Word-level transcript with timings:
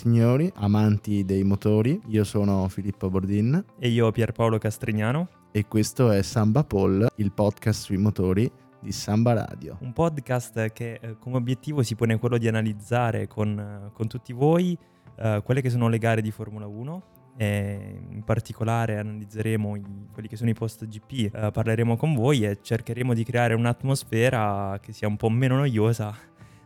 Signori, 0.00 0.50
amanti 0.54 1.26
dei 1.26 1.44
motori, 1.44 2.00
io 2.06 2.24
sono 2.24 2.66
Filippo 2.68 3.10
Bordin. 3.10 3.62
E 3.78 3.90
io 3.90 4.10
Pierpaolo 4.10 4.56
Castrignano. 4.56 5.28
E 5.52 5.66
questo 5.66 6.10
è 6.10 6.22
Samba 6.22 6.64
Paul, 6.64 7.06
il 7.16 7.32
podcast 7.32 7.82
sui 7.82 7.98
motori 7.98 8.50
di 8.80 8.92
Samba 8.92 9.34
Radio. 9.34 9.76
Un 9.80 9.92
podcast 9.92 10.72
che 10.72 10.98
eh, 11.02 11.18
come 11.18 11.36
obiettivo 11.36 11.82
si 11.82 11.96
pone 11.96 12.18
quello 12.18 12.38
di 12.38 12.48
analizzare 12.48 13.26
con, 13.26 13.58
eh, 13.58 13.90
con 13.92 14.08
tutti 14.08 14.32
voi 14.32 14.74
eh, 15.16 15.42
quelle 15.44 15.60
che 15.60 15.68
sono 15.68 15.88
le 15.88 15.98
gare 15.98 16.22
di 16.22 16.30
Formula 16.30 16.66
1 16.66 17.02
e 17.36 18.00
in 18.08 18.22
particolare 18.24 18.96
analizzeremo 18.96 19.76
i, 19.76 19.82
quelli 20.14 20.28
che 20.28 20.36
sono 20.36 20.48
i 20.48 20.54
post 20.54 20.86
GP, 20.86 21.34
eh, 21.34 21.50
parleremo 21.50 21.98
con 21.98 22.14
voi 22.14 22.46
e 22.46 22.60
cercheremo 22.62 23.12
di 23.12 23.22
creare 23.22 23.52
un'atmosfera 23.52 24.78
che 24.80 24.94
sia 24.94 25.08
un 25.08 25.18
po' 25.18 25.28
meno 25.28 25.56
noiosa 25.56 26.16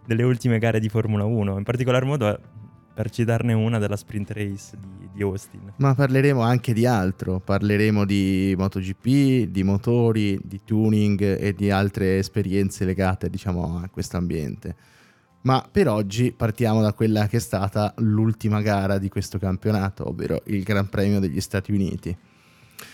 delle 0.06 0.22
ultime 0.22 0.58
gare 0.60 0.78
di 0.78 0.88
Formula 0.88 1.24
1, 1.24 1.58
in 1.58 1.64
particolar 1.64 2.04
modo 2.04 2.62
per 2.94 3.10
citarne 3.10 3.52
una 3.52 3.78
della 3.78 3.96
sprint 3.96 4.30
race 4.30 4.76
di, 4.78 5.08
di, 5.12 5.22
Austin. 5.22 5.72
Ma 5.76 5.94
parleremo 5.94 6.40
anche 6.40 6.72
di 6.72 6.86
altro, 6.86 7.40
parleremo 7.40 8.04
di 8.04 8.54
MotoGP, 8.56 9.50
di 9.50 9.62
motori, 9.64 10.38
di 10.42 10.60
tuning 10.64 11.20
e 11.20 11.52
di 11.54 11.70
altre 11.70 12.18
esperienze 12.18 12.84
legate 12.84 13.28
diciamo 13.28 13.80
a 13.82 13.88
questo 13.88 14.16
ambiente. 14.16 14.76
Ma 15.42 15.66
per 15.70 15.88
oggi 15.88 16.32
partiamo 16.32 16.80
da 16.80 16.92
quella 16.94 17.26
che 17.26 17.36
è 17.36 17.40
stata 17.40 17.92
l'ultima 17.98 18.62
gara 18.62 18.96
di 18.98 19.08
questo 19.08 19.38
campionato, 19.38 20.08
ovvero 20.08 20.40
il 20.46 20.62
Gran 20.62 20.88
Premio 20.88 21.20
degli 21.20 21.40
Stati 21.40 21.72
Uniti. 21.72 22.16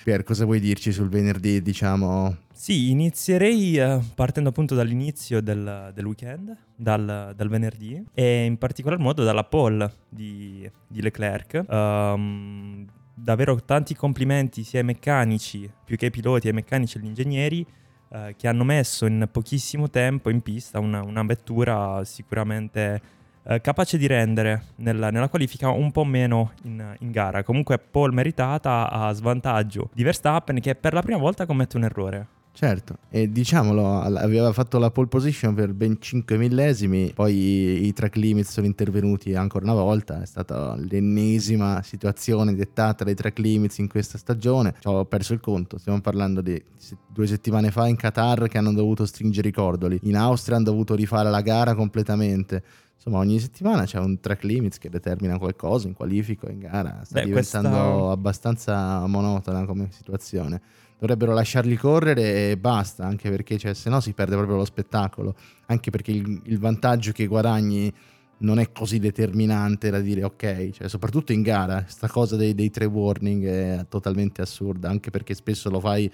Pier, 0.02 0.22
cosa 0.22 0.44
vuoi 0.44 0.60
dirci 0.60 0.92
sul 0.92 1.08
venerdì, 1.08 1.60
diciamo? 1.62 2.36
Sì, 2.52 2.90
inizierei 2.90 3.78
uh, 3.78 4.02
partendo 4.14 4.50
appunto 4.50 4.74
dall'inizio 4.74 5.40
del, 5.40 5.92
del 5.94 6.04
weekend, 6.04 6.56
dal, 6.76 7.32
dal, 7.34 7.48
venerdì, 7.48 8.04
e 8.12 8.44
in 8.44 8.58
particolar 8.58 8.98
modo 8.98 9.24
dalla 9.24 9.44
pole 9.44 9.90
di, 10.08 10.70
di 10.86 11.00
Leclerc. 11.00 11.64
Um, 11.68 12.86
davvero 13.14 13.62
tanti 13.64 13.94
complimenti 13.94 14.62
sia 14.62 14.80
ai 14.80 14.84
meccanici, 14.84 15.70
più 15.84 15.96
che 15.96 16.06
ai 16.06 16.10
piloti, 16.10 16.48
ai 16.48 16.54
meccanici 16.54 16.96
e 16.96 17.00
agli 17.00 17.06
ingegneri, 17.06 17.66
uh, 18.08 18.18
che 18.36 18.48
hanno 18.48 18.64
messo 18.64 19.06
in 19.06 19.28
pochissimo 19.30 19.88
tempo 19.88 20.30
in 20.30 20.40
pista 20.40 20.78
una, 20.78 21.02
una 21.02 21.22
vettura 21.22 22.04
sicuramente 22.04 23.18
eh, 23.44 23.60
capace 23.60 23.98
di 23.98 24.06
rendere 24.06 24.64
nella, 24.76 25.10
nella, 25.10 25.28
qualifica 25.28 25.70
un 25.70 25.90
po' 25.92 26.04
meno 26.04 26.52
in, 26.64 26.96
in, 27.00 27.10
gara. 27.10 27.42
Comunque 27.42 27.78
Paul 27.78 28.12
meritata 28.12 28.90
a 28.90 29.12
svantaggio 29.12 29.90
di 29.92 30.02
Verstappen 30.02 30.60
che 30.60 30.74
per 30.74 30.92
la 30.92 31.02
prima 31.02 31.18
volta 31.18 31.46
commette 31.46 31.76
un 31.76 31.84
errore. 31.84 32.26
Certo, 32.52 32.98
e 33.08 33.30
diciamolo, 33.30 34.00
aveva 34.00 34.52
fatto 34.52 34.78
la 34.78 34.90
pole 34.90 35.06
position 35.06 35.54
per 35.54 35.72
ben 35.72 35.96
5 36.00 36.36
millesimi, 36.36 37.12
poi 37.14 37.86
i, 37.86 37.92
track 37.92 38.16
limit 38.16 38.44
sono 38.44 38.66
intervenuti 38.66 39.34
ancora 39.34 39.64
una 39.64 39.80
volta, 39.80 40.20
è 40.20 40.26
stata 40.26 40.74
l'ennesima 40.76 41.80
situazione 41.82 42.54
dettata 42.54 43.04
dai 43.04 43.14
track 43.14 43.38
limits 43.38 43.78
in 43.78 43.88
questa 43.88 44.18
stagione, 44.18 44.74
ci 44.80 44.88
ho 44.88 45.04
perso 45.04 45.32
il 45.32 45.40
conto, 45.40 45.78
stiamo 45.78 46.00
parlando 46.00 46.40
di 46.40 46.60
due 47.06 47.26
settimane 47.28 47.70
fa 47.70 47.86
in 47.86 47.96
Qatar 47.96 48.48
che 48.48 48.58
hanno 48.58 48.74
dovuto 48.74 49.06
stringere 49.06 49.48
i 49.48 49.52
cordoli, 49.52 49.98
in 50.02 50.16
Austria 50.16 50.56
hanno 50.56 50.66
dovuto 50.66 50.94
rifare 50.94 51.30
la 51.30 51.40
gara 51.42 51.74
completamente, 51.74 52.62
insomma 53.02 53.16
ogni 53.16 53.38
settimana 53.38 53.84
c'è 53.84 53.98
un 53.98 54.20
track 54.20 54.42
limits 54.42 54.76
che 54.76 54.90
determina 54.90 55.38
qualcosa 55.38 55.88
in 55.88 55.94
qualifico, 55.94 56.50
in 56.50 56.58
gara, 56.58 57.00
sta 57.02 57.20
Beh, 57.20 57.24
diventando 57.24 57.68
questa... 57.70 58.10
abbastanza 58.10 59.06
monotona 59.06 59.64
come 59.64 59.88
situazione. 59.90 60.60
Dovrebbero 60.98 61.32
lasciarli 61.32 61.76
correre 61.76 62.50
e 62.50 62.58
basta, 62.58 63.06
anche 63.06 63.30
perché 63.30 63.56
cioè, 63.56 63.72
se 63.72 63.88
no 63.88 64.00
si 64.00 64.12
perde 64.12 64.36
proprio 64.36 64.58
lo 64.58 64.66
spettacolo, 64.66 65.34
anche 65.66 65.88
perché 65.90 66.10
il, 66.10 66.42
il 66.44 66.58
vantaggio 66.58 67.12
che 67.12 67.26
guadagni 67.26 67.90
non 68.40 68.58
è 68.58 68.70
così 68.70 68.98
determinante 68.98 69.88
da 69.88 70.00
dire 70.00 70.22
ok, 70.22 70.70
cioè, 70.70 70.88
soprattutto 70.90 71.32
in 71.32 71.40
gara, 71.40 71.82
questa 71.82 72.06
cosa 72.06 72.36
dei, 72.36 72.54
dei 72.54 72.68
tre 72.68 72.84
warning 72.84 73.46
è 73.46 73.86
totalmente 73.88 74.42
assurda, 74.42 74.90
anche 74.90 75.08
perché 75.08 75.32
spesso 75.32 75.70
lo 75.70 75.80
fai 75.80 76.10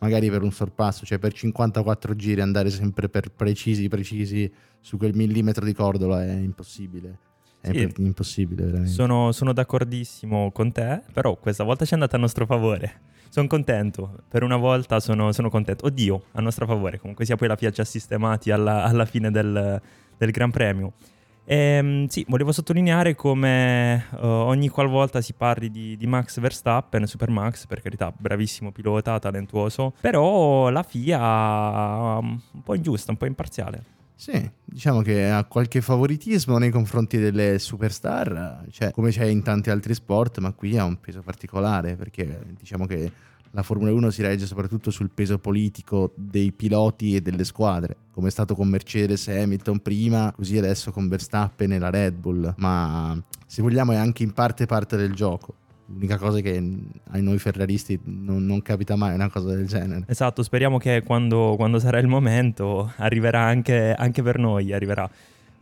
magari 0.00 0.28
per 0.30 0.42
un 0.42 0.50
sorpasso, 0.50 1.06
cioè 1.06 1.18
per 1.18 1.32
54 1.32 2.14
giri 2.16 2.40
andare 2.40 2.70
sempre 2.70 3.08
per 3.08 3.30
precisi, 3.30 3.88
precisi 3.88 4.50
su 4.80 4.96
quel 4.96 5.14
millimetro 5.14 5.64
di 5.64 5.72
cordola 5.72 6.24
è 6.24 6.32
impossibile. 6.32 7.18
È 7.60 7.70
sì, 7.70 7.92
impossibile, 7.98 8.64
veramente. 8.64 8.92
Sono, 8.92 9.32
sono, 9.32 9.52
d'accordissimo 9.52 10.50
con 10.50 10.72
te, 10.72 11.02
però 11.12 11.36
questa 11.36 11.62
volta 11.62 11.84
ci 11.84 11.90
è 11.90 11.94
andata 11.94 12.16
a 12.16 12.18
nostro 12.18 12.46
favore. 12.46 13.08
Sono 13.28 13.46
contento, 13.46 14.22
per 14.28 14.42
una 14.42 14.56
volta 14.56 14.98
sono, 14.98 15.30
sono, 15.32 15.50
contento. 15.50 15.84
Oddio, 15.86 16.24
a 16.32 16.40
nostro 16.40 16.66
favore, 16.66 16.98
comunque 16.98 17.26
sia 17.26 17.36
poi 17.36 17.48
la 17.48 17.56
FIA 17.56 17.70
ci 17.70 17.82
ha 17.82 17.84
sistemati 17.84 18.50
alla, 18.50 18.84
alla 18.84 19.04
fine 19.04 19.30
del, 19.30 19.80
del 20.16 20.30
Gran 20.30 20.50
Premio. 20.50 20.94
Ehm, 21.52 22.06
sì, 22.06 22.24
volevo 22.28 22.52
sottolineare 22.52 23.16
come 23.16 24.06
uh, 24.12 24.24
ogni 24.24 24.68
qualvolta 24.68 25.20
si 25.20 25.32
parli 25.32 25.68
di, 25.68 25.96
di, 25.96 26.06
Max 26.06 26.38
Verstappen, 26.38 27.08
Super 27.08 27.28
Max, 27.28 27.66
per 27.66 27.82
carità, 27.82 28.14
bravissimo 28.16 28.70
pilota, 28.70 29.18
talentuoso, 29.18 29.92
però 30.00 30.68
la 30.68 30.84
FIA 30.84 31.18
um, 31.18 32.40
un 32.52 32.62
po' 32.62 32.76
ingiusta, 32.76 33.10
un 33.10 33.16
po' 33.16 33.26
imparziale. 33.26 33.82
Sì, 34.14 34.48
diciamo 34.64 35.02
che 35.02 35.28
ha 35.28 35.42
qualche 35.42 35.80
favoritismo 35.80 36.56
nei 36.56 36.70
confronti 36.70 37.18
delle 37.18 37.58
superstar, 37.58 38.66
cioè, 38.70 38.92
come 38.92 39.10
c'è 39.10 39.24
in 39.24 39.42
tanti 39.42 39.70
altri 39.70 39.94
sport, 39.94 40.38
ma 40.38 40.52
qui 40.52 40.78
ha 40.78 40.84
un 40.84 41.00
peso 41.00 41.20
particolare 41.20 41.96
perché 41.96 42.42
diciamo 42.56 42.86
che 42.86 43.10
la 43.52 43.62
Formula 43.62 43.92
1 43.92 44.10
si 44.10 44.22
regge 44.22 44.46
soprattutto 44.46 44.90
sul 44.90 45.10
peso 45.12 45.38
politico 45.38 46.12
dei 46.14 46.52
piloti 46.52 47.16
e 47.16 47.20
delle 47.20 47.44
squadre, 47.44 47.96
come 48.12 48.28
è 48.28 48.30
stato 48.30 48.54
con 48.54 48.68
Mercedes 48.68 49.26
e 49.28 49.40
Hamilton 49.40 49.80
prima, 49.80 50.32
così 50.34 50.56
adesso 50.56 50.92
con 50.92 51.08
Verstappen 51.08 51.72
e 51.72 51.78
la 51.78 51.90
Red 51.90 52.14
Bull, 52.14 52.54
ma 52.58 53.20
se 53.46 53.62
vogliamo 53.62 53.92
è 53.92 53.96
anche 53.96 54.22
in 54.22 54.32
parte 54.32 54.66
parte 54.66 54.96
del 54.96 55.14
gioco. 55.14 55.54
L'unica 55.86 56.18
cosa 56.18 56.38
che 56.38 56.56
ai 57.10 57.20
noi 57.20 57.38
ferraristi 57.38 57.98
non, 58.04 58.46
non, 58.46 58.62
capita 58.62 58.94
mai 58.94 59.12
una 59.12 59.28
cosa 59.28 59.48
del 59.48 59.66
genere. 59.66 60.04
Esatto, 60.06 60.44
speriamo 60.44 60.78
che 60.78 61.02
quando, 61.02 61.54
quando 61.56 61.80
sarà 61.80 61.98
il 61.98 62.06
momento 62.06 62.92
arriverà 62.98 63.40
anche, 63.40 63.92
anche 63.92 64.22
per 64.22 64.38
noi, 64.38 64.72
arriverà. 64.72 65.10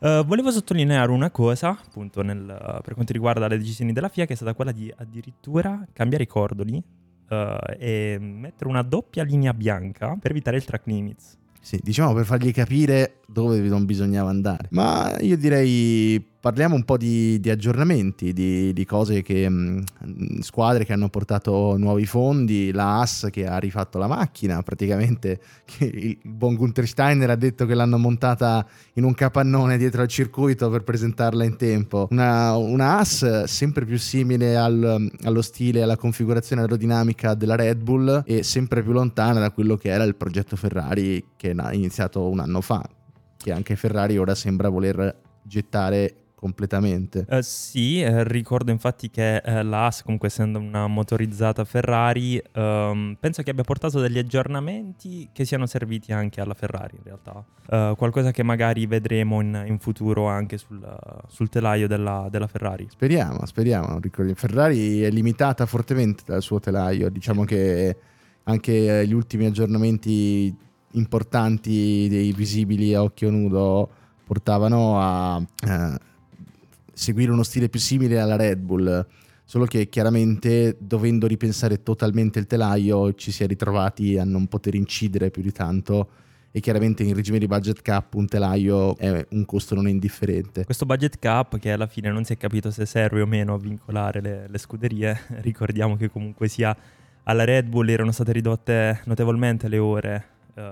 Uh, 0.01 0.23
volevo 0.27 0.51
sottolineare 0.51 1.11
una 1.11 1.31
cosa, 1.31 1.71
appunto, 1.71 2.21
nel, 2.21 2.41
uh, 2.43 2.83
per 2.83 2.93
quanto 2.93 3.15
riguarda 3.15 3.49
le 3.49 3.57
decisioni 3.57 3.95
della 3.95 4.11
FIA, 4.11 4.27
che 4.27 4.35
è 4.35 4.37
stata 4.37 4.53
quella 4.53 4.71
di 4.71 4.93
addirittura 4.95 5.83
cambiare 5.95 6.25
i 6.25 6.29
cordoli 6.29 6.85
uh, 7.29 7.75
e 7.79 8.19
mettere 8.21 8.69
una 8.69 8.83
doppia 8.83 9.23
linea 9.23 9.53
bianca 9.55 10.17
per 10.21 10.31
evitare 10.31 10.57
il 10.57 10.65
track 10.65 10.87
limits. 10.87 11.37
Sì, 11.61 11.79
diciamo 11.83 12.15
per 12.15 12.25
fargli 12.25 12.53
capire 12.53 13.21
dove 13.27 13.59
non 13.61 13.85
bisognava 13.85 14.31
andare. 14.31 14.69
Ma 14.71 15.17
io 15.21 15.37
direi 15.37 16.25
parliamo 16.41 16.75
un 16.75 16.85
po' 16.85 16.97
di, 16.97 17.41
di 17.41 17.51
aggiornamenti, 17.51 18.33
di, 18.33 18.73
di 18.73 18.85
cose 18.85 19.23
che 19.23 19.49
mh, 19.49 19.85
mm, 20.07 20.39
squadre 20.41 20.85
che 20.85 20.93
hanno 20.93 21.09
portato 21.09 21.77
nuovi 21.77 22.07
fondi, 22.07 22.71
la 22.73 23.01
AS 23.01 23.29
che 23.31 23.47
ha 23.47 23.59
rifatto 23.59 23.99
la 23.99 24.07
macchina, 24.07 24.63
praticamente 24.63 25.41
il 25.79 26.19
buon 26.23 26.55
Gunther 26.55 26.87
Steiner 26.87 27.31
ha 27.31 27.37
detto 27.37 27.67
che 27.67 27.75
l'hanno 27.75 27.99
montata 27.99 28.67
in 28.95 29.05
un 29.05 29.15
capannone 29.15 29.77
dietro 29.79 30.03
al 30.03 30.09
circuito 30.09 30.71
per 30.71 30.85
presentarla 30.85 31.45
in 31.45 31.57
tempo. 31.57 32.07
Una, 32.11 32.57
una 32.57 32.99
AS 32.99 33.45
sempre 33.45 33.85
più 33.85 33.99
simile 33.99 34.57
al, 34.57 35.11
allo 35.25 35.43
stile 35.43 35.83
alla 35.83 35.97
configurazione 35.97 36.63
aerodinamica 36.63 37.35
della 37.35 37.57
Red 37.57 37.83
Bull 37.83 38.23
e 38.25 38.43
sempre 38.43 38.83
più 38.83 38.93
lontana 38.93 39.41
da 39.41 39.51
quello 39.51 39.77
che 39.77 39.89
era 39.89 40.05
il 40.05 40.15
progetto 40.15 40.57
Ferrari 40.57 41.25
che 41.37 41.51
è 41.51 41.75
iniziato 41.75 42.29
un 42.29 42.41
anno 42.41 42.61
fa 42.61 42.89
che 43.37 43.53
anche 43.53 43.77
Ferrari 43.77 44.19
ora 44.19 44.35
sembra 44.35 44.69
voler 44.69 45.17
gettare 45.43 46.28
completamente. 46.39 47.27
Uh, 47.29 47.41
sì, 47.41 48.01
eh, 48.01 48.23
ricordo 48.23 48.71
infatti 48.71 49.11
che 49.11 49.39
eh, 49.39 49.65
l'AS, 49.65 50.05
comunque 50.05 50.29
essendo 50.29 50.61
una 50.61 50.87
motorizzata 50.87 51.65
Ferrari, 51.65 52.41
um, 52.55 53.17
penso 53.19 53.43
che 53.43 53.51
abbia 53.51 53.65
portato 53.65 54.01
degli 54.01 54.19
aggiornamenti 54.19 55.31
che 55.33 55.45
siano 55.45 55.67
serviti 55.67 56.13
anche 56.13 56.41
alla 56.41 56.55
Ferrari 56.55 56.97
in 56.97 57.03
realtà. 57.03 57.45
Uh, 57.67 57.97
qualcosa 57.97 58.31
che 58.31 58.45
magari 58.45 58.87
vedremo 58.87 59.41
in, 59.41 59.65
in 59.67 59.81
futuro 59.81 60.29
anche 60.29 60.59
sul, 60.59 60.81
sul 61.27 61.49
telaio 61.49 61.89
della, 61.89 62.29
della, 62.31 62.47
Ferrari. 62.47 62.87
Speriamo, 62.89 63.45
speriamo. 63.45 63.99
Ferrari 64.35 65.03
è 65.03 65.11
limitata 65.11 65.67
fortemente 65.67 66.23
dal 66.25 66.41
suo 66.41 66.61
telaio, 66.61 67.11
diciamo 67.11 67.43
che 67.43 67.97
anche 68.45 69.07
gli 69.07 69.13
ultimi 69.13 69.47
aggiornamenti 69.47 70.57
importanti 70.93 72.07
dei 72.09 72.33
visibili 72.33 72.95
a 72.95 73.03
occhio 73.03 73.29
nudo 73.29 73.91
portavano 74.25 75.01
a, 75.01 75.35
a 75.35 76.01
seguire 76.99 77.31
uno 77.31 77.45
stile 77.45 77.69
più 77.69 77.79
simile 77.79 78.19
alla 78.19 78.35
Red 78.35 78.59
Bull, 78.59 79.07
solo 79.45 79.67
che 79.67 79.89
chiaramente 79.89 80.77
dovendo 80.81 81.29
ripensare 81.29 81.83
totalmente 81.83 82.41
il 82.41 82.47
telaio 82.47 83.15
ci 83.15 83.31
si 83.31 83.45
è 83.45 83.47
ritrovati 83.47 84.19
a 84.19 84.25
non 84.25 84.49
poter 84.49 84.75
incidere 84.75 85.31
più 85.31 85.41
di 85.41 85.53
tanto 85.53 86.09
e 86.51 86.61
chiaramente 86.61 87.05
in 87.05 87.15
regime 87.15 87.39
di 87.39 87.47
budget 87.47 87.83
cap 87.83 88.15
un 88.15 88.27
telaio 88.27 88.97
è 88.97 89.25
un 89.31 89.45
costo 89.45 89.77
non 89.77 89.89
indifferente. 89.89 90.65
Questo 90.65 90.87
budget 90.87 91.21
cap 91.21 91.57
che 91.59 91.71
alla 91.71 91.87
fine 91.87 92.11
non 92.11 92.25
si 92.25 92.33
è 92.33 92.37
capito 92.37 92.73
se 92.73 92.85
serve 92.85 93.21
o 93.21 93.27
meno 93.27 93.55
a 93.55 93.59
vincolare 93.59 94.21
le, 94.21 94.47
le 94.49 94.59
scuderie, 94.59 95.21
ricordiamo 95.41 95.97
che 95.97 96.11
comunque 96.11 96.49
sia 96.49 96.77
alla 97.23 97.45
Red 97.45 97.69
Bull 97.69 97.89
erano 97.91 98.11
state 98.11 98.33
ridotte 98.33 99.03
notevolmente 99.05 99.69
le 99.69 99.79
ore 99.79 100.25
uh, 100.55 100.63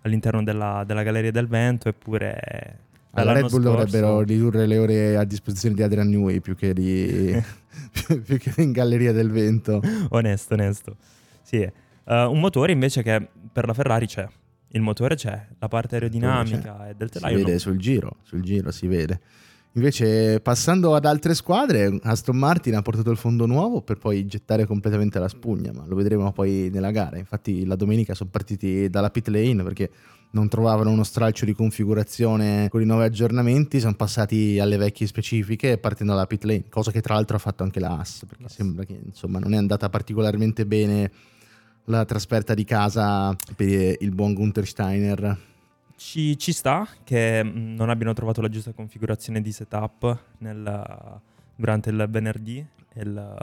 all'interno 0.00 0.42
della, 0.42 0.82
della 0.84 1.04
Galleria 1.04 1.30
del 1.30 1.46
Vento 1.46 1.88
eppure 1.88 2.84
Alla 3.20 3.32
Red 3.32 3.48
Bull 3.48 3.62
scorso. 3.62 3.68
dovrebbero 3.68 4.20
ridurre 4.22 4.66
le 4.66 4.78
ore 4.78 5.16
a 5.16 5.24
disposizione 5.24 5.74
di 5.74 5.82
Adrian 5.82 6.08
Newey 6.08 6.40
più 6.40 6.54
che, 6.54 6.72
di, 6.72 7.34
più, 8.24 8.38
che 8.38 8.52
in 8.62 8.72
Galleria 8.72 9.12
del 9.12 9.30
Vento. 9.30 9.80
onesto, 10.10 10.54
onesto. 10.54 10.96
Sì. 11.42 11.56
Eh, 11.58 12.24
un 12.24 12.40
motore 12.40 12.72
invece 12.72 13.02
che 13.02 13.28
per 13.52 13.66
la 13.66 13.74
Ferrari 13.74 14.06
c'è. 14.06 14.26
Il 14.70 14.82
motore 14.82 15.14
c'è, 15.14 15.46
la 15.58 15.68
parte 15.68 15.94
aerodinamica 15.94 16.88
e 16.88 16.94
del 16.94 17.10
Si 17.10 17.18
telaio 17.18 17.38
vede 17.38 17.52
no. 17.52 17.58
sul 17.58 17.78
giro, 17.78 18.16
sul 18.22 18.42
giro 18.42 18.70
si 18.70 18.86
vede. 18.86 19.20
Invece, 19.76 20.40
passando 20.40 20.94
ad 20.94 21.04
altre 21.04 21.34
squadre, 21.34 21.98
Aston 22.02 22.36
Martin 22.36 22.76
ha 22.76 22.82
portato 22.82 23.10
il 23.10 23.18
fondo 23.18 23.44
nuovo 23.44 23.82
per 23.82 23.98
poi 23.98 24.24
gettare 24.24 24.64
completamente 24.64 25.18
la 25.18 25.28
spugna, 25.28 25.70
ma 25.70 25.84
lo 25.86 25.94
vedremo 25.94 26.32
poi 26.32 26.70
nella 26.72 26.90
gara. 26.90 27.18
Infatti, 27.18 27.66
la 27.66 27.76
domenica 27.76 28.14
sono 28.14 28.30
partiti 28.30 28.88
dalla 28.88 29.10
pit 29.10 29.28
lane 29.28 29.62
perché 29.62 29.90
non 30.30 30.48
trovavano 30.48 30.90
uno 30.90 31.04
stralcio 31.04 31.44
di 31.44 31.54
configurazione 31.54 32.68
con 32.68 32.82
i 32.82 32.84
nuovi 32.84 33.04
aggiornamenti, 33.04 33.80
sono 33.80 33.94
passati 33.94 34.58
alle 34.58 34.76
vecchie 34.76 35.06
specifiche 35.06 35.78
partendo 35.78 36.12
dalla 36.12 36.26
pit 36.26 36.44
lane, 36.44 36.68
cosa 36.68 36.90
che 36.90 37.00
tra 37.00 37.14
l'altro 37.14 37.36
ha 37.36 37.40
fatto 37.40 37.62
anche 37.62 37.80
la 37.80 37.96
Haas, 37.96 38.24
perché 38.26 38.44
Haas. 38.44 38.54
sembra 38.54 38.84
che 38.84 39.00
insomma 39.02 39.38
non 39.38 39.54
è 39.54 39.56
andata 39.56 39.88
particolarmente 39.88 40.66
bene 40.66 41.10
la 41.84 42.04
trasferta 42.04 42.52
di 42.52 42.64
casa 42.64 43.34
per 43.54 43.96
il 44.00 44.10
buon 44.10 44.34
Gunther 44.34 44.66
Steiner. 44.66 45.38
Ci, 45.96 46.36
ci 46.36 46.52
sta 46.52 46.86
che 47.04 47.42
mh, 47.42 47.74
non 47.74 47.88
abbiano 47.88 48.12
trovato 48.12 48.42
la 48.42 48.48
giusta 48.48 48.72
configurazione 48.72 49.40
di 49.40 49.52
setup 49.52 50.18
nel- 50.38 51.20
durante 51.54 51.88
il 51.88 52.06
venerdì 52.10 52.58
e 52.92 53.00
il, 53.00 53.36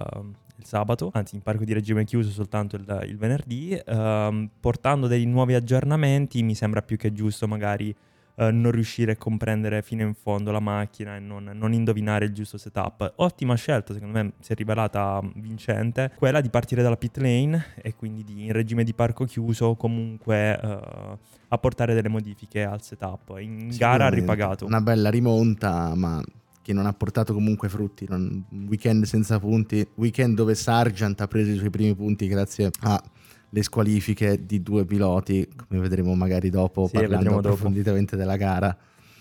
il 0.63 0.69
sabato, 0.69 1.11
anzi 1.13 1.35
in 1.35 1.41
parco 1.41 1.65
di 1.65 1.73
regime 1.73 2.05
chiuso 2.05 2.31
soltanto 2.31 2.75
il, 2.75 3.05
il 3.07 3.17
venerdì, 3.17 3.79
ehm, 3.85 4.49
portando 4.59 5.07
dei 5.07 5.25
nuovi 5.25 5.53
aggiornamenti 5.53 6.41
mi 6.41 6.55
sembra 6.55 6.81
più 6.81 6.97
che 6.97 7.13
giusto 7.13 7.47
magari 7.47 7.93
eh, 8.35 8.49
non 8.49 8.71
riuscire 8.71 9.11
a 9.11 9.15
comprendere 9.17 9.81
fino 9.83 10.01
in 10.01 10.13
fondo 10.15 10.51
la 10.51 10.59
macchina 10.59 11.15
e 11.15 11.19
non, 11.19 11.51
non 11.53 11.73
indovinare 11.73 12.25
il 12.25 12.33
giusto 12.33 12.57
setup. 12.57 13.13
Ottima 13.17 13.55
scelta, 13.55 13.93
secondo 13.93 14.17
me 14.17 14.31
si 14.39 14.53
è 14.53 14.55
rivelata 14.55 15.21
vincente, 15.35 16.11
quella 16.15 16.41
di 16.41 16.49
partire 16.49 16.81
dalla 16.81 16.97
pit 16.97 17.17
lane 17.17 17.65
e 17.81 17.93
quindi 17.95 18.23
di, 18.23 18.45
in 18.45 18.51
regime 18.51 18.83
di 18.83 18.93
parco 18.93 19.25
chiuso 19.25 19.75
comunque 19.75 20.59
eh, 20.59 21.17
apportare 21.49 21.93
delle 21.93 22.09
modifiche 22.09 22.63
al 22.63 22.81
setup. 22.81 23.35
In 23.39 23.67
gara 23.77 24.07
ha 24.07 24.09
ripagato. 24.09 24.65
Una 24.65 24.81
bella 24.81 25.09
rimonta, 25.09 25.93
ma 25.95 26.23
che 26.63 26.73
non 26.73 26.87
ha 26.87 26.93
portato 26.93 27.33
comunque 27.33 27.69
frutti. 27.69 28.05
Non- 28.09 28.43
un 28.49 28.65
weekend 28.67 29.03
senza 29.05 29.37
punti, 29.37 29.85
weekend 29.95 30.35
dove 30.35 30.55
Sargent 30.55 31.21
ha 31.21 31.27
preso 31.27 31.51
i 31.51 31.57
suoi 31.57 31.69
primi 31.69 31.93
punti 31.93 32.25
grazie 32.27 32.71
alle 32.79 33.61
squalifiche 33.61 34.45
di 34.45 34.63
due 34.63 34.85
piloti, 34.85 35.47
come 35.67 35.79
vedremo 35.81 36.15
magari 36.15 36.49
dopo 36.49 36.85
Sì, 36.87 36.93
parlando 36.93 37.17
vedremo 37.17 37.41
dopo. 37.41 37.53
approfonditamente 37.53 38.15
della 38.15 38.37
gara. 38.37 38.75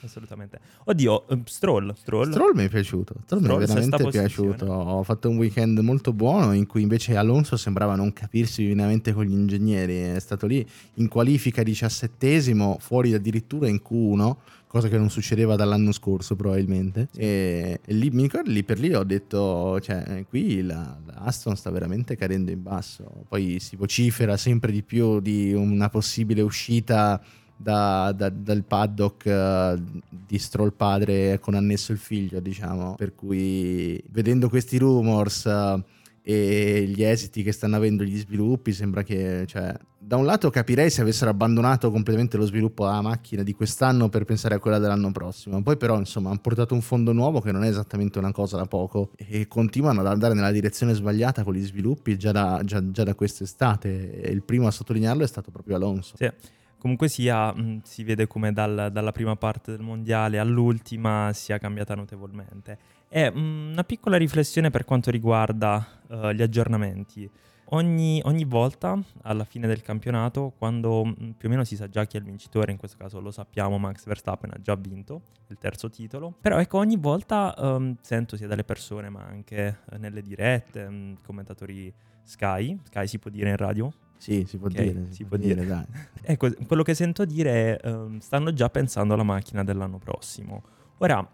Assolutamente. 0.05 0.59
Oddio, 0.85 1.29
eh, 1.29 1.43
Stroll, 1.45 1.93
Stroll. 1.95 2.29
Stroll 2.31 2.57
mi 2.57 2.65
è 2.65 2.69
piaciuto, 2.69 3.15
Stroll, 3.23 3.41
Stroll, 3.43 3.59
mi 3.59 3.65
è 3.65 3.67
veramente 3.69 4.09
piaciuto. 4.09 4.67
Ho 4.67 5.03
fatto 5.05 5.29
un 5.31 5.37
weekend 5.37 5.79
molto 5.79 6.13
buono 6.13 6.53
in 6.55 6.67
cui 6.67 6.83
invece 6.83 7.15
Alonso 7.17 7.57
sembrava 7.57 7.95
non 7.95 8.13
capirsi 8.13 8.63
divinamente 8.63 9.13
con 9.13 9.25
gli 9.25 9.31
ingegneri. 9.33 9.97
È 10.01 10.19
stato 10.19 10.47
lì 10.49 10.67
in 10.95 11.07
qualifica 11.07 11.63
diciassettesimo, 11.63 12.79
fuori 12.81 13.15
addirittura 13.15 13.69
in 13.69 13.81
Q1, 13.89 14.35
cosa 14.73 14.89
che 14.89 14.97
non 14.97 15.11
succedeva 15.11 15.55
dall'anno 15.55 15.93
scorso 15.93 16.35
probabilmente. 16.35 17.09
E, 17.15 17.81
e 17.85 17.93
lì, 17.93 18.09
mi 18.09 18.23
ricordo, 18.23 18.51
lì 18.51 18.65
per 18.65 18.79
lì 18.79 18.95
ho 18.95 19.05
detto, 19.05 19.79
cioè, 19.81 20.25
qui 20.27 20.63
la, 20.63 20.99
la 21.05 21.13
Aston 21.25 21.57
sta 21.57 21.71
veramente 21.71 22.17
cadendo 22.17 22.51
in 22.51 22.63
basso. 22.63 23.05
Poi 23.29 23.61
si 23.61 23.77
vocifera 23.77 24.39
sempre 24.39 24.73
di 24.73 24.83
più 24.83 25.21
di 25.21 25.53
una 25.53 25.91
possibile 25.91 26.41
uscita 26.41 27.23
da- 27.55 28.13
da- 28.17 28.31
dal 28.31 28.65
paddock 28.65 29.27
eh, 29.27 29.83
di 30.09 30.39
Stroll 30.39 30.73
padre 30.75 31.39
con 31.39 31.53
annesso 31.53 31.93
il 31.93 31.99
figlio, 31.99 32.41
diciamo. 32.41 32.95
Per 32.95 33.15
cui 33.15 34.03
vedendo 34.09 34.49
questi 34.49 34.79
rumors 34.79 35.45
eh, 35.45 35.85
e 36.23 36.85
gli 36.87 37.03
esiti 37.03 37.43
che 37.43 37.51
stanno 37.51 37.77
avendo 37.77 38.05
gli 38.05 38.17
sviluppi, 38.17 38.73
sembra 38.73 39.03
che, 39.03 39.45
cioè, 39.47 39.75
da 39.99 40.17
un 40.17 40.25
lato 40.25 40.51
capirei 40.51 40.89
se 40.89 41.01
avessero 41.01 41.31
abbandonato 41.31 41.91
completamente 41.91 42.37
lo 42.37 42.47
sviluppo 42.47 42.85
della 42.85 43.01
macchina 43.01 43.43
di 43.43 43.53
quest'anno 43.53 44.09
per 44.09 44.25
pensare 44.25 44.55
a 44.55 44.59
quella 44.61 44.79
dell'anno 44.79 45.11
prossimo. 45.11 45.61
Poi, 45.63 45.77
però, 45.77 45.99
insomma, 45.99 46.31
hanno 46.31 46.39
portato 46.39 46.75
un 46.75 46.81
fondo 46.81 47.13
nuovo 47.13 47.41
che 47.41 47.51
non 47.51 47.65
è 47.65 47.69
esattamente 47.69 48.19
una 48.19 48.31
cosa 48.31 48.57
da 48.57 48.67
poco 48.67 49.11
e 49.17 49.49
continuano 49.49 50.01
ad 50.01 50.07
andare 50.07 50.35
nella 50.35 50.53
direzione 50.53 50.95
sbagliata 50.95 51.43
con 51.43 51.55
gli 51.55 51.65
sviluppi 51.65 52.17
già 52.17 52.31
da, 52.31 52.61
già- 52.65 52.89
già 52.91 53.03
da 53.03 53.15
quest'estate. 53.15 54.21
E 54.21 54.31
il 54.31 54.43
primo 54.43 54.69
a 54.69 54.71
sottolinearlo 54.71 55.25
è 55.25 55.29
stato 55.29 55.51
proprio 55.51 55.75
Alonso. 55.75 56.17
Sì. 56.17 56.31
Comunque 56.79 57.09
sia, 57.09 57.55
si 57.85 58.03
vede 58.03 58.27
come 58.27 58.53
dal- 58.53 58.91
dalla 58.93 59.13
prima 59.13 59.37
parte 59.37 59.71
del 59.71 59.83
mondiale 59.83 60.41
all'ultima 60.41 61.31
sia 61.33 61.59
cambiata 61.59 61.95
notevolmente. 61.95 62.77
E 63.15 63.31
mh, 63.31 63.73
una 63.73 63.85
piccola 63.85 64.17
riflessione 64.17 64.71
per 64.71 64.85
quanto 64.87 65.11
riguarda 65.11 65.87
eh, 66.09 66.35
gli 66.35 66.41
aggiornamenti. 66.41 67.31
Ogni, 67.75 68.21
ogni 68.25 68.45
volta 68.45 68.99
alla 69.23 69.45
fine 69.45 69.67
del 69.67 69.83
campionato, 69.83 70.53
quando 70.57 71.05
mh, 71.05 71.35
più 71.37 71.49
o 71.49 71.51
meno 71.51 71.65
si 71.65 71.77
sa 71.77 71.89
già 71.89 72.07
chi 72.07 72.17
è 72.17 72.21
il 72.21 72.25
vincitore, 72.27 72.73
in 72.73 72.79
questo 72.79 72.97
caso 72.99 73.21
lo 73.21 73.31
sappiamo, 73.31 73.79
Max 73.79 74.05
Verstappen 74.07 74.51
ha 74.55 74.61
già 74.61 74.75
vinto 74.77 75.23
il 75.49 75.59
terzo 75.59 75.91
titolo, 75.91 76.35
però 76.41 76.59
ecco 76.59 76.79
ogni 76.79 76.97
volta 76.97 77.55
ehm, 77.55 77.97
sento 78.01 78.37
sia 78.37 78.47
dalle 78.47 78.65
persone 78.65 79.11
ma 79.11 79.23
anche 79.25 79.79
eh, 79.91 79.99
nelle 79.99 80.23
dirette, 80.23 80.89
mh, 80.89 81.19
commentatori 81.23 81.93
Sky, 82.23 82.79
Sky 82.85 83.07
si 83.07 83.19
può 83.19 83.31
dire 83.31 83.51
in 83.51 83.57
radio? 83.57 83.93
Sì, 84.17 84.45
si 84.47 84.57
può 84.57 84.69
Ok, 84.69 84.73
dire. 84.75 85.07
si 85.11 85.25
può 85.25 85.37
dire. 85.37 85.67
dai. 85.67 85.85
Ecco, 86.25 86.51
quello 86.67 86.83
che 86.83 86.95
sento 86.95 87.25
dire 87.27 87.77
è 87.79 87.89
ehm, 87.89 88.19
stanno 88.21 88.53
già 88.55 88.71
pensando 88.71 89.13
alla 89.15 89.23
macchina 89.23 89.65
dell'anno 89.65 89.99
prossimo. 89.99 90.63
Ora, 90.99 91.27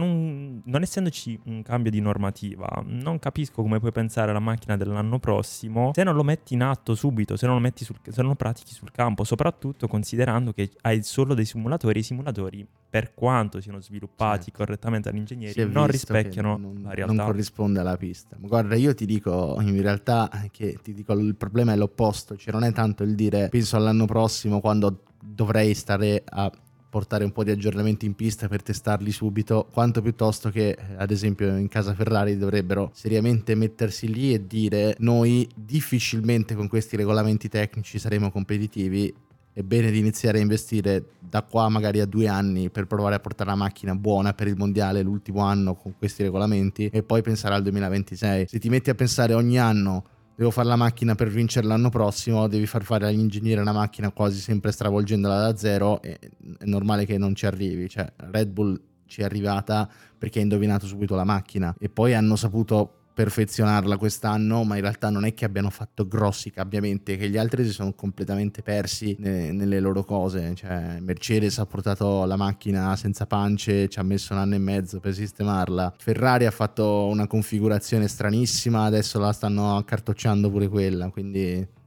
un- 0.00 0.60
non 0.64 0.80
essendoci 0.80 1.38
un 1.44 1.62
cambio 1.62 1.90
di 1.90 2.00
normativa, 2.00 2.82
non 2.86 3.18
capisco 3.18 3.60
come 3.60 3.78
puoi 3.78 3.92
pensare 3.92 4.30
alla 4.30 4.40
macchina 4.40 4.78
dell'anno 4.78 5.18
prossimo 5.18 5.90
se 5.94 6.02
non 6.04 6.14
lo 6.14 6.22
metti 6.22 6.54
in 6.54 6.62
atto 6.62 6.94
subito, 6.94 7.36
se 7.36 7.44
non 7.44 7.56
lo, 7.56 7.60
metti 7.60 7.84
sul, 7.84 7.96
se 8.02 8.20
non 8.22 8.30
lo 8.30 8.34
pratichi 8.36 8.72
sul 8.72 8.90
campo, 8.90 9.24
soprattutto 9.24 9.88
considerando 9.88 10.54
che 10.54 10.70
hai 10.82 11.02
solo 11.02 11.34
dei 11.34 11.44
simulatori, 11.44 11.98
i 11.98 12.02
simulatori, 12.02 12.66
per 12.88 13.12
quanto 13.12 13.60
siano 13.60 13.80
sviluppati 13.80 14.44
Certo. 14.44 14.58
correttamente 14.58 15.10
dagli 15.10 15.18
ingegneri, 15.20 15.70
non 15.70 15.86
rispecchiano 15.86 16.56
non, 16.56 16.74
la 16.74 16.80
non 16.88 16.94
realtà. 16.94 17.24
corrisponde 17.24 17.80
alla 17.80 17.96
pista. 17.96 18.36
Guarda, 18.38 18.74
io 18.76 18.94
ti 18.94 19.04
dico 19.06 19.56
in 19.60 19.80
realtà 19.82 20.30
che 20.50 20.78
ti 20.82 20.94
dico 20.94 21.12
il 21.14 21.34
problema 21.34 21.72
è 21.72 21.76
l'opposto, 21.76 22.36
cioè 22.36 22.52
non 22.52 22.64
è 22.64 22.72
tanto 22.72 23.02
il 23.02 23.14
dire 23.14 23.48
penso 23.48 23.76
all'anno 23.76 24.04
prossimo 24.06 24.60
quando 24.60 25.04
dovrei 25.24 25.72
stare 25.74 26.22
a 26.28 26.50
portare 26.92 27.24
un 27.24 27.32
po' 27.32 27.42
di 27.42 27.50
aggiornamenti 27.50 28.04
in 28.04 28.14
pista 28.14 28.48
per 28.48 28.62
testarli 28.62 29.10
subito, 29.10 29.66
quanto 29.72 30.02
piuttosto 30.02 30.50
che 30.50 30.76
ad 30.98 31.10
esempio 31.10 31.56
in 31.56 31.68
casa 31.68 31.94
Ferrari 31.94 32.36
dovrebbero 32.36 32.90
seriamente 32.92 33.54
mettersi 33.54 34.12
lì 34.12 34.34
e 34.34 34.46
dire 34.46 34.96
noi 34.98 35.48
difficilmente 35.54 36.54
con 36.54 36.68
questi 36.68 36.96
regolamenti 36.96 37.48
tecnici 37.48 37.98
saremo 37.98 38.30
competitivi 38.30 39.10
è 39.54 39.62
bene 39.62 39.90
di 39.90 39.98
iniziare 39.98 40.38
a 40.38 40.40
investire 40.42 41.04
da 41.18 41.42
qua 41.42 41.70
magari 41.70 42.00
a 42.00 42.06
due 42.06 42.26
anni 42.26 42.68
per 42.68 42.86
provare 42.86 43.14
a 43.14 43.20
portare 43.20 43.48
la 43.48 43.56
macchina 43.56 43.94
buona 43.94 44.34
per 44.34 44.46
il 44.46 44.56
mondiale 44.56 45.00
l'ultimo 45.00 45.40
anno 45.42 45.74
con 45.74 45.94
questi 45.96 46.22
regolamenti 46.22 46.90
e 46.92 47.02
poi 47.02 47.22
pensare 47.22 47.54
al 47.54 47.62
2026. 47.62 48.48
Se 48.48 48.58
ti 48.58 48.68
metti 48.68 48.90
a 48.90 48.94
pensare 48.94 49.32
ogni 49.32 49.58
anno 49.58 50.04
devo 50.42 50.50
fare 50.50 50.66
la 50.66 50.76
macchina 50.76 51.14
per 51.14 51.28
vincere 51.28 51.66
l'anno 51.66 51.88
prossimo, 51.88 52.48
devi 52.48 52.66
far 52.66 52.82
fare 52.82 53.06
agli 53.06 53.18
ingegneri 53.20 53.60
una 53.60 53.72
macchina 53.72 54.10
quasi 54.10 54.40
sempre 54.40 54.72
stravolgendola 54.72 55.38
da 55.38 55.56
zero, 55.56 56.02
è 56.02 56.18
normale 56.64 57.06
che 57.06 57.16
non 57.16 57.34
ci 57.36 57.46
arrivi. 57.46 57.88
Cioè, 57.88 58.12
Red 58.16 58.50
Bull 58.50 58.80
ci 59.06 59.20
è 59.20 59.24
arrivata 59.24 59.88
perché 60.18 60.40
ha 60.40 60.42
indovinato 60.42 60.86
subito 60.86 61.14
la 61.14 61.24
macchina 61.24 61.74
e 61.78 61.88
poi 61.88 62.14
hanno 62.14 62.34
saputo 62.34 63.01
perfezionarla 63.12 63.96
quest'anno, 63.96 64.64
ma 64.64 64.76
in 64.76 64.82
realtà 64.82 65.10
non 65.10 65.24
è 65.24 65.34
che 65.34 65.44
abbiano 65.44 65.70
fatto 65.70 66.06
grossi 66.06 66.50
cambiamenti, 66.50 67.16
che 67.16 67.28
gli 67.28 67.36
altri 67.36 67.64
si 67.64 67.70
sono 67.70 67.92
completamente 67.92 68.62
persi 68.62 69.16
ne- 69.18 69.52
nelle 69.52 69.80
loro 69.80 70.04
cose. 70.04 70.54
Cioè, 70.54 70.98
Mercedes 71.00 71.58
ha 71.58 71.66
portato 71.66 72.24
la 72.24 72.36
macchina 72.36 72.96
senza 72.96 73.26
pance, 73.26 73.88
ci 73.88 73.98
ha 73.98 74.02
messo 74.02 74.32
un 74.32 74.40
anno 74.40 74.54
e 74.54 74.58
mezzo 74.58 75.00
per 75.00 75.14
sistemarla. 75.14 75.94
Ferrari 75.96 76.46
ha 76.46 76.50
fatto 76.50 77.06
una 77.06 77.26
configurazione 77.26 78.08
stranissima, 78.08 78.84
adesso 78.84 79.18
la 79.18 79.32
stanno 79.32 79.76
accartocciando 79.76 80.50
pure 80.50 80.68
quella, 80.68 81.08
quindi 81.10 81.80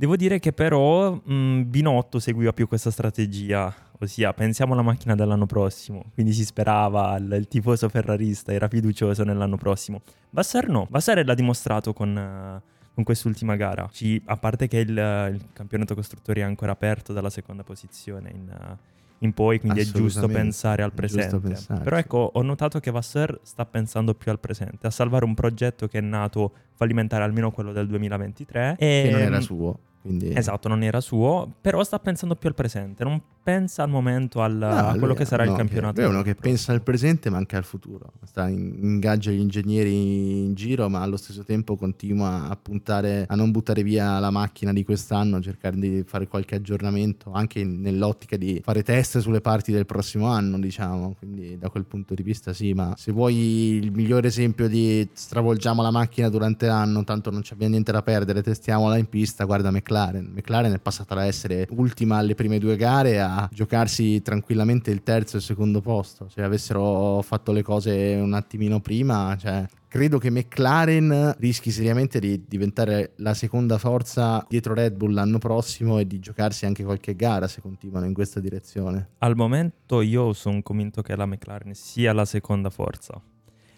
Devo 0.00 0.14
dire 0.14 0.38
che 0.38 0.52
però 0.52 1.10
mh, 1.12 1.64
Binotto 1.66 2.20
seguiva 2.20 2.52
più 2.52 2.68
questa 2.68 2.92
strategia, 2.92 3.74
ossia 3.98 4.32
pensiamo 4.32 4.74
alla 4.74 4.82
macchina 4.82 5.16
dell'anno 5.16 5.46
prossimo, 5.46 6.12
quindi 6.14 6.32
si 6.32 6.44
sperava, 6.44 7.16
il, 7.16 7.32
il 7.32 7.48
tifoso 7.48 7.88
ferrarista 7.88 8.52
era 8.52 8.68
fiducioso 8.68 9.24
nell'anno 9.24 9.56
prossimo. 9.56 10.02
Vassar 10.30 10.68
no, 10.68 10.86
Vassar 10.88 11.24
l'ha 11.24 11.34
dimostrato 11.34 11.92
con, 11.92 12.16
eh, 12.16 12.62
con 12.94 13.02
quest'ultima 13.02 13.56
gara, 13.56 13.88
Ci- 13.90 14.22
a 14.26 14.36
parte 14.36 14.68
che 14.68 14.78
il, 14.78 14.90
il 14.90 15.46
campionato 15.52 15.96
costruttori 15.96 16.42
è 16.42 16.44
ancora 16.44 16.70
aperto 16.70 17.12
dalla 17.12 17.30
seconda 17.30 17.64
posizione 17.64 18.30
in, 18.32 18.76
in 19.18 19.32
poi, 19.32 19.58
quindi 19.58 19.80
è 19.80 19.84
giusto 19.84 20.28
pensare 20.28 20.84
al 20.84 20.92
presente. 20.92 21.40
pensarci. 21.40 21.82
Però 21.82 21.96
ecco, 21.96 22.30
ho 22.34 22.42
notato 22.42 22.78
che 22.78 22.92
Vassar 22.92 23.36
sta 23.42 23.64
pensando 23.66 24.14
più 24.14 24.30
al 24.30 24.38
presente, 24.38 24.86
a 24.86 24.90
salvare 24.90 25.24
un 25.24 25.34
progetto 25.34 25.88
che 25.88 25.98
è 25.98 26.02
nato 26.02 26.52
fallimentare 26.76 27.24
almeno 27.24 27.50
quello 27.50 27.72
del 27.72 27.88
2023 27.88 28.76
e 28.78 29.02
che 29.06 29.10
non 29.10 29.20
era 29.22 29.40
suo. 29.40 29.80
Quindi 30.00 30.32
Esatto, 30.36 30.68
non 30.68 30.82
era 30.82 31.00
suo, 31.00 31.50
però 31.60 31.82
sta 31.82 31.98
pensando 31.98 32.36
più 32.36 32.48
al 32.48 32.54
presente, 32.54 33.04
non 33.04 33.20
pensa 33.48 33.82
al 33.82 33.88
momento 33.88 34.42
al, 34.42 34.56
No, 34.56 34.68
a 34.68 34.94
quello 34.98 35.14
che 35.14 35.24
sarà 35.24 35.44
no, 35.44 35.52
il 35.52 35.56
campionato. 35.56 36.02
È 36.02 36.06
uno 36.06 36.20
che 36.20 36.34
pensa 36.34 36.72
al 36.72 36.82
presente 36.82 37.30
ma 37.30 37.38
anche 37.38 37.56
al 37.56 37.64
futuro. 37.64 38.12
Sta 38.26 38.46
in- 38.46 38.76
ingaggia 38.78 39.30
gli 39.30 39.38
ingegneri 39.38 40.44
in 40.44 40.54
giro, 40.54 40.86
ma 40.90 41.00
allo 41.00 41.16
stesso 41.16 41.42
tempo 41.44 41.74
continua 41.76 42.50
a 42.50 42.56
puntare 42.60 43.24
a 43.26 43.34
non 43.34 43.50
buttare 43.50 43.82
via 43.82 44.18
la 44.18 44.28
macchina 44.30 44.74
di 44.74 44.84
quest'anno, 44.84 45.40
cercare 45.40 45.78
di 45.78 46.04
fare 46.06 46.28
qualche 46.28 46.56
aggiornamento 46.56 47.32
anche 47.32 47.64
nell'ottica 47.64 48.36
di 48.36 48.60
fare 48.62 48.82
test 48.82 49.18
sulle 49.20 49.40
parti 49.40 49.72
del 49.72 49.86
prossimo 49.86 50.26
anno, 50.26 50.58
diciamo. 50.58 51.14
Quindi 51.18 51.56
da 51.56 51.70
quel 51.70 51.86
punto 51.86 52.12
di 52.12 52.22
vista 52.22 52.52
sì, 52.52 52.74
ma 52.74 52.92
se 52.98 53.12
vuoi 53.12 53.78
il 53.82 53.92
migliore 53.92 54.26
esempio 54.26 54.68
di 54.68 55.08
stravolgiamo 55.10 55.80
la 55.80 55.90
macchina 55.90 56.28
durante 56.28 56.66
l'anno, 56.66 57.02
tanto 57.02 57.30
non 57.30 57.40
c'abbiamo 57.42 57.72
niente 57.72 57.92
da 57.92 58.02
perdere, 58.02 58.42
testiamola 58.42 58.98
in 58.98 59.08
pista, 59.08 59.44
guarda 59.44 59.70
McLaren. 59.70 60.32
McLaren 60.34 60.74
è 60.74 60.78
passata 60.78 61.14
da 61.14 61.24
essere 61.24 61.66
ultima 61.70 62.18
alle 62.18 62.34
prime 62.34 62.58
due 62.58 62.76
gare 62.76 63.18
a 63.18 63.36
giocarsi 63.52 64.22
tranquillamente 64.22 64.90
il 64.90 65.02
terzo 65.02 65.36
e 65.36 65.38
il 65.38 65.44
secondo 65.44 65.80
posto. 65.80 66.28
Se 66.28 66.42
avessero 66.42 67.20
fatto 67.22 67.52
le 67.52 67.62
cose 67.62 68.18
un 68.20 68.32
attimino 68.32 68.80
prima, 68.80 69.36
cioè, 69.38 69.66
credo 69.86 70.18
che 70.18 70.30
McLaren 70.30 71.34
rischi 71.38 71.70
seriamente 71.70 72.18
di 72.18 72.44
diventare 72.48 73.12
la 73.16 73.34
seconda 73.34 73.78
forza 73.78 74.44
dietro 74.48 74.74
Red 74.74 74.96
Bull 74.96 75.12
l'anno 75.12 75.38
prossimo 75.38 75.98
e 75.98 76.06
di 76.06 76.18
giocarsi 76.18 76.66
anche 76.66 76.84
qualche 76.84 77.14
gara 77.14 77.46
se 77.46 77.60
continuano 77.60 78.06
in 78.06 78.14
questa 78.14 78.40
direzione. 78.40 79.10
Al 79.18 79.36
momento 79.36 80.00
io 80.00 80.32
sono 80.32 80.62
convinto 80.62 81.02
che 81.02 81.14
la 81.14 81.26
McLaren 81.26 81.74
sia 81.74 82.12
la 82.12 82.24
seconda 82.24 82.70
forza. 82.70 83.20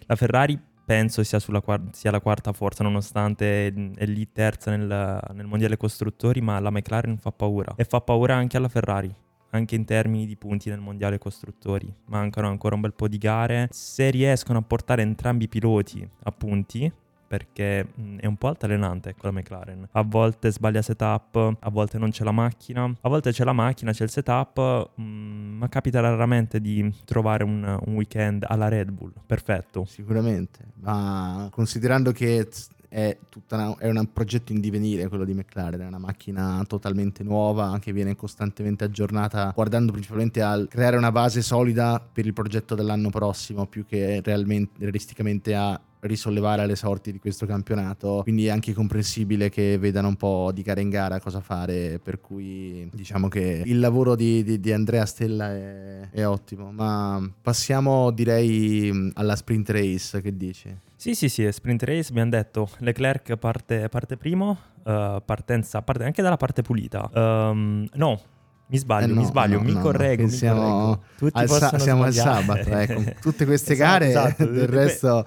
La 0.06 0.16
Ferrari 0.16 0.58
penso 0.90 1.22
sia, 1.22 1.38
sulla 1.38 1.60
quar- 1.60 1.94
sia 1.94 2.10
la 2.10 2.20
quarta 2.20 2.52
forza, 2.52 2.82
nonostante 2.82 3.68
è 3.94 4.06
lì 4.06 4.32
terza 4.32 4.74
nel, 4.74 5.20
nel 5.34 5.46
mondiale 5.46 5.76
costruttori, 5.76 6.40
ma 6.40 6.58
la 6.58 6.70
McLaren 6.70 7.16
fa 7.16 7.30
paura. 7.30 7.74
E 7.76 7.84
fa 7.84 8.00
paura 8.00 8.34
anche 8.34 8.56
alla 8.56 8.68
Ferrari. 8.68 9.14
Anche 9.50 9.74
in 9.74 9.84
termini 9.84 10.26
di 10.26 10.36
punti 10.36 10.68
nel 10.68 10.80
mondiale 10.80 11.18
costruttori. 11.18 11.92
Mancano 12.06 12.48
ancora 12.48 12.74
un 12.74 12.80
bel 12.80 12.94
po' 12.94 13.08
di 13.08 13.18
gare. 13.18 13.68
Se 13.70 14.10
riescono 14.10 14.58
a 14.58 14.62
portare 14.62 15.02
entrambi 15.02 15.44
i 15.44 15.48
piloti 15.48 16.08
a 16.22 16.30
punti, 16.30 16.92
perché 17.30 17.86
mh, 17.94 18.16
è 18.16 18.26
un 18.26 18.36
po' 18.36 18.48
altalenante 18.48 19.10
ecco 19.10 19.26
la 19.26 19.32
McLaren. 19.32 19.88
A 19.92 20.02
volte 20.02 20.50
sbaglia 20.50 20.82
setup, 20.82 21.56
a 21.60 21.70
volte 21.70 21.96
non 21.96 22.10
c'è 22.10 22.24
la 22.24 22.32
macchina, 22.32 22.84
a 22.84 23.08
volte 23.08 23.30
c'è 23.30 23.44
la 23.44 23.52
macchina, 23.52 23.92
c'è 23.92 24.02
il 24.02 24.10
setup, 24.10 24.90
mh, 24.96 25.02
ma 25.02 25.68
capita 25.68 26.00
raramente 26.00 26.60
di 26.60 26.92
trovare 27.04 27.44
un, 27.44 27.78
un 27.86 27.94
weekend 27.94 28.44
alla 28.48 28.66
Red 28.66 28.90
Bull. 28.90 29.12
Perfetto. 29.26 29.84
Sicuramente, 29.84 30.72
ma 30.80 31.48
considerando 31.52 32.10
che 32.10 32.48
è, 32.90 33.16
una- 33.50 33.76
è 33.78 33.88
un 33.88 34.12
progetto 34.12 34.52
in 34.52 34.60
divenire 34.60 35.08
quello 35.08 35.24
di 35.24 35.32
McLaren, 35.32 35.80
è 35.80 35.86
una 35.86 35.98
macchina 35.98 36.62
totalmente 36.66 37.22
nuova 37.22 37.78
che 37.80 37.92
viene 37.92 38.16
costantemente 38.16 38.82
aggiornata, 38.84 39.52
guardando 39.54 39.92
principalmente 39.92 40.42
al 40.42 40.66
creare 40.68 40.96
una 40.96 41.12
base 41.12 41.40
solida 41.40 42.04
per 42.12 42.26
il 42.26 42.32
progetto 42.32 42.74
dell'anno 42.74 43.10
prossimo, 43.10 43.66
più 43.66 43.86
che 43.86 44.20
realmente, 44.22 44.72
realisticamente 44.80 45.54
a 45.54 45.80
risollevare 46.00 46.66
le 46.66 46.76
sorti 46.76 47.12
di 47.12 47.18
questo 47.18 47.46
campionato 47.46 48.20
quindi 48.22 48.46
è 48.46 48.50
anche 48.50 48.72
comprensibile 48.72 49.48
che 49.50 49.76
vedano 49.78 50.08
un 50.08 50.16
po' 50.16 50.50
di 50.52 50.62
gara 50.62 50.80
in 50.80 50.88
gara 50.88 51.20
cosa 51.20 51.40
fare 51.40 51.98
per 52.02 52.20
cui 52.20 52.88
diciamo 52.92 53.28
che 53.28 53.62
il 53.64 53.78
lavoro 53.78 54.14
di, 54.14 54.42
di- 54.42 54.60
di 54.60 54.72
Andrea 54.72 55.04
Stella 55.06 55.50
è, 55.52 56.08
è 56.10 56.26
ottimo 56.26 56.70
ma 56.72 57.20
passiamo 57.42 58.10
direi 58.10 59.10
alla 59.14 59.36
sprint 59.36 59.70
race 59.70 60.20
che 60.20 60.36
dici? 60.36 60.74
Sì, 60.96 61.14
sì, 61.14 61.28
sì, 61.30 61.50
sprint 61.50 61.82
race 61.84 62.10
abbiamo 62.10 62.28
detto 62.30 62.68
Leclerc 62.78 63.36
parte, 63.36 63.88
parte 63.88 64.16
primo, 64.18 64.58
eh, 64.84 65.22
partenza 65.24 65.80
parte 65.80 66.04
anche 66.04 66.20
dalla 66.20 66.36
parte 66.36 66.60
pulita. 66.60 67.10
Ehm, 67.14 67.88
no, 67.94 68.20
mi 68.66 68.76
sbaglio, 68.76 69.04
Eh 69.06 69.08
no, 69.14 69.20
mi 69.20 69.26
sbaglio, 69.26 69.56
no, 69.58 69.64
mi 69.64 69.72
no, 69.72 69.80
correggo, 69.80 70.24
mi 70.24 70.28
siamo 70.30 70.60
correggo. 70.60 71.02
Tutti 71.16 71.38
al 71.40 71.48
sa- 71.48 71.78
siamo 71.78 72.02
al 72.02 72.12
sbagliare. 72.12 72.42
sabato 72.44 72.68
ecco. 72.70 73.20
tutte 73.22 73.46
queste 73.46 73.72
Esatto, 73.80 73.88
gare 73.88 74.08
esatto. 74.08 74.44
del 74.44 74.68
resto 74.68 75.24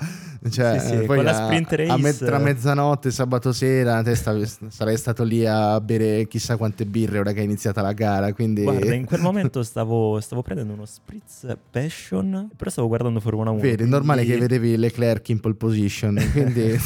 cioè, 0.50 0.80
Sì, 0.80 0.88
sì, 0.88 0.96
poi 1.06 1.16
con 1.18 1.24
la 1.26 1.46
a- 1.48 1.50
race- 1.50 1.86
a 1.88 1.98
me- 1.98 2.14
tra 2.16 2.38
mezzanotte 2.38 3.12
sabato 3.12 3.52
sera 3.54 4.02
te 4.02 4.16
stavi- 4.16 4.50
sarei 4.68 4.98
stato 4.98 5.24
lì 5.24 5.46
a 5.46 5.80
bere 5.82 6.28
chissà 6.28 6.58
quante 6.58 6.86
birre 6.86 7.20
ora 7.20 7.32
che 7.32 7.40
è 7.40 7.44
iniziata 7.44 7.82
la 7.82 7.94
gara 7.94 8.34
quindi 8.34 8.64
Guarda, 8.64 8.94
in 8.94 9.06
quel 9.06 9.22
momento 9.22 9.64
stavo, 9.64 10.20
stavo 10.20 10.42
prendendo 10.42 10.74
uno 10.74 10.86
spritz 10.86 11.48
passion, 11.72 12.50
però 12.56 12.70
stavo 12.70 12.88
guardando 12.88 13.20
Formula 13.20 13.50
1. 13.52 13.60
Vedi, 13.62 13.84
è 13.84 13.86
normale 13.86 14.22
che 14.24 14.36
quindi- 14.36 14.48
vedevi 14.48 14.78
Leclerc 14.78 15.30
in 15.30 15.40
pole 15.40 15.56
position, 15.56 16.20
quindi 16.32 16.78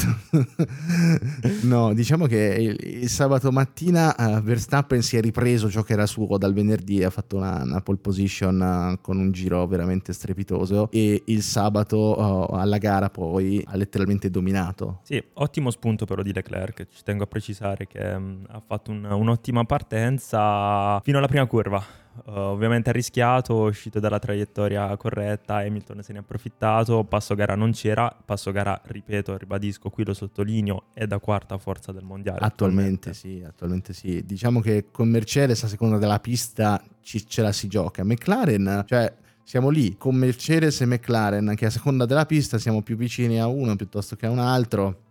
no, 1.62 1.92
diciamo 1.94 2.26
che 2.26 2.56
il, 2.80 3.02
il 3.02 3.08
sabato 3.08 3.50
mattina 3.50 4.14
eh, 4.14 4.40
Verstappen 4.40 5.02
si 5.02 5.16
è 5.16 5.20
ripreso 5.20 5.70
ciò 5.70 5.82
che 5.82 5.92
era 5.94 6.06
suo 6.06 6.36
dal 6.38 6.52
venerdì, 6.52 7.02
ha 7.02 7.10
fatto 7.10 7.36
una, 7.36 7.62
una 7.62 7.80
pole 7.80 7.98
position 7.98 8.60
eh, 8.94 8.98
con 9.00 9.18
un 9.18 9.30
giro 9.32 9.66
veramente 9.66 10.12
strepitoso 10.12 10.88
e 10.90 11.22
il 11.26 11.42
sabato 11.42 12.50
eh, 12.52 12.56
alla 12.58 12.78
gara 12.78 13.10
poi 13.10 13.47
ha 13.64 13.76
letteralmente 13.76 14.30
dominato. 14.30 15.00
Sì, 15.02 15.22
ottimo 15.34 15.70
spunto 15.70 16.04
però 16.04 16.22
di 16.22 16.32
Leclerc, 16.32 16.86
ci 16.88 17.02
tengo 17.02 17.24
a 17.24 17.26
precisare 17.26 17.86
che 17.86 18.18
mm, 18.18 18.44
ha 18.48 18.60
fatto 18.64 18.90
un- 18.90 19.04
un'ottima 19.04 19.64
partenza 19.64 21.00
fino 21.00 21.18
alla 21.18 21.28
prima 21.28 21.46
curva. 21.46 21.82
Uh, 22.24 22.30
ovviamente 22.30 22.90
ha 22.90 22.92
rischiato, 22.92 23.66
è 23.66 23.68
uscito 23.68 24.00
dalla 24.00 24.18
traiettoria 24.18 24.96
corretta, 24.96 25.58
Hamilton 25.58 26.02
se 26.02 26.12
ne 26.12 26.18
è 26.18 26.22
approfittato, 26.22 27.04
passo 27.04 27.36
gara 27.36 27.54
non 27.54 27.70
c'era, 27.70 28.12
passo 28.24 28.50
gara, 28.50 28.80
ripeto, 28.84 29.36
ribadisco, 29.36 29.88
qui 29.88 30.04
lo 30.04 30.14
sottolineo, 30.14 30.86
è 30.94 31.06
da 31.06 31.20
quarta 31.20 31.58
forza 31.58 31.92
del 31.92 32.02
mondiale. 32.02 32.40
Attualmente 32.40 33.14
sì, 33.14 33.44
attualmente 33.46 33.92
sì. 33.92 34.24
Diciamo 34.24 34.60
che 34.60 34.86
con 34.90 35.08
Mercedes 35.08 35.62
a 35.62 35.68
seconda 35.68 35.98
della 35.98 36.18
pista 36.18 36.82
ci- 37.02 37.24
ce 37.24 37.42
la 37.42 37.52
si 37.52 37.68
gioca. 37.68 38.02
McLaren, 38.02 38.82
cioè 38.86 39.14
siamo 39.48 39.70
lì 39.70 39.96
con 39.96 40.14
Mercedes 40.14 40.82
e 40.82 40.84
McLaren 40.84 41.54
che 41.56 41.64
a 41.64 41.70
seconda 41.70 42.04
della 42.04 42.26
pista 42.26 42.58
siamo 42.58 42.82
più 42.82 42.96
vicini 42.96 43.40
a 43.40 43.46
uno 43.46 43.76
piuttosto 43.76 44.14
che 44.14 44.26
a 44.26 44.30
un 44.30 44.40
altro. 44.40 45.06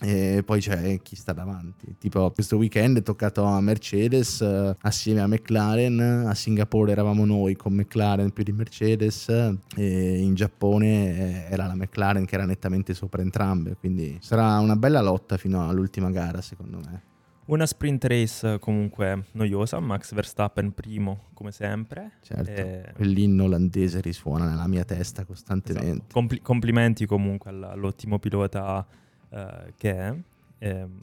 E 0.00 0.42
poi 0.44 0.60
c'è 0.60 1.02
chi 1.02 1.16
sta 1.16 1.32
davanti. 1.32 1.96
Tipo, 1.98 2.30
questo 2.30 2.56
weekend 2.56 2.98
è 2.98 3.02
toccato 3.02 3.42
a 3.42 3.60
Mercedes 3.60 4.40
eh, 4.40 4.76
assieme 4.82 5.20
a 5.20 5.26
McLaren. 5.26 6.24
A 6.28 6.34
Singapore 6.34 6.92
eravamo 6.92 7.24
noi 7.24 7.56
con 7.56 7.74
McLaren 7.74 8.30
più 8.30 8.44
di 8.44 8.52
Mercedes. 8.52 9.28
E 9.28 10.18
in 10.18 10.34
Giappone 10.34 11.46
eh, 11.48 11.52
era 11.52 11.66
la 11.66 11.74
McLaren 11.74 12.24
che 12.26 12.36
era 12.36 12.46
nettamente 12.46 12.94
sopra 12.94 13.22
entrambe. 13.22 13.74
Quindi 13.74 14.18
sarà 14.20 14.60
una 14.60 14.76
bella 14.76 15.02
lotta 15.02 15.36
fino 15.36 15.68
all'ultima 15.68 16.10
gara, 16.10 16.40
secondo 16.40 16.78
me. 16.78 17.07
Una 17.48 17.64
sprint 17.64 18.04
race 18.04 18.58
comunque 18.58 19.24
noiosa, 19.32 19.80
Max 19.80 20.12
Verstappen 20.12 20.74
primo 20.74 21.28
come 21.32 21.50
sempre. 21.50 22.12
Certo, 22.20 22.50
Eh, 22.50 22.92
quell'inno 22.94 23.44
olandese 23.44 24.02
risuona 24.02 24.46
nella 24.46 24.66
mia 24.66 24.84
testa 24.84 25.24
costantemente. 25.24 25.88
Esatto. 25.88 26.12
Compli- 26.12 26.42
complimenti 26.42 27.06
comunque 27.06 27.48
all- 27.50 27.62
all'ottimo 27.64 28.18
pilota 28.18 28.86
eh, 29.30 29.72
che 29.78 29.92
è. 29.94 30.14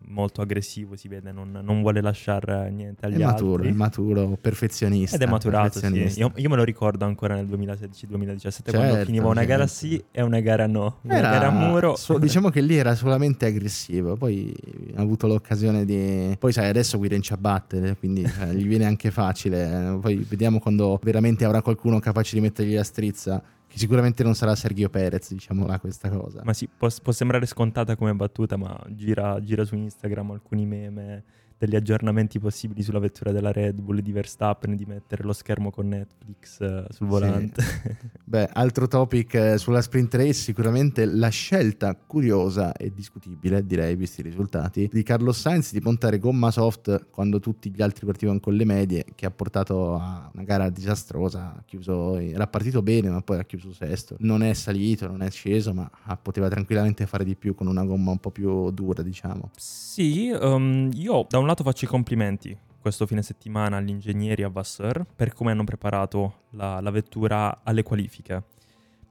Molto 0.08 0.42
aggressivo, 0.42 0.96
si 0.98 1.08
vede, 1.08 1.32
non, 1.32 1.60
non 1.64 1.82
vuole 1.82 2.02
lasciare 2.02 2.70
niente 2.72 3.06
agli 3.06 3.16
È 3.20 3.24
maturo, 3.24 3.54
altri. 3.56 3.70
è 3.70 3.72
maturo, 3.74 4.38
perfezionista. 4.40 5.16
Ed 5.16 5.22
è 5.22 5.26
maturato, 5.26 5.80
sì. 5.80 6.20
Io, 6.20 6.32
io 6.36 6.50
me 6.50 6.56
lo 6.58 6.64
ricordo 6.64 7.06
ancora 7.06 7.36
nel 7.36 7.46
2016-2017 7.48 8.72
quando 8.72 8.92
Certo, 8.92 9.06
finiva 9.06 9.28
una 9.28 9.46
gara 9.46 9.66
certo. 9.66 9.86
sì 9.88 10.04
e 10.12 10.22
una 10.22 10.40
gara 10.42 10.68
no. 10.68 10.98
Una 11.04 11.18
Era- 11.18 11.30
gara 11.30 11.50
muro. 11.52 11.96
so- 11.96 12.18
diciamo 12.18 12.50
che 12.50 12.62
lì 12.62 12.76
era 12.76 12.96
solamente 12.96 13.46
aggressivo, 13.46 14.16
poi 14.16 14.54
ha 14.96 15.02
avuto 15.02 15.28
l'occasione 15.28 15.86
di... 15.86 16.36
Poi 16.38 16.52
sai, 16.52 16.68
adesso 16.70 16.98
guida 16.98 17.16
in 17.16 17.22
ciabatte, 17.22 17.96
quindi 17.98 18.24
eh, 18.24 18.54
gli 18.56 18.68
viene 18.68 18.86
anche 18.86 19.10
facile. 19.12 19.94
eh, 19.94 19.98
Poi 20.00 20.16
vediamo 20.28 20.60
quando 20.60 21.00
veramente 21.02 21.46
avrà 21.46 21.62
qualcuno 21.62 22.00
capace 22.00 22.36
di 22.36 22.42
mettergli 22.42 22.76
la 22.76 22.84
strizza, 22.84 23.42
che 23.76 23.82
sicuramente 23.82 24.24
non 24.24 24.36
sarà 24.36 24.56
Sergio 24.56 24.88
Perez, 24.88 25.34
diciamola 25.34 25.80
questa 25.80 26.10
cosa. 26.10 26.40
Ma 26.46 26.54
sì, 26.54 26.66
può, 26.66 26.88
può 27.04 27.12
sembrare 27.12 27.46
scontata 27.46 27.98
come 27.98 28.14
battuta, 28.14 28.56
ma 28.56 28.82
gira, 28.88 29.38
gira 29.42 29.66
su 29.66 29.76
Instagram 29.76 30.32
alcuni 30.32 30.66
meme 30.66 31.24
degli 31.58 31.76
aggiornamenti 31.76 32.40
possibili 32.40 32.84
sulla 32.84 33.00
vettura 33.00 33.32
della 33.32 33.52
Red 33.52 33.80
Bull 33.80 34.00
di 34.00 34.12
Verstappen 34.12 34.76
di 34.76 34.86
mettere 34.86 35.24
lo 35.24 35.34
schermo 35.34 35.72
con 35.72 35.88
Netflix 35.88 36.60
eh, 36.60 36.86
sul 36.90 37.08
volante. 37.08 37.64
Beh, 38.24 38.50
altro 38.52 38.88
topic 38.88 39.34
eh, 39.36 39.58
sulla 39.58 39.82
sprint 39.82 40.14
race, 40.16 40.34
sicuramente 40.34 41.06
la 41.06 41.30
scelta 41.30 41.96
curiosa 41.96 42.74
e 42.74 42.92
discutibile, 42.94 43.66
direi, 43.66 43.96
visti 43.96 44.20
i 44.20 44.24
risultati, 44.24 44.90
di 44.92 45.04
Carlos 45.04 45.40
Sainz 45.40 45.72
di 45.72 45.80
puntare 45.80 46.20
gomma 46.20 46.52
soft 46.52 47.08
quando 47.10 47.40
tutti 47.40 47.72
gli 47.72 47.82
altri 47.82 48.06
partivano 48.06 48.40
con 48.40 48.54
le 48.54 48.66
medie, 48.66 49.06
che 49.16 49.26
ha 49.26 49.32
portato 49.32 49.96
a 49.96 50.30
una 50.34 50.44
gara 50.44 50.70
disastrosa, 50.70 51.56
ha 51.58 51.64
chiuso, 51.66 52.18
era 52.18 52.48
partito 52.48 52.82
bene 52.82 53.10
ma 53.10 53.22
poi 53.22 53.40
ha 53.40 53.46
chiuso 53.46 53.72
sesto, 53.74 54.16
non 54.20 54.44
è 54.44 54.54
salito, 54.54 55.08
non 55.08 55.22
è 55.22 55.30
sceso, 55.32 55.74
ma 55.74 55.90
poteva 56.22 56.50
tranquillamente 56.50 57.06
fare 57.06 57.24
di 57.24 57.36
più 57.36 57.56
con 57.56 57.68
una 57.68 57.86
gomma 57.86 58.12
un 58.12 58.20
po' 58.20 58.32
più 58.32 58.70
dura, 58.72 59.02
diciamo. 59.02 59.52
Sì, 59.56 60.30
ehm, 60.30 60.92
io 60.94 61.26
da 61.30 61.38
un 61.38 61.45
lato 61.48 61.64
faccio 61.64 61.86
i 61.86 61.88
complimenti 61.88 62.58
questo 62.86 63.08
fine 63.08 63.24
settimana 63.24 63.78
agli 63.78 63.90
ingegneri 63.90 64.44
a 64.44 64.48
Vasseur 64.48 65.08
per 65.16 65.34
come 65.34 65.50
hanno 65.50 65.64
preparato 65.64 66.42
la, 66.52 66.80
la 66.82 66.92
vettura 66.92 67.62
alle 67.64 67.82
qualifiche. 67.82 68.44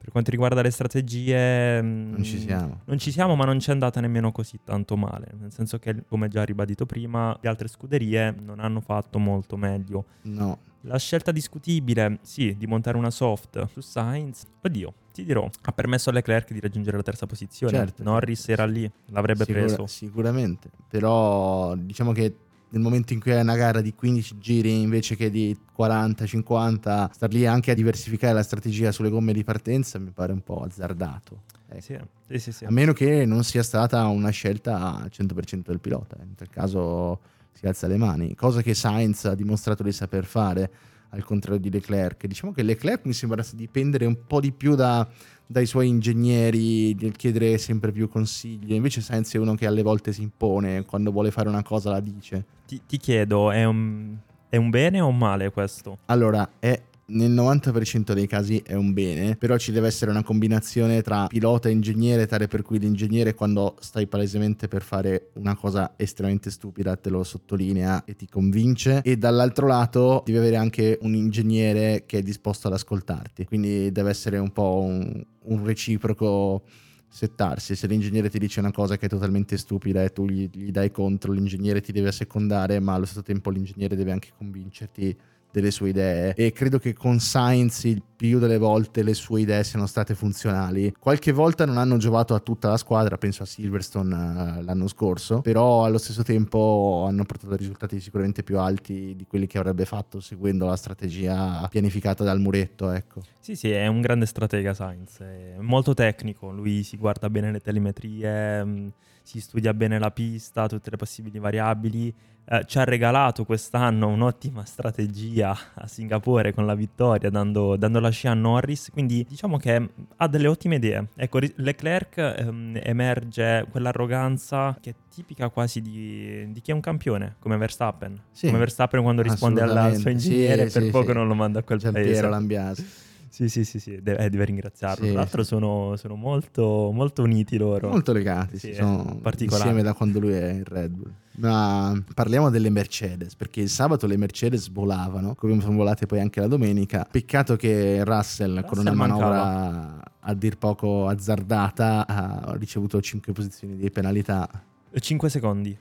Per 0.05 0.13
quanto 0.13 0.29
riguarda 0.29 0.61
le 0.61 0.69
strategie... 0.69 1.81
Non 1.81 2.21
ci 2.21 2.37
siamo. 2.37 2.81
Non 2.85 2.99
ci 2.99 3.09
siamo, 3.09 3.35
ma 3.35 3.43
non 3.43 3.59
ci 3.59 3.71
è 3.71 3.73
andata 3.73 3.99
nemmeno 3.99 4.31
così 4.31 4.59
tanto 4.63 4.95
male. 4.95 5.31
Nel 5.39 5.51
senso 5.51 5.79
che, 5.79 6.03
come 6.07 6.27
già 6.27 6.43
ribadito 6.43 6.85
prima, 6.85 7.35
le 7.41 7.49
altre 7.49 7.67
scuderie 7.67 8.31
non 8.39 8.59
hanno 8.59 8.81
fatto 8.81 9.17
molto 9.17 9.57
meglio. 9.57 10.05
No. 10.25 10.59
La 10.81 10.99
scelta 10.99 11.31
discutibile, 11.31 12.19
sì, 12.21 12.55
di 12.55 12.67
montare 12.67 12.97
una 12.97 13.09
soft 13.09 13.65
su 13.71 13.81
Sainz, 13.81 14.43
oddio, 14.61 14.93
ti 15.11 15.25
dirò, 15.25 15.49
ha 15.63 15.71
permesso 15.71 16.11
a 16.11 16.13
Leclerc 16.13 16.53
di 16.53 16.59
raggiungere 16.59 16.97
la 16.97 17.01
terza 17.03 17.25
posizione. 17.25 17.75
Certo. 17.75 18.03
Norris 18.03 18.47
era 18.49 18.65
lì, 18.65 18.87
l'avrebbe 19.07 19.45
Sicura- 19.45 19.65
preso. 19.65 19.87
Sicuramente. 19.87 20.69
Però 20.87 21.73
diciamo 21.75 22.11
che 22.11 22.35
nel 22.75 22.83
momento 22.83 23.13
in 23.13 23.21
cui 23.21 23.31
hai 23.31 23.41
una 23.41 23.55
gara 23.55 23.79
di 23.79 23.93
15 23.93 24.37
giri 24.37 24.81
invece 24.81 25.15
che 25.15 25.29
di 25.29 25.57
40-50, 25.77 27.09
star 27.11 27.31
lì 27.31 27.45
anche 27.45 27.71
a 27.71 27.73
diversificare 27.73 28.33
la 28.33 28.43
strategia 28.43 28.91
sulle 28.91 29.09
gomme 29.09 29.31
di 29.31 29.45
partenza 29.45 29.97
mi 29.97 30.11
pare 30.11 30.33
un 30.33 30.41
po' 30.41 30.61
azzardato. 30.61 31.43
Ecco. 31.69 31.81
Sì, 31.81 31.97
sì, 32.27 32.39
sì. 32.39 32.51
sì. 32.51 32.65
A 32.65 32.71
meno 32.71 32.91
che 32.91 33.25
non 33.25 33.43
sia 33.45 33.63
stata 33.63 34.05
una 34.07 34.29
scelta 34.29 34.97
al 34.97 35.09
100% 35.09 35.61
del 35.67 35.79
pilota, 35.79 36.17
in 36.21 36.35
tal 36.35 36.49
caso 36.49 37.19
si 37.53 37.65
alza 37.65 37.87
le 37.87 37.97
mani, 37.97 38.35
cosa 38.35 38.61
che 38.61 38.73
Sainz 38.73 39.23
ha 39.23 39.35
dimostrato 39.35 39.81
di 39.81 39.93
saper 39.93 40.25
fare 40.25 40.69
al 41.15 41.23
contrario 41.23 41.59
di 41.59 41.71
Leclerc. 41.71 42.27
Diciamo 42.27 42.51
che 42.51 42.61
Leclerc 42.61 43.05
mi 43.05 43.13
sembra 43.13 43.43
dipendere 43.53 44.05
un 44.05 44.17
po' 44.27 44.39
di 44.39 44.51
più 44.51 44.75
da- 44.75 45.07
dai 45.47 45.65
suoi 45.65 45.87
ingegneri, 45.87 46.95
nel 46.95 47.15
chiedere 47.15 47.57
sempre 47.57 47.91
più 47.91 48.09
consigli, 48.09 48.73
invece 48.73 49.01
Sainz 49.01 49.33
è 49.33 49.37
uno 49.37 49.55
che 49.55 49.67
alle 49.67 49.83
volte 49.83 50.11
si 50.11 50.23
impone, 50.23 50.85
quando 50.85 51.11
vuole 51.11 51.31
fare 51.31 51.49
una 51.49 51.63
cosa 51.63 51.91
la 51.91 51.99
dice. 51.99 52.45
Ti, 52.65 52.81
ti 52.87 52.97
chiedo, 52.97 53.51
è 53.51 53.63
un, 53.63 54.15
è 54.49 54.57
un 54.57 54.69
bene 54.69 55.01
o 55.01 55.07
un 55.07 55.17
male 55.17 55.51
questo? 55.51 55.99
Allora, 56.05 56.53
è 56.59 56.81
nel 57.07 57.31
90% 57.31 58.13
dei 58.13 58.25
casi 58.25 58.61
è 58.65 58.73
un 58.73 58.93
bene, 58.93 59.35
però 59.35 59.57
ci 59.57 59.71
deve 59.71 59.87
essere 59.87 60.11
una 60.11 60.23
combinazione 60.23 61.01
tra 61.01 61.27
pilota 61.27 61.69
e 61.69 61.71
ingegnere, 61.71 62.25
tale 62.25 62.47
per 62.47 62.61
cui 62.61 62.79
l'ingegnere 62.79 63.33
quando 63.33 63.75
stai 63.79 64.07
palesemente 64.07 64.67
per 64.67 64.81
fare 64.81 65.29
una 65.33 65.55
cosa 65.55 65.93
estremamente 65.97 66.49
stupida 66.49 66.95
te 66.95 67.09
lo 67.09 67.23
sottolinea 67.23 68.05
e 68.05 68.15
ti 68.15 68.27
convince 68.27 69.01
e 69.03 69.17
dall'altro 69.17 69.67
lato 69.67 70.23
devi 70.25 70.37
avere 70.37 70.55
anche 70.55 70.97
un 71.01 71.13
ingegnere 71.13 72.03
che 72.05 72.19
è 72.19 72.21
disposto 72.21 72.67
ad 72.67 72.73
ascoltarti, 72.73 73.45
quindi 73.45 73.91
deve 73.91 74.09
essere 74.09 74.37
un 74.37 74.51
po' 74.51 74.81
un, 74.81 75.23
un 75.43 75.65
reciproco 75.65 76.63
settarsi. 77.07 77.75
Se 77.75 77.87
l'ingegnere 77.87 78.29
ti 78.29 78.39
dice 78.39 78.59
una 78.59 78.71
cosa 78.71 78.97
che 78.97 79.05
è 79.05 79.09
totalmente 79.09 79.57
stupida 79.57 80.03
e 80.03 80.11
tu 80.11 80.25
gli, 80.25 80.49
gli 80.51 80.71
dai 80.71 80.91
contro, 80.91 81.31
l'ingegnere 81.31 81.79
ti 81.79 81.91
deve 81.91 82.09
assecondare, 82.09 82.79
ma 82.79 82.93
allo 82.93 83.05
stesso 83.05 83.21
tempo 83.21 83.51
l'ingegnere 83.51 83.95
deve 83.95 84.11
anche 84.11 84.31
convincerti 84.35 85.15
delle 85.55 85.71
sue 85.71 85.89
idee 85.89 86.33
e 86.33 86.51
credo 86.51 86.79
che 86.79 86.93
con 86.93 87.19
Sainz 87.19 87.83
il 87.85 88.03
più 88.15 88.39
delle 88.39 88.57
volte 88.57 89.03
le 89.03 89.13
sue 89.13 89.41
idee 89.41 89.63
siano 89.63 89.87
state 89.87 90.15
funzionali. 90.15 90.93
Qualche 90.97 91.31
volta 91.31 91.65
non 91.65 91.77
hanno 91.77 91.97
giovato 91.97 92.33
a 92.33 92.39
tutta 92.39 92.69
la 92.69 92.77
squadra, 92.77 93.17
penso 93.17 93.43
a 93.43 93.45
Silverstone 93.45 94.57
eh, 94.59 94.63
l'anno 94.63 94.87
scorso, 94.87 95.41
però 95.41 95.85
allo 95.85 95.97
stesso 95.97 96.23
tempo 96.23 97.05
hanno 97.07 97.23
portato 97.23 97.55
risultati 97.55 97.99
sicuramente 97.99 98.43
più 98.43 98.59
alti 98.59 99.13
di 99.15 99.25
quelli 99.27 99.47
che 99.47 99.57
avrebbe 99.57 99.85
fatto 99.85 100.19
seguendo 100.19 100.65
la 100.65 100.75
strategia 100.75 101.65
pianificata 101.69 102.23
dal 102.23 102.39
muretto, 102.39 102.91
ecco. 102.91 103.21
Sì, 103.39 103.55
sì, 103.55 103.71
è 103.71 103.87
un 103.87 104.01
grande 104.01 104.25
stratega 104.25 104.73
Sainz, 104.73 105.19
è 105.19 105.55
molto 105.59 105.93
tecnico, 105.93 106.51
lui 106.51 106.83
si 106.83 106.97
guarda 106.97 107.29
bene 107.29 107.51
le 107.51 107.59
telemetrie, 107.59 108.63
mh, 108.63 108.91
si 109.25 109.41
studia 109.41 109.73
bene 109.73 109.97
la 109.97 110.11
pista, 110.11 110.67
tutte 110.67 110.91
le 110.91 110.97
possibili 110.97 111.39
variabili. 111.39 112.13
Eh, 112.47 112.63
ci 112.67 112.77
ha 112.77 112.83
regalato 112.83 113.43
quest'anno 113.43 114.07
un'ottima 114.07 114.63
strategia 114.65 115.57
a 115.73 115.87
Singapore 115.87 116.53
con 116.53 116.67
la 116.67 116.75
vittoria, 116.75 117.31
dando, 117.31 117.75
dando 117.75 117.99
la 117.99 118.09
scia 118.09 118.29
a 118.29 118.33
Norris, 118.35 118.91
quindi 118.91 119.25
diciamo 119.27 119.57
che 119.57 119.89
ha 120.17 120.27
delle 120.27 120.45
ottime 120.47 120.75
idee. 120.75 121.07
Ecco, 121.15 121.39
Leclerc 121.55 122.17
ehm, 122.17 122.79
emerge 122.83 123.65
quell'arroganza 123.71 124.77
che 124.79 124.91
è 124.91 124.95
tipica 125.11 125.49
quasi 125.49 125.81
di, 125.81 126.51
di 126.51 126.61
chi 126.61 126.69
è 126.69 126.73
un 126.75 126.81
campione, 126.81 127.37
come 127.39 127.57
Verstappen. 127.57 128.21
Sì, 128.29 128.45
come 128.45 128.59
Verstappen 128.59 129.01
quando 129.01 129.23
risponde 129.23 129.61
al 129.61 129.69
suo 129.71 129.79
assolutamente. 129.79 130.19
Sì, 130.19 130.33
ingegnere, 130.33 130.69
per 130.69 130.83
sì, 130.83 130.89
poco 130.91 131.13
non 131.13 131.27
lo 131.27 131.33
manda 131.33 131.59
a 131.59 131.63
quel 131.63 131.79
Giampiero 131.79 132.09
paese. 132.09 132.29
Lambiasi. 132.29 132.89
Sì, 133.35 133.49
sì, 133.49 133.65
sì, 133.65 133.79
sì, 133.81 133.99
deve, 134.01 134.17
eh, 134.23 134.29
deve 134.29 134.45
ringraziarlo. 134.45 135.03
Sì, 135.03 135.11
Tra 135.11 135.19
l'altro 135.19 135.41
sì. 135.43 135.49
sono, 135.49 135.97
sono 135.97 136.15
molto, 136.15 136.89
molto 136.93 137.21
uniti 137.23 137.57
loro. 137.57 137.89
Molto 137.89 138.13
legati, 138.13 138.57
Sì, 138.57 138.67
si 138.67 138.75
sono 138.75 139.19
particolari. 139.21 139.63
insieme 139.67 139.83
da 139.83 139.93
quando 139.93 140.19
lui 140.21 140.31
è 140.31 140.51
in 140.51 140.63
Red 140.63 140.91
Bull. 140.91 141.11
Ma 141.39 142.01
parliamo 142.13 142.49
delle 142.49 142.69
Mercedes, 142.69 143.35
perché 143.35 143.59
il 143.59 143.67
sabato 143.67 144.07
le 144.07 144.15
Mercedes 144.15 144.69
volavano, 144.71 145.35
come 145.35 145.59
sono 145.59 145.75
volate 145.75 146.05
poi 146.05 146.21
anche 146.21 146.39
la 146.39 146.47
domenica. 146.47 147.05
Peccato 147.11 147.57
che 147.57 148.05
Russell, 148.05 148.63
con 148.63 148.77
una 148.77 148.93
mancava. 148.93 149.27
manovra 149.29 150.11
a 150.21 150.33
dir 150.33 150.57
poco 150.57 151.09
azzardata, 151.09 152.07
ha 152.07 152.55
ricevuto 152.57 153.01
5 153.01 153.33
posizioni 153.33 153.75
di 153.75 153.91
penalità. 153.91 154.49
5 154.97 155.29
secondi. 155.29 155.77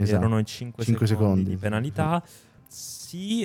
Esatto. 0.00 0.18
Erano 0.18 0.42
5, 0.42 0.82
Cinque 0.84 1.06
secondi, 1.06 1.30
secondi. 1.42 1.50
di 1.50 1.56
penalità. 1.56 2.20
Sì, 2.26 2.46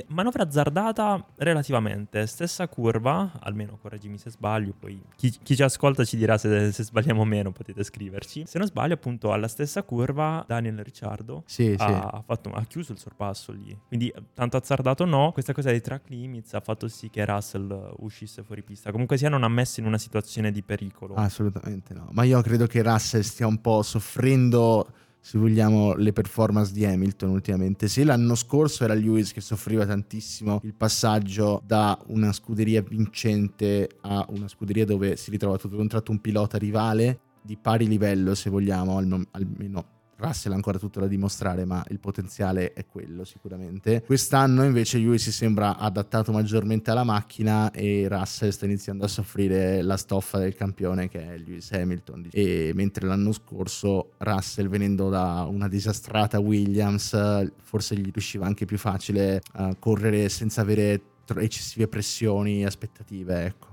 manovra 0.08 0.44
azzardata 0.44 1.26
relativamente. 1.36 2.26
Stessa 2.26 2.68
curva, 2.68 3.32
almeno 3.40 3.78
correggimi 3.82 4.18
se 4.18 4.30
sbaglio, 4.30 4.74
poi 4.78 5.02
chi, 5.16 5.30
chi 5.42 5.56
ci 5.56 5.64
ascolta 5.64 6.04
ci 6.04 6.18
dirà 6.18 6.38
se, 6.38 6.72
se 6.72 6.84
sbagliamo 6.84 7.24
meno, 7.24 7.52
potete 7.52 7.84
scriverci. 7.84 8.44
Se 8.46 8.58
non 8.58 8.68
sbaglio, 8.68 8.94
appunto, 8.96 9.32
alla 9.32 9.48
stessa 9.48 9.84
curva 9.84 10.44
Daniel 10.48 10.84
Ricciardo 10.84 11.44
Sì, 11.46 11.76
sì. 11.78 11.84
ha, 11.84 12.00
ha 12.08 12.22
fatto- 12.26 12.52
ha 12.52 12.64
chiuso 12.66 12.92
il 12.92 12.98
sorpasso 13.00 13.52
lì. 13.52 13.78
Quindi 13.88 14.14
tanto 14.34 14.58
azzardato 14.58 15.06
no. 15.06 15.32
Questa 15.32 15.54
cosa 15.54 15.70
dei 15.70 15.82
track 15.82 16.10
limits 16.10 16.54
ha 16.54 16.60
fatto 16.60 16.88
sì 16.88 17.10
che 17.10 17.24
Russell 17.26 17.94
uscisse 18.00 18.44
fuori 18.44 18.62
pista. 18.64 18.92
Comunque 18.92 19.18
sia 19.18 19.30
non 19.30 19.44
ha 19.44 19.50
messo 19.50 19.80
in 19.80 19.86
una 19.86 19.98
situazione 19.98 20.52
di 20.52 20.62
pericolo. 20.64 21.16
Assolutamente 21.16 21.94
no. 21.94 22.10
Ma 22.12 22.24
io 22.24 22.42
credo 22.42 22.68
che 22.68 22.82
Russell 22.82 23.22
stia 23.22 23.48
un 23.48 23.62
po' 23.62 23.82
soffrendo, 23.82 24.92
se 25.26 25.38
vogliamo, 25.38 25.96
le 25.96 26.12
performance 26.12 26.74
di 26.74 26.84
Hamilton 26.84 27.30
ultimamente. 27.30 27.88
Se 27.88 28.04
l'anno 28.04 28.36
scorso 28.36 28.84
era 28.84 28.94
Lewis 28.94 29.32
che 29.32 29.40
soffriva 29.40 29.86
tantissimo 29.86 30.60
il 30.64 30.74
passaggio 30.74 31.62
da 31.66 31.98
una 32.08 32.34
scuderia 32.34 32.82
vincente 32.82 33.88
a 34.02 34.26
una 34.32 34.50
scuderia 34.50 34.86
dove 34.86 35.16
si 35.16 35.32
ritrova 35.32 35.56
tutto 35.56 35.78
contratto 35.78 36.12
un 36.12 36.20
pilota 36.20 36.58
rivale 36.58 37.22
di 37.42 37.56
pari 37.56 37.88
livello, 37.88 38.36
se 38.36 38.50
vogliamo, 38.50 38.98
alm- 38.98 39.26
almeno. 39.32 39.93
Russell 40.18 40.52
ha 40.52 40.56
ancora 40.56 40.78
tutto 40.78 41.00
da 41.00 41.08
dimostrare, 41.08 41.66
ma 41.66 41.84
il 41.90 42.00
potenziale 42.00 42.74
è 42.74 42.86
quello 42.86 43.24
sicuramente. 43.24 44.04
Quest'anno 44.04 44.64
invece 44.64 44.98
lui 44.98 45.18
si 45.18 45.32
sembra 45.32 45.78
adattato 45.78 46.32
maggiormente 46.32 46.92
alla 46.92 47.04
macchina 47.04 47.72
e 47.72 48.08
Russell 48.08 48.50
sta 48.50 48.66
iniziando 48.66 49.06
a 49.06 49.08
soffrire 49.08 49.82
la 49.82 49.98
stoffa 49.98 50.38
del 50.40 50.56
campione 50.56 51.10
che 51.10 51.34
è 51.34 51.38
Lewis 51.38 51.72
Hamilton. 51.72 52.30
E 52.32 52.72
mentre 52.74 53.08
l'anno 53.08 53.32
scorso 53.32 54.12
Russell 54.18 54.70
venendo 54.70 55.10
da 55.10 55.46
una 55.50 55.68
disastrata 55.68 56.40
Williams 56.40 57.52
forse 57.62 57.96
gli 57.96 58.12
riusciva 58.12 58.46
anche 58.46 58.66
più 58.66 58.78
facile 58.78 59.42
a 59.54 59.76
correre 59.76 60.30
senza 60.30 60.62
avere 60.62 61.02
eccessive 61.36 61.88
pressioni 61.88 62.62
e 62.62 62.66
aspettative, 62.66 63.46
ecco. 63.46 63.68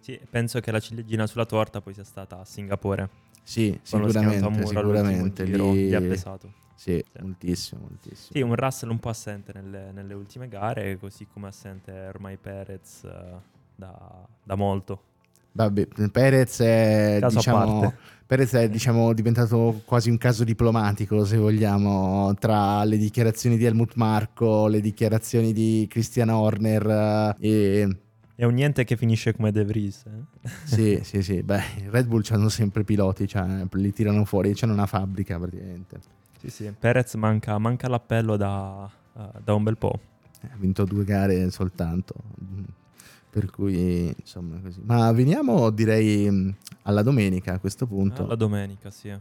Sì, 0.00 0.18
penso 0.30 0.60
che 0.60 0.70
la 0.70 0.80
ciliegina 0.80 1.26
sulla 1.26 1.44
torta 1.44 1.80
poi 1.80 1.94
sia 1.94 2.04
stata 2.04 2.40
a 2.40 2.44
Singapore. 2.44 3.28
Sì, 3.50 3.76
sicuramente, 3.82 4.64
sicuramente. 4.64 5.44
giro 5.44 5.72
lì- 5.72 5.88
gli 5.88 5.94
ha 5.94 6.00
pesato. 6.00 6.52
Sì, 6.76 7.04
Sì. 7.12 7.20
moltissimo, 7.20 7.80
moltissimo. 7.80 8.28
Sì, 8.30 8.40
un 8.42 8.54
Russell 8.54 8.90
un 8.90 9.00
po' 9.00 9.08
assente 9.08 9.52
nelle, 9.52 9.90
nelle 9.90 10.14
ultime 10.14 10.46
gare, 10.46 10.96
così 10.98 11.26
come 11.26 11.48
assente 11.48 11.90
ormai 11.90 12.36
Perez 12.36 13.02
eh, 13.02 13.40
da, 13.74 14.24
da 14.44 14.54
molto. 14.54 15.02
Vabbè, 15.50 15.88
Perez 16.12 16.60
è, 16.60 17.16
Caso 17.18 17.38
diciamo. 17.38 17.92
Perez 18.24 18.52
è 18.52 18.68
diciamo, 18.70 19.12
diventato 19.12 19.82
quasi 19.84 20.10
un 20.10 20.16
caso 20.16 20.44
diplomatico, 20.44 21.24
se 21.24 21.36
vogliamo, 21.36 22.32
tra 22.34 22.84
le 22.84 22.98
dichiarazioni 22.98 23.56
di 23.56 23.64
Helmut 23.64 23.94
Marko, 23.96 24.68
le 24.68 24.80
dichiarazioni 24.80 25.52
di 25.52 25.88
Christian 25.90 26.28
Horner 26.28 27.36
eh, 27.40 27.48
e... 27.48 27.96
È 28.40 28.44
un 28.44 28.54
niente 28.54 28.84
che 28.84 28.96
finisce 28.96 29.34
come 29.34 29.52
De 29.52 29.66
Vries. 29.66 30.02
eh? 30.06 30.48
Sì, 30.64 31.00
sì, 31.02 31.20
sì, 31.22 31.42
beh, 31.42 31.90
Red 31.90 32.06
Bull 32.06 32.22
hanno 32.30 32.48
sempre 32.48 32.84
piloti, 32.84 33.28
cioè, 33.28 33.66
li 33.70 33.92
tirano 33.92 34.24
fuori, 34.24 34.54
c'hanno 34.54 34.72
una 34.72 34.86
fabbrica 34.86 35.38
praticamente. 35.38 36.00
Sì, 36.38 36.48
sì. 36.48 36.72
Perez 36.78 37.12
manca, 37.16 37.58
manca 37.58 37.86
l'appello 37.86 38.38
da, 38.38 38.90
eh, 39.14 39.40
da 39.44 39.52
un 39.52 39.62
bel 39.62 39.76
po'. 39.76 40.00
Ha 40.40 40.56
vinto 40.56 40.84
due 40.86 41.04
gare 41.04 41.50
soltanto, 41.50 42.14
mm, 42.42 42.62
per 43.28 43.50
cui 43.50 44.10
insomma 44.18 44.58
così. 44.60 44.80
Ma 44.84 45.12
veniamo 45.12 45.68
direi 45.68 46.56
alla 46.84 47.02
domenica 47.02 47.52
a 47.52 47.58
questo 47.58 47.86
punto. 47.86 48.22
Ah, 48.24 48.26
la 48.26 48.36
domenica, 48.36 48.90
sì. 48.90 49.14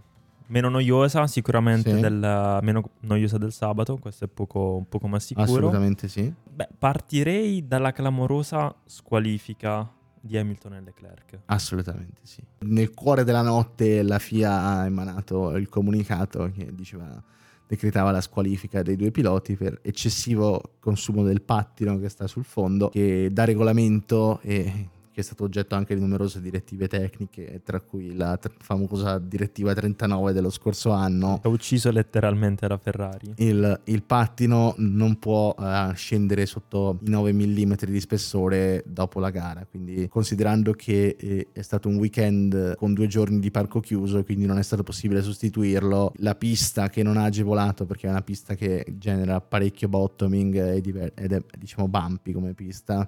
Meno 0.50 0.70
noiosa 0.70 1.28
sicuramente, 1.28 1.94
Sì. 1.94 2.00
del, 2.00 2.60
meno 2.62 2.90
noiosa 3.02 3.38
del 3.38 3.52
sabato, 3.52 3.98
questo 3.98 4.26
è 4.26 4.28
poco, 4.28 4.86
poco 4.90 5.08
ma 5.08 5.20
sicuro. 5.20 5.46
Assolutamente 5.46 6.08
sì. 6.08 6.32
Beh, 6.52 6.70
partirei 6.78 7.68
dalla 7.68 7.92
clamorosa 7.92 8.76
squalifica 8.86 9.90
di 10.22 10.38
Hamilton 10.38 10.74
e 10.74 10.82
Leclerc. 10.82 11.40
Assolutamente 11.46 12.22
sì. 12.24 12.42
Nel 12.60 12.94
cuore 12.94 13.24
della 13.24 13.42
notte 13.42 14.02
la 14.04 14.20
FIA 14.20 14.62
ha 14.64 14.86
emanato 14.86 15.56
il 15.56 15.70
comunicato 15.70 16.52
che 16.52 16.74
diceva 16.74 17.22
decretava 17.68 18.10
la 18.10 18.20
squalifica 18.20 18.82
dei 18.82 18.96
due 18.96 19.12
piloti 19.12 19.56
per 19.56 19.80
eccessivo 19.84 20.60
consumo 20.80 21.22
del 21.24 21.44
pattino 21.44 22.00
che 22.00 22.10
sta 22.10 22.26
sul 22.26 22.44
fondo 22.44 22.90
che 22.90 23.30
da 23.32 23.46
regolamento 23.46 24.40
e 24.42 24.90
che 25.20 25.26
è 25.26 25.28
stato 25.28 25.44
oggetto 25.44 25.76
anche 25.76 25.96
di 25.96 26.02
numerose 26.02 26.40
direttive 26.40 26.88
tecniche, 26.88 27.62
tra 27.64 27.82
cui 27.82 28.16
la 28.16 28.38
t- 28.38 28.52
famosa 28.60 29.20
direttiva 29.20 29.74
39 29.74 30.32
dello 30.32 30.50
scorso 30.50 30.92
anno. 30.92 31.40
Ha 31.44 31.50
ucciso 31.50 31.92
letteralmente 31.92 32.68
la 32.68 32.78
Ferrari. 32.78 33.34
Il, 33.38 33.82
il 33.86 34.04
pattino 34.04 34.74
non 34.78 35.20
può 35.20 35.54
uh, 35.58 35.94
scendere 35.94 36.46
sotto 36.46 37.00
i 37.04 37.10
9 37.10 37.34
mm 37.34 37.74
di 37.88 38.00
spessore 38.00 38.84
dopo 38.88 39.20
la 39.20 39.30
gara, 39.30 39.66
quindi 39.70 40.08
considerando 40.08 40.72
che 40.74 41.18
eh, 41.20 41.48
è 41.52 41.62
stato 41.62 41.90
un 41.90 41.96
weekend 41.96 42.76
con 42.78 42.94
due 42.94 43.08
giorni 43.08 43.40
di 43.40 43.52
parco 43.52 43.82
chiuso, 43.82 44.24
quindi 44.24 44.46
non 44.46 44.58
è 44.58 44.64
stato 44.64 44.84
possibile 44.84 45.22
sostituirlo, 45.22 46.14
la 46.18 46.36
pista 46.36 46.88
che 46.88 47.04
non 47.04 47.18
ha 47.18 47.24
agevolato 47.24 47.86
perché 47.86 48.08
è 48.08 48.10
una 48.10 48.22
pista 48.22 48.56
che 48.56 48.86
genera 48.98 49.42
parecchio 49.42 49.90
bottoming 49.90 50.56
ed 50.56 51.32
è 51.34 51.44
diciamo 51.58 51.90
bumpy 51.90 52.32
come 52.32 52.54
pista, 52.54 53.08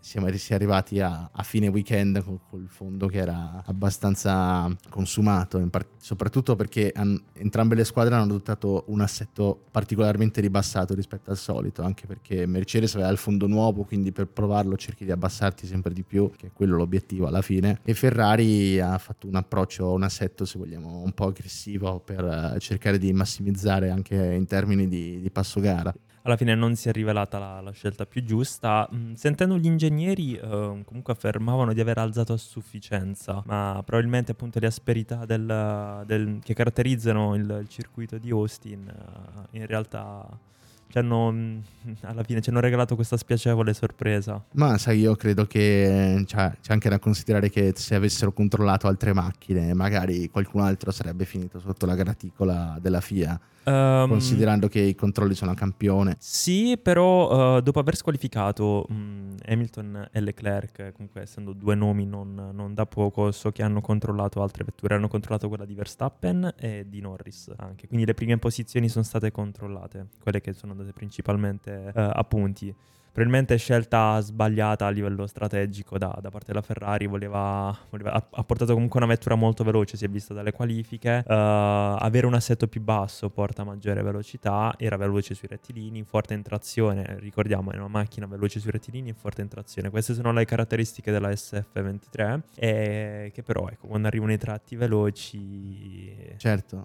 siamo 0.00 0.26
arrivati 0.26 1.00
a, 1.00 1.30
a 1.32 1.42
fine 1.46 1.68
weekend 1.68 2.22
con, 2.24 2.40
col 2.50 2.66
fondo 2.68 3.06
che 3.06 3.18
era 3.18 3.62
abbastanza 3.64 4.68
consumato, 4.90 5.64
part- 5.70 5.94
soprattutto 5.98 6.56
perché 6.56 6.92
han- 6.94 7.22
entrambe 7.34 7.76
le 7.76 7.84
squadre 7.84 8.14
hanno 8.14 8.24
adottato 8.24 8.84
un 8.88 9.00
assetto 9.00 9.62
particolarmente 9.70 10.40
ribassato 10.40 10.94
rispetto 10.94 11.30
al 11.30 11.36
solito, 11.36 11.82
anche 11.82 12.06
perché 12.06 12.46
Mercedes 12.46 12.94
aveva 12.96 13.10
il 13.10 13.16
fondo 13.16 13.46
nuovo, 13.46 13.84
quindi 13.84 14.10
per 14.10 14.26
provarlo 14.26 14.76
cerchi 14.76 15.04
di 15.04 15.12
abbassarti 15.12 15.66
sempre 15.66 15.94
di 15.94 16.02
più, 16.02 16.30
che 16.36 16.48
è 16.48 16.50
quello 16.52 16.76
l'obiettivo 16.76 17.28
alla 17.28 17.42
fine, 17.42 17.80
e 17.84 17.94
Ferrari 17.94 18.80
ha 18.80 18.98
fatto 18.98 19.28
un 19.28 19.36
approccio, 19.36 19.92
un 19.92 20.02
assetto 20.02 20.44
se 20.44 20.58
vogliamo 20.58 21.02
un 21.02 21.12
po' 21.12 21.26
aggressivo 21.26 22.00
per 22.00 22.24
eh, 22.24 22.58
cercare 22.58 22.98
di 22.98 23.12
massimizzare 23.12 23.90
anche 23.90 24.16
in 24.16 24.46
termini 24.46 24.88
di, 24.88 25.20
di 25.20 25.30
passo 25.30 25.60
gara 25.60 25.94
alla 26.26 26.36
fine 26.36 26.54
non 26.54 26.74
si 26.76 26.88
è 26.88 26.92
rivelata 26.92 27.38
la, 27.38 27.60
la 27.60 27.70
scelta 27.70 28.06
più 28.06 28.24
giusta. 28.24 28.88
Mm, 28.92 29.14
sentendo 29.14 29.56
gli 29.56 29.66
ingegneri, 29.66 30.36
eh, 30.36 30.82
comunque 30.84 31.12
affermavano 31.12 31.72
di 31.72 31.80
aver 31.80 31.98
alzato 31.98 32.32
a 32.32 32.36
sufficienza, 32.36 33.42
ma 33.46 33.80
probabilmente 33.84 34.32
appunto 34.32 34.58
le 34.58 34.66
asperità 34.66 35.24
del, 35.24 36.02
del, 36.06 36.38
che 36.42 36.54
caratterizzano 36.54 37.34
il, 37.34 37.58
il, 37.62 37.68
circuito 37.68 38.18
di 38.18 38.30
Austin 38.30 38.88
eh, 38.88 39.58
in 39.58 39.66
realtà 39.66 40.26
ci 40.88 40.98
hanno, 40.98 41.30
mm, 41.32 41.58
alla 42.02 42.22
fine 42.22 42.40
ci 42.40 42.50
hanno 42.50 42.60
regalato 42.60 42.94
questa 42.94 43.16
spiacevole 43.16 43.74
sorpresa. 43.74 44.42
Ma 44.52 44.78
sai, 44.78 45.00
io 45.00 45.14
credo 45.16 45.46
che 45.46 46.24
cioè, 46.26 46.52
c'è 46.60 46.72
anche 46.72 46.88
da 46.88 46.98
considerare 46.98 47.50
che 47.50 47.72
se 47.76 47.94
avessero 47.94 48.32
controllato 48.32 48.86
altre 48.86 49.12
macchine, 49.12 49.74
magari 49.74 50.28
qualcun 50.30 50.62
altro 50.62 50.90
sarebbe 50.90 51.24
finito 51.24 51.58
sotto 51.60 51.86
la 51.86 51.94
graticola 51.94 52.78
della 52.80 53.00
FIA. 53.00 53.38
Um, 53.68 54.08
considerando 54.08 54.68
che 54.68 54.78
i 54.78 54.94
controlli 54.94 55.34
sono 55.34 55.50
a 55.50 55.54
campione. 55.54 56.14
Sì, 56.20 56.78
però 56.80 57.56
uh, 57.56 57.60
dopo 57.60 57.80
aver 57.80 57.96
squalificato 57.96 58.86
um, 58.88 59.34
Hamilton 59.44 60.08
e 60.12 60.20
Leclerc, 60.20 60.92
comunque 60.92 61.22
essendo 61.22 61.52
due 61.52 61.74
nomi 61.74 62.06
non, 62.06 62.50
non, 62.52 62.74
da 62.74 62.86
poco, 62.86 63.32
so 63.32 63.50
che 63.50 63.64
hanno 63.64 63.80
controllato 63.80 64.40
altre 64.40 64.62
vetture, 64.62 64.94
hanno 64.94 65.08
controllato 65.08 65.48
quella 65.48 65.64
di 65.64 65.74
Verstappen 65.74 66.54
e 66.56 66.86
di 66.88 67.00
Norris 67.00 67.52
anche, 67.56 67.88
quindi 67.88 68.06
le 68.06 68.14
prime 68.14 68.38
posizioni 68.38 68.88
sono 68.88 69.02
state 69.02 69.32
controllate, 69.32 70.10
quelle 70.22 70.40
che 70.40 70.52
sono 70.52 70.70
andate 70.70 70.92
principalmente 70.92 71.90
uh, 71.92 72.10
a 72.12 72.22
punti 72.22 72.72
probabilmente 73.16 73.56
scelta 73.56 74.20
sbagliata 74.20 74.84
a 74.84 74.90
livello 74.90 75.26
strategico 75.26 75.96
da, 75.96 76.18
da 76.20 76.28
parte 76.28 76.48
della 76.48 76.60
Ferrari, 76.60 77.06
voleva, 77.06 77.74
voleva, 77.88 78.12
ha, 78.12 78.22
ha, 78.30 78.44
portato 78.44 78.74
comunque 78.74 79.00
una 79.00 79.08
vettura 79.08 79.36
molto 79.36 79.64
veloce, 79.64 79.96
si 79.96 80.04
è 80.04 80.08
vista 80.08 80.34
dalle 80.34 80.52
qualifiche, 80.52 81.24
uh, 81.26 81.32
avere 81.32 82.26
un 82.26 82.34
assetto 82.34 82.68
più 82.68 82.82
basso 82.82 83.30
porta 83.30 83.64
maggiore 83.64 84.02
velocità, 84.02 84.74
era 84.76 84.98
veloce 84.98 85.32
sui 85.32 85.48
rettilini, 85.48 86.02
forte 86.02 86.34
in 86.34 86.42
trazione, 86.42 87.16
ricordiamo 87.20 87.70
è 87.72 87.76
una 87.76 87.88
macchina 87.88 88.26
veloce 88.26 88.60
sui 88.60 88.70
rettilini 88.70 89.08
e 89.08 89.14
forte 89.14 89.40
in 89.40 89.48
trazione, 89.48 89.88
queste 89.88 90.12
sono 90.12 90.30
le 90.30 90.44
caratteristiche 90.44 91.10
della 91.10 91.30
SF23 91.30 92.40
e 92.54 93.30
che 93.32 93.42
però 93.42 93.66
ecco 93.70 93.86
quando 93.86 94.08
arrivano 94.08 94.32
i 94.34 94.38
tratti 94.38 94.76
veloci... 94.76 96.34
Certo, 96.36 96.84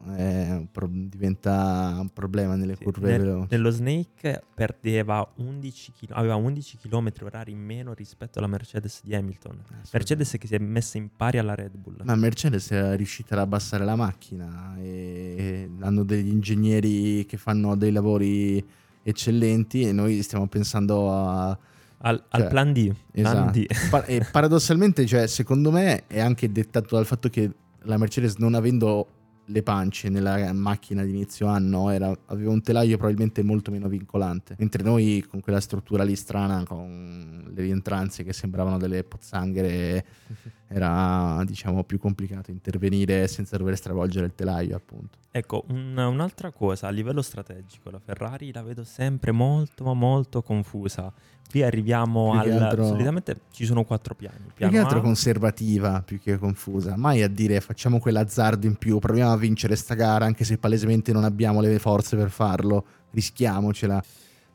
pro- 0.71 0.87
diventa 0.89 1.97
un 1.99 2.09
problema 2.13 2.55
nelle 2.55 2.77
sì, 2.77 2.85
curve 2.85 3.09
nel, 3.09 3.19
veloci. 3.19 3.47
Nello 3.49 3.69
Snake 3.69 4.43
perdeva 4.53 5.29
11 5.35 5.91
km 5.91 6.19
aveva 6.21 6.35
11 6.35 6.77
km 6.77 7.11
orari 7.23 7.51
in 7.51 7.59
meno 7.59 7.93
rispetto 7.93 8.39
alla 8.39 8.47
Mercedes 8.47 9.01
di 9.03 9.13
Hamilton. 9.13 9.63
Mercedes 9.91 10.35
che 10.39 10.47
si 10.47 10.55
è 10.55 10.59
messa 10.59 10.97
in 10.97 11.09
pari 11.15 11.37
alla 11.37 11.55
Red 11.55 11.75
Bull. 11.75 11.97
Ma 12.03 12.15
Mercedes 12.15 12.69
è 12.69 12.95
riuscita 12.95 13.35
ad 13.35 13.41
abbassare 13.41 13.83
la 13.83 13.95
macchina 13.95 14.75
e 14.79 15.69
hanno 15.79 16.03
degli 16.03 16.29
ingegneri 16.29 17.25
che 17.25 17.37
fanno 17.37 17.75
dei 17.75 17.91
lavori 17.91 18.63
eccellenti 19.03 19.83
e 19.83 19.91
noi 19.91 20.21
stiamo 20.21 20.47
pensando 20.47 21.11
a... 21.11 21.57
Al, 22.03 22.23
cioè, 22.31 22.41
al 22.41 22.47
plan 22.47 22.73
D. 22.73 22.93
Esatto. 23.11 23.35
Plan 23.35 23.51
D. 23.51 23.65
Pa- 23.89 24.05
e 24.05 24.25
paradossalmente, 24.31 25.05
cioè, 25.05 25.27
secondo 25.27 25.69
me 25.71 26.07
è 26.07 26.19
anche 26.19 26.51
dettato 26.51 26.95
dal 26.95 27.05
fatto 27.05 27.29
che 27.29 27.51
la 27.83 27.97
Mercedes 27.97 28.35
non 28.35 28.55
avendo 28.55 29.07
le 29.51 29.63
pance 29.63 30.09
nella 30.09 30.51
macchina 30.53 31.03
di 31.03 31.09
inizio 31.11 31.47
anno 31.47 31.89
era, 31.89 32.15
aveva 32.27 32.51
un 32.51 32.61
telaio 32.61 32.97
probabilmente 32.97 33.43
molto 33.43 33.69
meno 33.69 33.87
vincolante, 33.87 34.55
mentre 34.57 34.81
noi 34.83 35.25
con 35.29 35.41
quella 35.41 35.59
struttura 35.59 36.03
lì 36.03 36.15
strana, 36.15 36.63
con 36.63 37.51
le 37.53 37.61
rientranze 37.61 38.23
che 38.23 38.33
sembravano 38.33 38.77
delle 38.77 39.03
pozzanghere, 39.03 40.05
era 40.67 41.43
diciamo 41.45 41.83
più 41.83 41.99
complicato 41.99 42.49
intervenire 42.49 43.27
senza 43.27 43.57
dover 43.57 43.75
stravolgere 43.75 44.25
il 44.25 44.35
telaio 44.35 44.75
appunto. 44.75 45.19
Ecco, 45.31 45.65
un, 45.69 45.97
un'altra 45.97 46.51
cosa 46.51 46.87
a 46.87 46.89
livello 46.91 47.21
strategico, 47.21 47.89
la 47.89 47.99
Ferrari 47.99 48.51
la 48.51 48.63
vedo 48.63 48.83
sempre 48.83 49.31
molto 49.31 49.83
ma 49.83 49.93
molto 49.93 50.41
confusa 50.41 51.11
Qui 51.49 51.63
arriviamo 51.63 52.39
al... 52.39 52.49
Altro... 52.49 52.85
Solitamente 52.87 53.41
ci 53.51 53.65
sono 53.65 53.83
quattro 53.83 54.15
piani. 54.15 54.37
Piano 54.53 54.53
più 54.53 54.69
che 54.69 54.77
altro 54.77 54.99
A... 54.99 55.01
conservativa, 55.01 56.01
più 56.01 56.19
che 56.19 56.37
confusa. 56.37 56.95
Mai 56.95 57.21
a 57.23 57.27
dire 57.27 57.59
facciamo 57.59 57.99
quell'azzardo 57.99 58.65
in 58.65 58.75
più, 58.75 58.99
proviamo 58.99 59.33
a 59.33 59.37
vincere 59.37 59.75
sta 59.75 59.93
gara, 59.93 60.25
anche 60.25 60.45
se 60.45 60.57
palesemente 60.57 61.11
non 61.11 61.23
abbiamo 61.23 61.59
le 61.59 61.77
forze 61.79 62.15
per 62.15 62.29
farlo. 62.29 62.85
Rischiamocela. 63.11 64.01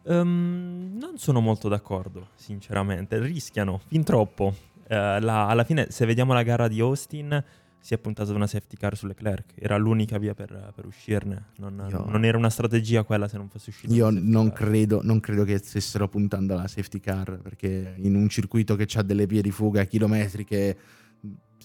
Um, 0.04 0.96
non 0.98 1.18
sono 1.18 1.40
molto 1.40 1.68
d'accordo, 1.68 2.28
sinceramente. 2.34 3.18
Rischiano 3.18 3.80
fin 3.86 4.02
troppo. 4.04 4.54
Uh, 4.88 5.18
la, 5.20 5.48
alla 5.48 5.64
fine, 5.64 5.90
se 5.90 6.06
vediamo 6.06 6.32
la 6.32 6.42
gara 6.42 6.68
di 6.68 6.80
Austin 6.80 7.44
si 7.86 7.94
è 7.94 7.98
puntata 7.98 8.32
una 8.32 8.48
safety 8.48 8.76
car 8.76 8.96
su 8.96 9.06
Leclerc. 9.06 9.52
Era 9.54 9.76
l'unica 9.76 10.18
via 10.18 10.34
per, 10.34 10.72
per 10.74 10.86
uscirne. 10.86 11.50
Non, 11.58 11.86
io, 11.88 12.04
non, 12.04 12.24
era 12.24 12.36
una 12.36 12.50
strategia 12.50 13.04
quella 13.04 13.28
se 13.28 13.36
non 13.36 13.48
fosse 13.48 13.70
uscito. 13.70 13.94
Io 13.94 14.10
non 14.10 14.50
credo, 14.50 15.02
non 15.04 15.20
credo, 15.20 15.44
che 15.44 15.56
stessero 15.58 16.08
puntando 16.08 16.54
alla 16.54 16.66
safety 16.66 16.98
car 16.98 17.38
perché 17.40 17.94
in 17.98 18.16
un 18.16 18.28
circuito 18.28 18.74
che 18.74 18.88
ha 18.92 19.02
delle 19.02 19.26
vie 19.26 19.40
di 19.40 19.52
fuga 19.52 19.84
chilometriche. 19.84 20.76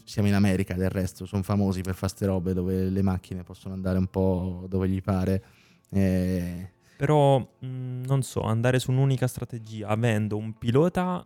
Siamo 0.04 0.28
in 0.28 0.36
America 0.36 0.76
del 0.76 0.92
resto, 0.92 1.26
sono 1.26 1.42
famosi 1.42 1.82
per 1.82 1.96
fare 1.96 2.12
ste 2.12 2.28
robe 2.28 2.54
dove 2.54 2.90
le 2.92 3.02
macchine 3.02 3.42
possono 3.42 3.74
andare 3.74 3.98
un 3.98 4.08
po' 4.08 4.68
dove 4.70 4.88
gli 4.88 5.02
pare. 5.02 5.44
E... 5.90 6.72
Però 6.98 7.40
mh, 7.40 8.04
non 8.06 8.22
so, 8.22 8.44
andare 8.44 8.78
su 8.78 8.92
un'unica 8.92 9.26
strategia 9.26 9.88
avendo 9.88 10.38
un 10.38 10.56
pilota 10.56 11.26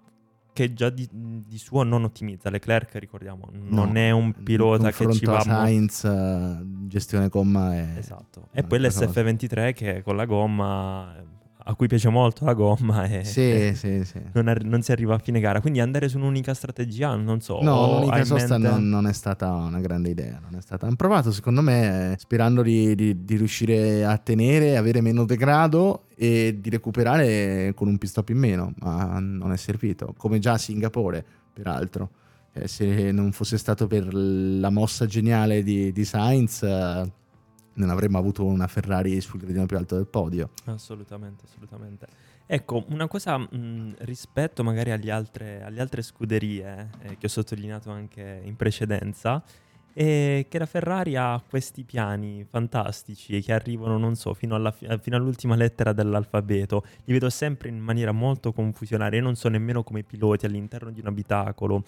che 0.56 0.74
già 0.74 0.90
di, 0.90 1.06
di, 1.12 1.58
suo 1.58 1.84
non 1.84 2.06
ottimizza. 2.06 2.50
Leclerc, 2.50 2.96
ricordiamo, 2.96 3.50
non 3.52 3.92
no, 3.92 4.00
è 4.00 4.12
un 4.12 4.32
pilota 4.32 4.90
che 4.90 5.12
ci 5.12 5.26
va... 5.26 5.42
Sainz, 5.42 6.06
mo- 6.06 6.88
gestione 6.88 7.28
gomma 7.28 7.76
è... 7.76 7.98
Esatto. 7.98 8.48
E 8.54 8.64
poi 8.64 8.80
l'SF23 8.80 9.74
che 9.74 10.02
con 10.02 10.16
la 10.16 10.24
gomma 10.24 11.14
a 11.68 11.74
cui 11.74 11.88
piace 11.88 12.10
molto 12.10 12.46
la 12.46 12.54
gomma 12.54 13.06
e, 13.06 13.24
sì, 13.24 13.42
e 13.42 13.74
sì, 13.76 14.04
sì. 14.04 14.22
Non, 14.34 14.48
ar- 14.48 14.64
non, 14.64 14.84
si 14.84 14.92
arriva 14.92 15.16
a 15.16 15.18
fine 15.18 15.40
gara. 15.40 15.62
Quindi 15.62 15.80
andare 15.80 16.08
su 16.10 16.18
un'unica 16.18 16.54
strategia, 16.54 17.16
non 17.16 17.42
so. 17.42 17.60
No, 17.62 18.00
l'unica 18.00 18.24
sosta 18.24 18.58
mente... 18.58 18.70
non, 18.70 18.88
non, 18.88 19.08
è 19.08 19.14
stata 19.14 19.52
una 19.52 19.80
grande 19.80 20.10
idea. 20.10 20.40
Non 20.42 20.60
è 20.60 20.62
stata... 20.62 20.86
Hanno 20.86 20.96
provato, 20.96 21.32
secondo 21.32 21.62
me, 21.62 22.16
sperando 22.20 22.62
di, 22.62 22.94
di, 22.94 23.26
di, 23.26 23.36
riuscire 23.36 24.06
a 24.06 24.18
tenere, 24.18 24.78
avere 24.78 25.02
meno 25.02 25.26
degrado 25.26 26.04
e 26.16 26.58
di 26.60 26.70
recuperare 26.70 27.74
con 27.74 27.88
un 27.88 27.98
pit 27.98 28.10
stop 28.10 28.30
in 28.30 28.38
meno, 28.38 28.74
ma 28.80 29.18
non 29.20 29.52
è 29.52 29.58
servito. 29.58 30.14
Come 30.18 30.38
già 30.38 30.54
a 30.54 30.58
Singapore, 30.58 31.26
peraltro. 31.52 32.10
Eh, 32.54 32.68
se 32.68 33.12
non 33.12 33.32
fosse 33.32 33.58
stato 33.58 33.88
per 33.88 34.14
la 34.14 34.70
mossa 34.70 35.08
geniale 35.08 35.64
di, 35.64 35.92
di 35.92 36.06
Sainz 36.06 36.64
non 37.76 37.90
avremmo 37.90 38.18
avuto 38.18 38.46
una 38.46 38.68
Ferrari 38.68 39.20
sul 39.22 39.40
gradino 39.40 39.66
più 39.66 39.78
alto 39.78 39.96
del 39.96 40.08
podio. 40.08 40.50
Assolutamente, 40.66 41.46
assolutamente. 41.46 42.08
Ecco, 42.46 42.86
una 42.90 43.08
cosa 43.08 43.38
mh, 43.38 43.96
rispetto 44.00 44.64
magari 44.64 45.10
altre, 45.10 45.64
alle 45.64 45.82
altre 45.82 46.02
scuderie 46.02 46.90
eh, 47.02 47.18
che 47.18 47.26
ho 47.26 47.30
sottolineato 47.30 47.90
anche 47.90 48.42
in 48.44 48.56
precedenza, 48.56 49.44
è 49.92 50.46
che 50.50 50.60
la 50.60 50.66
Ferrari 50.66 51.16
ha 51.16 51.42
questi 51.48 51.84
piani 51.84 52.46
fantastici 52.48 53.42
che 53.42 53.54
arrivano, 53.54 53.98
non 53.98 54.16
so, 54.16 54.34
fino, 54.34 54.54
alla, 54.54 54.72
fino 54.72 55.16
all'ultima 55.16 55.56
lettera 55.56 55.94
dell'alfabeto. 55.94 56.84
Li 57.06 57.14
vedo 57.14 57.30
sempre 57.30 57.70
in 57.70 57.80
maniera 57.80 58.12
molto 58.12 58.52
confusionaria. 58.52 59.20
Io 59.20 59.26
non 59.26 59.36
so 59.36 59.48
nemmeno 59.48 59.84
come 59.84 60.04
piloti 60.04 60.46
all'interno 60.46 60.92
di 60.92 61.00
un 61.00 61.08
abitacolo 61.08 61.86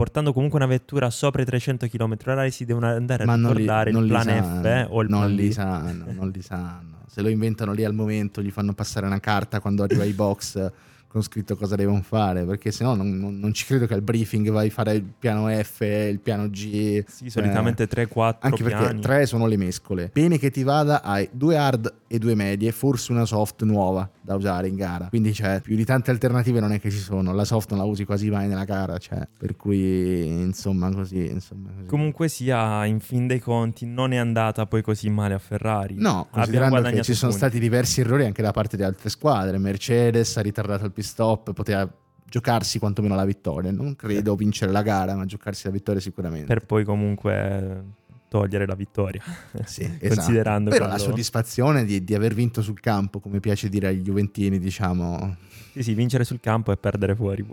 portando 0.00 0.32
comunque 0.32 0.56
una 0.56 0.66
vettura 0.66 1.10
sopra 1.10 1.42
i 1.42 1.44
300 1.44 1.86
km 1.86 2.16
h 2.24 2.48
si 2.48 2.64
devono 2.64 2.86
andare 2.86 3.24
a 3.24 3.34
ricordare 3.34 3.90
li, 3.90 3.98
il 3.98 4.06
plan 4.06 4.60
F 4.62 4.64
eh, 4.64 4.86
o 4.88 5.02
il 5.02 5.10
non 5.10 5.20
plan 5.20 5.34
li 5.34 5.52
sanno, 5.52 6.06
non 6.10 6.30
li 6.30 6.40
sanno. 6.40 7.02
Se 7.06 7.20
lo 7.20 7.28
inventano 7.28 7.74
lì 7.74 7.84
al 7.84 7.92
momento, 7.92 8.40
gli 8.40 8.50
fanno 8.50 8.72
passare 8.72 9.04
una 9.04 9.20
carta 9.20 9.60
quando 9.60 9.82
arriva 9.82 10.02
ai 10.02 10.14
box 10.14 10.72
con 11.10 11.22
scritto 11.22 11.56
cosa 11.56 11.74
devono 11.74 12.02
fare, 12.02 12.44
perché 12.44 12.70
se 12.70 12.84
no 12.84 12.94
non, 12.94 13.18
non, 13.18 13.36
non, 13.36 13.52
ci 13.52 13.64
credo 13.64 13.86
che 13.86 13.94
al 13.94 14.00
briefing 14.00 14.48
vai 14.50 14.68
a 14.68 14.70
fare 14.70 14.92
il 14.92 15.02
piano 15.02 15.48
F, 15.48 15.80
il 15.80 16.20
piano 16.20 16.48
G. 16.48 17.02
Sì, 17.04 17.28
solitamente 17.28 17.88
3-4 17.88 18.36
Anche 18.38 18.62
piani. 18.62 18.84
perché 18.84 18.98
3 19.00 19.26
sono 19.26 19.46
le 19.46 19.56
mescole. 19.56 20.10
Bene 20.12 20.38
che 20.38 20.52
ti 20.52 20.62
vada, 20.62 21.02
hai 21.02 21.28
due 21.32 21.56
hard 21.56 21.92
e 22.06 22.18
due 22.20 22.36
medie, 22.36 22.70
forse 22.70 23.10
una 23.10 23.24
soft 23.24 23.64
nuova 23.64 24.08
da 24.20 24.36
usare 24.36 24.68
in 24.68 24.76
gara. 24.76 25.08
Quindi 25.08 25.34
cioè, 25.34 25.60
più 25.60 25.74
di 25.74 25.84
tante 25.84 26.12
alternative 26.12 26.60
non 26.60 26.70
è 26.70 26.78
che 26.78 26.90
ci 26.90 26.98
sono. 26.98 27.32
La 27.32 27.44
soft 27.44 27.70
non 27.70 27.80
la 27.80 27.84
usi 27.84 28.04
quasi 28.04 28.30
mai 28.30 28.46
nella 28.46 28.64
gara, 28.64 28.96
cioè, 28.98 29.26
per 29.36 29.56
cui 29.56 30.26
insomma 30.26 30.92
così, 30.92 31.26
insomma 31.26 31.70
così. 31.74 31.86
Comunque 31.86 32.28
sia, 32.28 32.84
in 32.86 33.00
fin 33.00 33.26
dei 33.26 33.40
conti 33.40 33.84
non 33.84 34.12
è 34.12 34.16
andata 34.16 34.66
poi 34.66 34.82
così 34.82 35.10
male 35.10 35.34
a 35.34 35.38
Ferrari. 35.38 35.96
No, 35.98 36.28
considerando 36.30 36.82
che 36.82 37.02
ci 37.02 37.14
sono 37.14 37.32
punti. 37.32 37.46
stati 37.46 37.58
diversi 37.58 38.00
errori 38.00 38.26
anche 38.26 38.42
da 38.42 38.52
parte 38.52 38.76
di 38.76 38.84
altre 38.84 39.08
squadre. 39.08 39.58
Mercedes 39.58 40.36
ha 40.36 40.40
ritardato 40.40 40.84
il 40.84 40.92
stop, 41.02 41.52
poteva 41.52 41.88
giocarsi 42.30 42.78
quantomeno 42.78 43.14
la 43.14 43.24
vittoria. 43.24 43.70
Non 43.70 43.96
credo 43.96 44.34
vincere 44.36 44.72
la 44.72 44.82
gara, 44.82 45.14
ma 45.14 45.26
giocarsi 45.26 45.66
la 45.66 45.72
vittoria 45.72 46.00
sicuramente. 46.00 46.46
Per 46.46 46.64
poi 46.64 46.84
comunque 46.84 47.98
togliere 48.30 48.64
la 48.64 48.76
vittoria. 48.76 49.20
Sì, 49.64 49.82
esatto. 49.98 50.14
Considerando 50.14 50.70
Però 50.70 50.86
quello... 50.86 50.98
la 50.98 51.04
soddisfazione 51.04 51.84
di, 51.84 52.04
di, 52.04 52.14
aver 52.14 52.32
vinto 52.32 52.62
sul 52.62 52.80
campo, 52.80 53.18
come 53.18 53.40
piace 53.40 53.68
dire 53.68 53.88
agli 53.88 54.02
Juventini, 54.02 54.58
diciamo. 54.58 55.36
Sì, 55.72 55.82
sì, 55.82 55.94
vincere 55.94 56.24
sul 56.24 56.40
campo 56.40 56.72
e 56.72 56.76
perdere 56.76 57.16
fuori. 57.16 57.44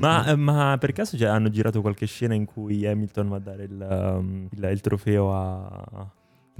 ma, 0.00 0.34
ma, 0.36 0.76
per 0.78 0.92
caso 0.92 1.16
cioè, 1.16 1.28
hanno 1.28 1.48
girato 1.48 1.80
qualche 1.80 2.06
scena 2.06 2.34
in 2.34 2.44
cui 2.44 2.86
Hamilton 2.86 3.28
va 3.28 3.36
a 3.36 3.40
dare 3.40 3.64
il, 3.64 3.86
um, 3.88 4.48
il, 4.50 4.68
il 4.70 4.80
trofeo 4.80 5.32
a, 5.32 6.10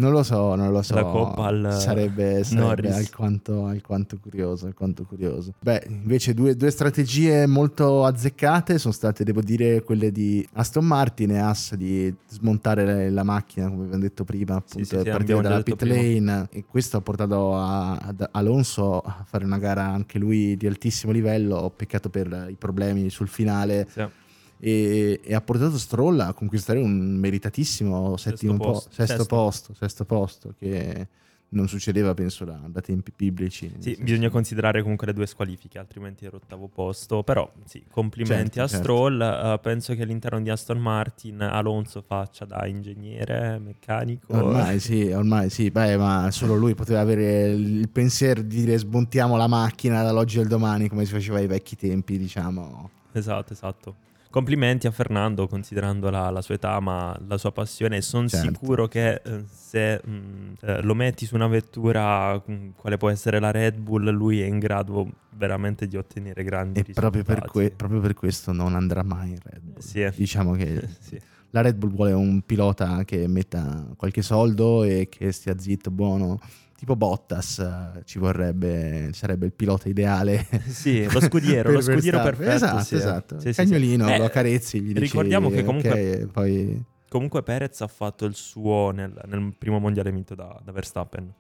non 0.01 0.13
lo 0.13 0.23
so, 0.23 0.55
non 0.55 0.73
lo 0.73 0.81
so. 0.81 0.95
La 0.95 1.05
coppa 1.05 1.45
al 1.45 1.77
sarebbe, 1.79 2.43
sarebbe 2.43 2.91
alquanto, 2.91 3.67
alquanto, 3.67 4.19
curioso, 4.19 4.67
alquanto 4.67 5.05
curioso. 5.05 5.53
Beh, 5.61 5.85
invece 5.89 6.33
due, 6.33 6.57
due, 6.57 6.71
strategie 6.71 7.47
molto 7.47 8.07
azzeccate 8.07 8.79
sono 8.79 8.95
state, 8.95 9.25
devo 9.25 9.43
dire, 9.43 9.83
quelle 9.83 10.11
di 10.11 10.47
Aston 10.55 10.87
Martin 10.87 11.33
e 11.33 11.39
Haas 11.39 11.75
di 11.75 12.13
smontare 12.29 13.11
la 13.11 13.23
macchina, 13.23 13.69
come 13.69 13.85
abbiamo 13.85 14.03
detto 14.03 14.25
prima, 14.25 14.55
appunto, 14.55 14.79
sì, 14.85 14.97
sì, 14.97 15.11
partire 15.11 15.43
dalla 15.43 15.63
pit 15.63 15.83
lane. 15.83 16.01
Prima. 16.01 16.49
E 16.51 16.65
questo 16.67 16.97
ha 16.97 17.01
portato 17.03 17.57
a, 17.57 17.97
ad 17.97 18.27
Alonso 18.33 19.01
a 19.01 19.23
fare 19.29 19.45
una 19.45 19.59
gara 19.59 19.85
anche 19.85 20.19
lui 20.19 20.57
di 20.57 20.67
altissimo 20.67 21.13
livello. 21.13 21.71
Peccato 21.77 22.09
per 22.09 22.47
i 22.49 22.55
problemi 22.55 23.11
sul 23.11 23.29
finale. 23.29 23.87
Sì 23.91 24.20
e, 24.61 25.21
e, 25.25 25.35
ha 25.35 25.41
portato 25.41 25.79
Stroll 25.79 26.21
a 26.21 26.35
conquistare 26.35 26.79
un 26.79 27.17
meritatissimo 27.17 28.17
settimo 28.19 28.53
sesto, 28.53 28.71
posto, 28.71 28.89
po- 28.89 28.95
sesto, 28.95 29.17
sesto. 29.17 29.27
posto, 29.27 29.75
sesto 29.75 30.05
posto 30.05 30.55
che 30.59 31.09
non 31.53 31.67
succedeva 31.67 32.15
penso 32.15 32.45
da, 32.45 32.61
da 32.67 32.81
tempi 32.81 33.13
biblici. 33.17 33.73
Sì, 33.79 33.97
bisogna 34.01 34.29
considerare 34.29 34.83
comunque 34.83 35.07
le 35.09 35.13
due 35.13 35.27
squalifiche, 35.27 35.79
altrimenti 35.79 36.25
era 36.25 36.37
ottavo 36.37 36.69
posto, 36.69 37.25
però 37.25 37.51
sì, 37.65 37.83
complimenti 37.91 38.59
certo, 38.59 38.63
a 38.63 38.69
certo. 38.69 38.85
Stroll, 38.85 39.55
uh, 39.55 39.61
penso 39.61 39.95
che 39.95 40.03
all'interno 40.03 40.41
di 40.41 40.51
Aston 40.51 40.79
Martin 40.79 41.41
Alonso 41.41 42.03
faccia 42.07 42.45
da 42.45 42.67
ingegnere, 42.67 43.59
meccanico. 43.59 44.37
Ormai 44.37 44.79
sì, 44.79 45.11
ormai 45.11 45.51
sì, 45.51 45.71
beh 45.71 45.97
ma 45.97 46.31
solo 46.31 46.55
lui 46.55 46.75
poteva 46.75 47.01
avere 47.01 47.49
il 47.49 47.89
pensiero 47.89 48.43
di 48.43 48.61
dire 48.61 48.79
smontiamo 48.79 49.37
la 49.37 49.49
macchina 49.49 50.03
dall'oggi 50.03 50.39
al 50.39 50.47
domani 50.47 50.89
come 50.89 51.05
si 51.05 51.13
faceva 51.13 51.39
ai 51.39 51.49
vecchi 51.49 51.75
tempi 51.75 52.17
diciamo. 52.17 52.91
Esatto, 53.13 53.53
esatto 53.53 54.09
complimenti 54.31 54.87
a 54.87 54.93
Fernando 54.93 55.49
considerando 55.49 56.09
la, 56.09 56.31
la, 56.31 56.41
sua 56.41 56.55
età 56.55 56.79
ma 56.79 57.19
la 57.27 57.37
sua 57.37 57.51
passione 57.51 58.01
sono 58.01 58.29
certo. 58.29 58.49
sicuro 58.49 58.87
che 58.87 59.21
eh, 59.23 59.45
se 59.51 60.01
mh, 60.03 60.11
mm, 60.11 60.53
eh, 60.61 60.83
lo 60.83 60.95
metti 60.95 61.27
su 61.27 61.35
una 61.35 61.49
vettura 61.49 62.35
mh, 62.35 62.53
mm, 62.53 62.69
quale 62.77 62.97
può 62.97 63.11
essere 63.11 63.41
la 63.41 63.51
Red 63.51 63.77
Bull 63.77 64.09
lui 64.11 64.41
è 64.41 64.47
in 64.47 64.61
grado 64.61 65.11
veramente 65.31 65.89
di 65.89 65.97
ottenere 65.97 66.45
grandi 66.45 66.79
e 66.79 66.83
risultati 66.83 67.23
proprio 67.23 67.25
per, 67.25 67.51
que- 67.51 67.71
proprio 67.73 68.01
per 68.01 68.15
questo 68.15 68.53
non 68.53 68.75
andrà 68.75 69.03
mai 69.03 69.31
in 69.31 69.39
Red 69.43 69.63
Bull 69.63 69.79
sì. 69.79 70.09
diciamo 70.15 70.53
che 70.53 70.89
sì. 71.01 71.21
la 71.51 71.61
Red 71.61 71.77
Bull 71.77 71.91
vuole 71.91 72.13
un 72.13 72.43
pilota 72.43 73.05
che 73.05 73.27
metta 73.27 73.85
qualche 73.97 74.23
soldo 74.23 74.85
e 74.85 75.09
che 75.11 75.33
stia 75.33 75.59
zitto 75.59 75.91
buono 75.91 76.39
tipo 76.81 76.97
Bottas 76.97 77.59
eh, 77.59 78.05
ci 78.07 78.19
vorrebbe, 78.19 79.11
sarebbe 79.13 79.45
il 79.45 79.53
pilota 79.53 79.91
ideale. 79.91 80.47
Sì, 80.67 81.07
lo 81.13 81.21
scudiero, 81.21 81.73
lo 81.73 81.83
scudiero 81.83 82.23
perfetto. 82.23 82.51
Esatto, 82.51 82.85
sì. 82.85 82.95
esatto. 82.95 83.39
Sì, 83.39 83.53
Cagnolino, 83.53 84.09
sì, 84.09 84.17
lo 84.17 84.25
accarezzi, 84.25 84.81
gli 84.81 84.95
Ricordiamo 84.95 85.49
dici, 85.49 85.61
che 85.61 85.67
comunque... 85.67 85.91
Okay, 85.91 86.27
poi... 86.27 86.85
Comunque 87.11 87.43
Perez 87.43 87.83
ha 87.83 87.87
fatto 87.87 88.25
il 88.25 88.35
suo 88.35 88.93
nel, 88.93 89.13
nel 89.27 89.53
primo 89.59 89.79
mondiale 89.79 90.11
vinto 90.11 90.35
da, 90.35 90.59
da, 90.65 90.73
Verstappen. 90.73 91.31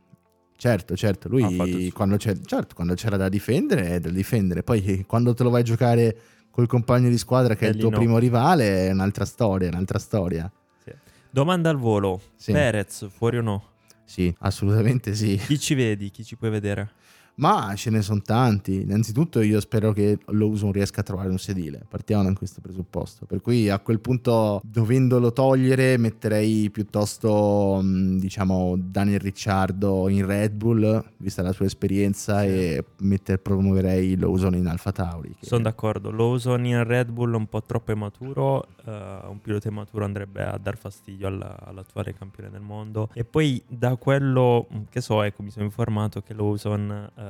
Certo, 0.56 0.94
certo, 0.94 1.28
lui 1.28 1.90
quando, 1.90 2.18
certo, 2.18 2.74
quando, 2.74 2.92
c'era 2.92 3.16
da 3.16 3.30
difendere 3.30 3.92
è 3.92 4.00
da 4.00 4.10
difendere, 4.10 4.62
poi 4.62 5.06
quando 5.06 5.32
te 5.32 5.42
lo 5.42 5.48
vai 5.48 5.62
a 5.62 5.64
giocare 5.64 6.16
col 6.50 6.66
compagno 6.66 7.08
di 7.08 7.16
squadra 7.16 7.54
che 7.54 7.66
è 7.66 7.70
il 7.70 7.78
tuo 7.78 7.88
no. 7.88 7.96
primo 7.96 8.18
rivale 8.18 8.88
è 8.88 8.90
un'altra 8.90 9.24
storia, 9.24 9.68
un'altra 9.68 9.98
storia. 9.98 10.52
Sì. 10.84 10.92
Domanda 11.30 11.70
al 11.70 11.78
volo, 11.78 12.20
Perez 12.44 13.08
fuori 13.08 13.38
o 13.38 13.42
no? 13.42 13.69
Sì, 14.10 14.34
assolutamente 14.40 15.14
sì. 15.14 15.36
Chi 15.36 15.56
ci 15.56 15.74
vedi? 15.74 16.10
Chi 16.10 16.24
ci 16.24 16.36
puoi 16.36 16.50
vedere? 16.50 16.94
Ma 17.40 17.72
ce 17.74 17.88
ne 17.88 18.02
sono 18.02 18.20
tanti. 18.20 18.82
Innanzitutto 18.82 19.40
io 19.40 19.60
spero 19.60 19.92
che 19.92 20.18
Lawson 20.26 20.72
riesca 20.72 21.00
a 21.00 21.04
trovare 21.04 21.30
un 21.30 21.38
sedile. 21.38 21.82
Partiamo 21.88 22.22
da 22.24 22.34
questo 22.34 22.60
presupposto. 22.60 23.24
Per 23.24 23.40
cui 23.40 23.70
a 23.70 23.78
quel 23.78 23.98
punto, 23.98 24.60
dovendolo 24.62 25.32
togliere, 25.32 25.96
metterei 25.96 26.68
piuttosto, 26.68 27.80
diciamo, 27.82 28.76
Daniel 28.78 29.20
Ricciardo 29.20 30.10
in 30.10 30.26
Red 30.26 30.52
Bull, 30.52 31.02
vista 31.16 31.40
la 31.40 31.52
sua 31.52 31.64
esperienza, 31.64 32.44
e 32.44 32.84
metter, 32.98 33.40
promuoverei 33.40 34.18
Lawson 34.18 34.54
in 34.56 34.66
Alfa 34.66 34.92
Tauri. 34.92 35.34
Che... 35.40 35.46
Sono 35.46 35.62
d'accordo. 35.62 36.10
Lawson 36.10 36.66
in 36.66 36.84
Red 36.84 37.10
Bull 37.10 37.32
è 37.32 37.36
un 37.36 37.48
po' 37.48 37.62
troppo 37.62 37.92
immaturo. 37.92 38.66
Uh, 38.84 39.30
un 39.30 39.40
pilota 39.40 39.68
immaturo 39.68 40.04
andrebbe 40.04 40.42
a 40.42 40.58
dar 40.58 40.76
fastidio 40.76 41.26
alla, 41.26 41.58
all'attuale 41.58 42.14
campione 42.14 42.50
del 42.50 42.60
mondo. 42.60 43.08
E 43.14 43.24
poi 43.24 43.62
da 43.66 43.96
quello 43.96 44.66
che 44.90 45.00
so, 45.00 45.22
ecco, 45.22 45.42
mi 45.42 45.50
sono 45.50 45.64
informato 45.64 46.20
che 46.20 46.34
Lawson... 46.34 47.10
Uh, 47.14 47.28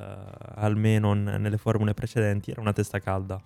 almeno 0.55 1.15
n- 1.15 1.37
nelle 1.39 1.59
formule 1.59 1.95
precedenti, 1.95 2.51
era 2.51 2.61
una 2.61 2.73
testa 2.73 2.99
calda. 2.99 3.41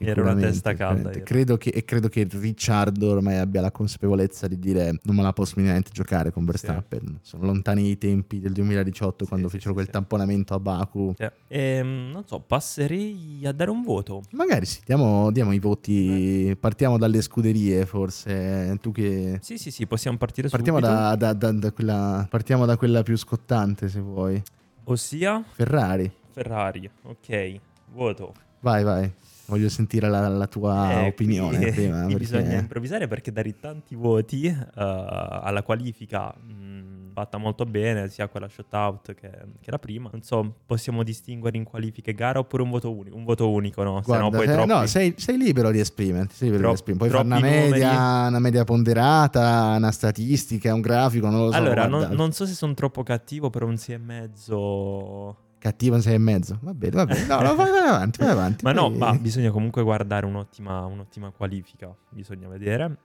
Era 0.00 0.20
una 0.20 0.36
testa 0.36 0.74
calda. 0.74 1.10
Credo 1.10 1.56
che, 1.56 1.70
e 1.70 1.82
credo 1.84 2.08
che 2.08 2.26
Ricciardo 2.30 3.10
ormai 3.10 3.38
abbia 3.38 3.62
la 3.62 3.70
consapevolezza 3.70 4.46
di 4.46 4.58
dire 4.58 4.98
non 5.04 5.16
me 5.16 5.22
la 5.22 5.32
posso 5.32 5.54
minimamente 5.56 5.90
giocare 5.92 6.30
con 6.30 6.44
Verstappen. 6.44 7.18
Sì. 7.22 7.30
Sono 7.30 7.46
lontani 7.46 7.88
i 7.88 7.96
tempi 7.96 8.38
del 8.38 8.52
2018 8.52 9.24
sì, 9.24 9.30
quando 9.30 9.48
sì, 9.48 9.56
fecero 9.56 9.72
quel 9.72 9.88
tamponamento 9.88 10.52
a 10.52 10.60
Baku. 10.60 11.14
E, 11.16 11.32
ehm, 11.48 12.10
non 12.12 12.24
so, 12.26 12.38
passerei 12.40 13.40
a 13.44 13.52
dare 13.52 13.70
un 13.70 13.82
voto. 13.82 14.22
Magari 14.32 14.66
sì, 14.66 14.80
diamo, 14.84 15.32
diamo 15.32 15.52
i 15.52 15.58
voti. 15.58 16.54
Partiamo 16.60 16.98
dalle 16.98 17.22
scuderie 17.22 17.86
forse. 17.86 18.76
Tu 18.82 18.92
che... 18.92 19.38
Sì, 19.40 19.56
sì, 19.56 19.70
sì, 19.70 19.86
possiamo 19.86 20.18
partire 20.18 20.50
partiamo 20.50 20.80
da, 20.80 21.16
da, 21.16 21.32
da, 21.32 21.50
da, 21.50 21.72
quella, 21.72 22.26
partiamo 22.28 22.66
da 22.66 22.76
quella 22.76 23.02
più 23.02 23.16
scottante 23.16 23.88
se 23.88 24.00
vuoi. 24.00 24.40
Ossia? 24.90 25.44
Ferrari. 25.52 26.10
Ferrari, 26.32 26.90
ok. 27.02 27.60
Voto. 27.92 28.34
Vai, 28.60 28.82
vai. 28.82 29.12
Voglio 29.46 29.68
sentire 29.68 30.08
la, 30.08 30.28
la 30.28 30.46
tua 30.46 31.02
eh, 31.02 31.06
opinione 31.08 31.58
qui, 31.58 31.72
prima. 31.72 32.00
Perché... 32.00 32.16
Bisogna 32.16 32.58
improvvisare 32.58 33.06
perché 33.06 33.30
dare 33.30 33.58
tanti 33.58 33.94
voti 33.94 34.46
uh, 34.46 34.70
alla 34.74 35.62
qualifica 35.62 36.34
mh, 36.34 36.52
mm, 36.52 37.07
fatta 37.18 37.38
molto 37.38 37.64
bene, 37.64 38.08
sia 38.08 38.28
quella 38.28 38.48
shutout 38.48 39.14
che, 39.14 39.30
che 39.60 39.70
la 39.70 39.78
prima. 39.78 40.10
Insomma, 40.14 40.52
possiamo 40.66 41.02
distinguere 41.02 41.56
in 41.56 41.64
qualifiche 41.64 42.14
gara 42.14 42.38
oppure 42.38 42.62
un 42.62 42.70
voto 42.70 42.92
unico? 42.92 43.16
Un 43.16 43.24
voto 43.24 43.50
unico, 43.50 43.82
no? 43.82 44.00
Guarda, 44.04 44.24
no, 44.24 44.30
poi 44.30 44.46
sei, 44.46 44.54
troppi... 44.54 44.68
no 44.68 44.86
sei, 44.86 45.14
sei, 45.16 45.36
libero 45.36 45.70
di 45.70 45.80
esprimerti. 45.80 46.34
Sei 46.34 46.50
libero 46.50 46.62
Tro- 46.62 46.68
di 46.70 46.74
esprimerti. 46.74 47.08
Puoi 47.08 47.24
fare 47.24 47.40
una 47.40 47.40
media, 47.40 48.26
una 48.28 48.38
media, 48.38 48.64
ponderata, 48.64 49.74
una 49.76 49.90
statistica, 49.90 50.72
un 50.72 50.80
grafico, 50.80 51.28
non 51.28 51.46
lo 51.46 51.50
so. 51.50 51.56
Allora, 51.56 51.86
non, 51.86 52.08
non, 52.12 52.32
so 52.32 52.46
se 52.46 52.54
sono 52.54 52.74
troppo 52.74 53.02
cattivo, 53.02 53.50
però 53.50 53.66
un 53.66 53.76
6 53.76 53.94
e 53.94 53.98
mezzo 53.98 55.36
cattivo 55.58 55.96
un 55.96 56.02
6 56.02 56.14
e 56.14 56.18
mezzo. 56.18 56.58
Va 56.62 56.72
bene, 56.72 56.94
va 56.94 57.06
bene. 57.06 57.26
No, 57.26 57.54
vai, 57.54 57.68
avanti, 57.88 58.18
vai 58.20 58.30
avanti. 58.30 58.64
ma 58.64 58.72
poi... 58.72 58.90
no, 58.90 58.96
ma 58.96 59.12
bisogna 59.14 59.50
comunque 59.50 59.82
guardare 59.82 60.24
un'ottima, 60.24 60.84
un'ottima 60.86 61.30
qualifica. 61.30 61.92
Bisogna 62.10 62.48
vedere. 62.48 62.96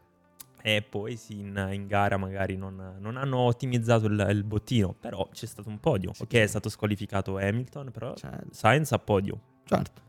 E 0.65 0.81
poi 0.81 1.17
sì, 1.17 1.39
in, 1.39 1.69
in 1.73 1.87
gara 1.87 2.15
magari 2.15 2.55
non, 2.55 2.95
non 2.97 3.17
hanno 3.17 3.39
ottimizzato 3.39 4.05
il, 4.05 4.27
il, 4.29 4.45
bottino, 4.45 4.95
però 4.97 5.27
c'è 5.29 5.45
stato 5.45 5.67
un 5.67 5.77
podio. 5.77 6.13
Sì, 6.13 6.21
ok, 6.21 6.33
è 6.35 6.47
stato 6.47 6.69
squalificato 6.69 7.37
Hamilton, 7.37 7.91
però 7.91 8.13
certo. 8.15 8.47
Sainz 8.51 8.93
a 8.93 8.99
podio. 8.99 9.41
Certo, 9.65 10.01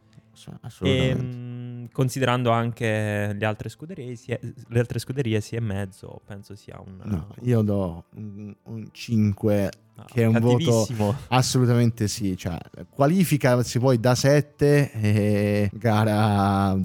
assolutamente. 0.61 0.87
E, 0.87 1.09
ehm, 1.09 1.89
considerando 1.91 2.51
anche 2.51 3.35
le 3.37 3.45
altre 3.45 3.69
scuderie, 3.69 4.15
si 4.15 4.31
è, 4.31 4.39
le 4.41 4.79
altre 4.79 5.01
scuderie, 5.01 5.41
si 5.41 5.57
è 5.57 5.61
mezzo, 5.61 6.21
penso 6.25 6.55
sia 6.55 6.81
un... 6.81 7.01
No, 7.03 7.35
io 7.43 7.63
do 7.63 8.05
un, 8.15 8.55
un 8.63 8.89
5 8.93 9.71
No, 9.97 10.05
che 10.07 10.23
è 10.23 10.27
un 10.27 10.39
voto 10.39 10.87
assolutamente 11.29 12.07
sì. 12.07 12.37
Cioè, 12.37 12.59
qualifica 12.91 13.61
se 13.65 13.81
vuoi 13.81 13.99
da 13.99 14.15
7 14.15 14.93
e 14.93 15.71
gara 15.73 16.77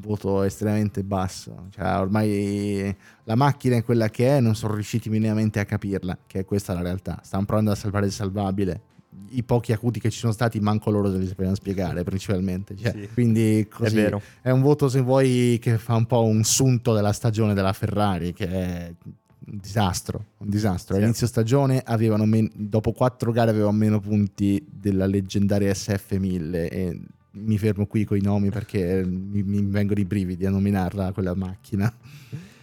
voto 0.00 0.42
estremamente 0.42 1.02
basso. 1.04 1.66
Cioè, 1.70 1.96
ormai 1.98 2.94
la 3.24 3.34
macchina 3.34 3.76
è 3.76 3.84
quella 3.84 4.08
che 4.08 4.36
è, 4.36 4.40
non 4.40 4.54
sono 4.54 4.74
riusciti 4.74 5.08
minimamente 5.10 5.60
a 5.60 5.64
capirla, 5.64 6.18
che 6.26 6.40
è 6.40 6.44
questa 6.44 6.72
la 6.74 6.82
realtà. 6.82 7.20
Stanno 7.22 7.44
provando 7.44 7.70
a 7.70 7.74
salvare 7.74 8.06
il 8.06 8.12
salvabile. 8.12 8.80
i 9.30 9.42
pochi 9.42 9.72
acuti 9.72 10.00
che 10.00 10.10
ci 10.10 10.18
sono 10.18 10.32
stati, 10.32 10.58
manco 10.60 10.90
loro 10.90 11.10
se 11.10 11.18
li 11.18 11.26
sapevano 11.26 11.54
spiegare 11.54 12.02
principalmente. 12.04 12.76
Cioè, 12.76 12.92
Sì. 12.92 13.08
Quindi 13.12 13.66
così, 13.70 13.96
È 13.98 14.02
vero. 14.02 14.22
è 14.40 14.50
un 14.50 14.60
voto, 14.62 14.88
se 14.88 15.00
vuoi, 15.00 15.58
che 15.60 15.78
fa 15.78 15.94
un 15.94 16.06
po' 16.06 16.22
un 16.24 16.42
sunto 16.44 16.94
della 16.94 17.12
stagione 17.12 17.54
della 17.54 17.72
Ferrari, 17.72 18.32
che 18.32 18.46
è 18.48 18.94
un 19.44 19.58
disastro. 19.60 20.24
Un 20.38 20.48
disastro. 20.48 20.94
Sì. 20.94 21.00
All'inizio 21.00 21.26
stagione 21.26 21.82
avevano 21.84 22.24
men- 22.26 22.50
dopo 22.54 22.92
quattro 22.92 23.32
gare 23.32 23.50
avevano 23.50 23.76
meno 23.76 24.00
punti 24.00 24.64
della 24.70 25.06
leggendaria 25.06 25.72
SF1000 25.72 26.54
e 26.70 27.00
mi 27.32 27.58
fermo 27.58 27.86
qui 27.86 28.04
con 28.04 28.16
i 28.16 28.22
nomi 28.22 28.50
perché 28.50 29.02
mi, 29.06 29.42
mi 29.42 29.62
vengono 29.62 30.00
i 30.00 30.04
brividi 30.04 30.46
a 30.46 30.50
nominarla 30.50 31.12
quella 31.12 31.34
macchina. 31.34 31.92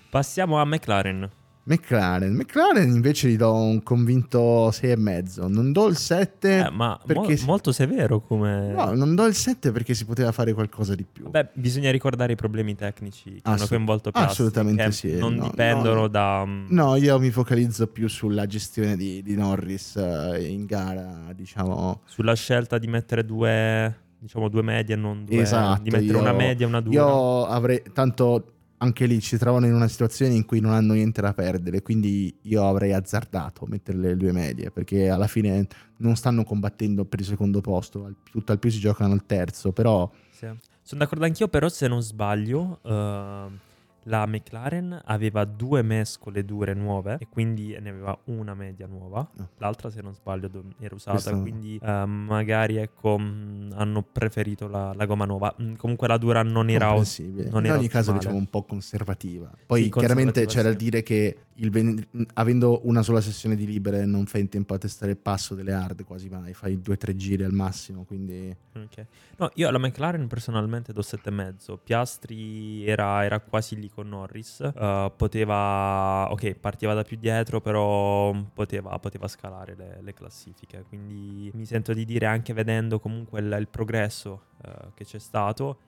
Passiamo 0.09 0.59
a 0.59 0.65
McLaren. 0.65 1.29
McLaren. 1.61 2.33
McLaren 2.33 2.89
invece 2.89 3.29
gli 3.29 3.35
do 3.37 3.53
un 3.53 3.83
convinto 3.83 4.69
6,5. 4.69 5.47
Non 5.49 5.71
do 5.71 5.87
il 5.87 5.97
7 5.97 6.65
Eh, 6.65 6.69
ma 6.71 6.99
perché... 7.05 7.37
mo- 7.41 7.45
molto 7.45 7.71
severo 7.71 8.21
come... 8.21 8.71
No, 8.71 8.93
non 8.95 9.13
do 9.13 9.25
il 9.27 9.35
7 9.35 9.71
perché 9.71 9.93
si 9.93 10.05
poteva 10.05 10.31
fare 10.31 10.53
qualcosa 10.53 10.95
di 10.95 11.05
più. 11.11 11.29
Beh, 11.29 11.49
bisogna 11.53 11.91
ricordare 11.91 12.33
i 12.33 12.35
problemi 12.35 12.73
tecnici 12.73 13.33
che 13.33 13.39
hanno 13.43 13.53
Assolut- 13.55 13.69
coinvolto 13.69 14.09
Piastri, 14.09 14.31
assolutamente 14.31 14.91
sì, 14.91 15.15
Non 15.17 15.35
no, 15.35 15.43
dipendono 15.43 15.99
no. 16.01 16.07
da... 16.07 16.43
mm, 16.43 16.65
No, 16.69 16.95
io 16.95 17.19
mi 17.19 17.29
focalizzo 17.29 17.85
più 17.85 18.07
sulla 18.07 18.47
gestione 18.47 18.95
di, 18.97 19.21
di 19.21 19.35
Norris 19.35 19.95
eh, 19.97 20.43
in 20.49 20.65
gara, 20.65 21.31
diciamo. 21.35 22.01
Sulla 22.05 22.33
scelta 22.33 22.79
di 22.79 22.87
mettere 22.87 23.23
due, 23.23 23.95
diciamo, 24.19 24.49
due 24.49 24.61
medie 24.61 24.95
e 24.95 24.97
non 24.97 25.25
due... 25.25 25.41
Esatto, 25.41 25.81
Di 25.81 25.89
mettere 25.89 26.13
io- 26.13 26.19
una 26.19 26.33
media 26.33 26.65
e 26.65 26.69
una 26.69 26.81
dura. 26.81 26.95
Io 26.97 27.45
avrei 27.45 27.81
tanto 27.93 28.53
anche 28.81 29.05
lì 29.07 29.19
ci 29.19 29.37
trovano 29.37 29.65
in 29.65 29.73
una 29.73 29.87
situazione 29.89 30.33
in 30.35 30.45
cui 30.45 30.61
non 30.61 30.71
hanno 30.71 30.93
niente 30.93 31.19
da 31.21 31.33
perdere, 31.33 31.81
quindi 31.81 32.33
io 32.43 32.65
avrei 32.65 32.93
azzardato 32.93 33.65
mettere 33.67 33.97
le 33.97 34.15
due 34.15 34.31
medie, 34.31 34.71
perché 34.71 35.09
alla 35.09 35.27
fine 35.27 35.67
non 35.97 36.15
stanno 36.15 36.43
combattendo 36.45 37.03
per 37.03 37.19
il 37.19 37.25
secondo 37.25 37.59
posto, 37.59 38.13
tutto 38.31 38.51
al 38.53 38.59
più 38.59 38.69
si 38.69 38.79
giocano 38.79 39.11
al 39.13 39.25
terzo, 39.25 39.71
però 39.73 40.09
Sì. 40.31 40.47
Sono 40.81 41.01
d'accordo 41.01 41.25
anch'io, 41.25 41.47
però 41.49 41.67
se 41.69 41.87
non 41.87 42.01
sbaglio, 42.01 42.79
ehm, 42.83 43.59
la 44.03 44.25
McLaren 44.25 45.01
aveva 45.05 45.43
due 45.45 45.81
mescole 45.81 46.43
dure 46.45 46.73
nuove 46.73 47.17
e 47.19 47.27
quindi 47.29 47.77
ne 47.79 47.89
aveva 47.89 48.17
una 48.25 48.53
media 48.53 48.87
nuova. 48.87 49.27
No. 49.35 49.49
L'altra, 49.57 49.89
se 49.89 50.01
non 50.01 50.13
sbaglio, 50.13 50.49
era 50.79 50.95
usata, 50.95 51.11
Questo- 51.19 51.41
quindi 51.41 51.79
ehm, 51.81 52.09
magari 52.09 52.77
ecco, 52.77 53.17
mh, 53.17 53.73
hanno 53.75 54.01
preferito 54.03 54.67
la, 54.67 54.93
la 54.93 55.05
gomma 55.05 55.25
nuova. 55.25 55.53
Mm, 55.61 55.75
comunque 55.75 56.07
la 56.07 56.17
dura 56.17 56.43
non 56.43 56.69
era... 56.69 56.87
non 56.93 56.95
in 56.97 57.65
era 57.65 57.77
ogni 57.77 57.87
caso 57.87 58.11
ottimale. 58.11 58.17
diciamo 58.19 58.37
un 58.37 58.49
po' 58.49 58.63
conservativa. 58.63 59.51
Poi 59.65 59.83
Sì, 59.83 59.89
chiaramente 59.89 60.43
conservativa, 60.43 60.47
c'è 60.47 60.63
da 60.63 60.71
sì. 60.71 60.83
dire 60.85 61.03
che 61.03 61.37
ven- 61.69 62.05
avendo 62.35 62.81
una 62.83 63.01
sola 63.01 63.19
sessione 63.19 63.55
di 63.55 63.65
libere 63.65 64.05
non 64.05 64.25
fai 64.25 64.41
in 64.41 64.49
tempo 64.49 64.73
a 64.73 64.77
testare 64.77 65.11
il 65.11 65.17
passo 65.17 65.55
delle 65.55 65.73
hard 65.73 66.03
quasi 66.05 66.29
mai, 66.29 66.53
fai 66.53 66.79
due 66.81 66.93
o 66.93 66.97
tre 66.97 67.15
giri 67.15 67.43
al 67.43 67.51
massimo, 67.53 68.03
quindi 68.03 68.55
Ok. 68.73 69.05
No, 69.37 69.49
io 69.55 69.67
alla 69.67 69.77
McLaren 69.77 70.27
personalmente 70.27 70.93
do 70.93 71.01
7,5. 71.01 71.77
Piastri 71.83 72.85
era, 72.85 73.23
era 73.23 73.39
quasi 73.39 73.77
lì 73.79 73.89
con 73.89 74.07
Norris. 74.09 74.61
eh, 74.61 75.11
poteva, 75.15 76.31
ok, 76.31 76.53
partiva 76.55 76.93
da 76.93 77.03
più 77.03 77.17
dietro, 77.17 77.61
però 77.61 78.33
poteva, 78.53 78.97
poteva 78.99 79.27
scalare 79.27 79.75
le, 79.75 79.99
le 80.01 80.13
classifiche. 80.13 80.85
Quindi 80.87 81.51
mi 81.53 81.65
sento 81.65 81.93
di 81.93 82.05
dire, 82.05 82.25
anche 82.25 82.53
vedendo 82.53 82.99
comunque 82.99 83.39
il, 83.39 83.55
il 83.59 83.67
progresso 83.67 84.43
eh, 84.63 84.91
che 84.93 85.03
c'è 85.03 85.19
stato, 85.19 85.79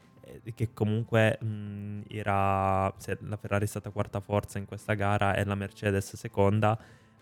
che 0.55 0.69
comunque 0.73 1.37
mh, 1.41 2.01
era, 2.09 2.93
se 2.97 3.17
la 3.21 3.37
Ferrari 3.37 3.65
è 3.65 3.67
stata 3.67 3.89
quarta 3.89 4.19
forza 4.19 4.57
in 4.57 4.65
questa 4.65 4.93
gara 4.93 5.35
e 5.35 5.43
la 5.45 5.55
Mercedes 5.55 6.15
seconda. 6.15 6.77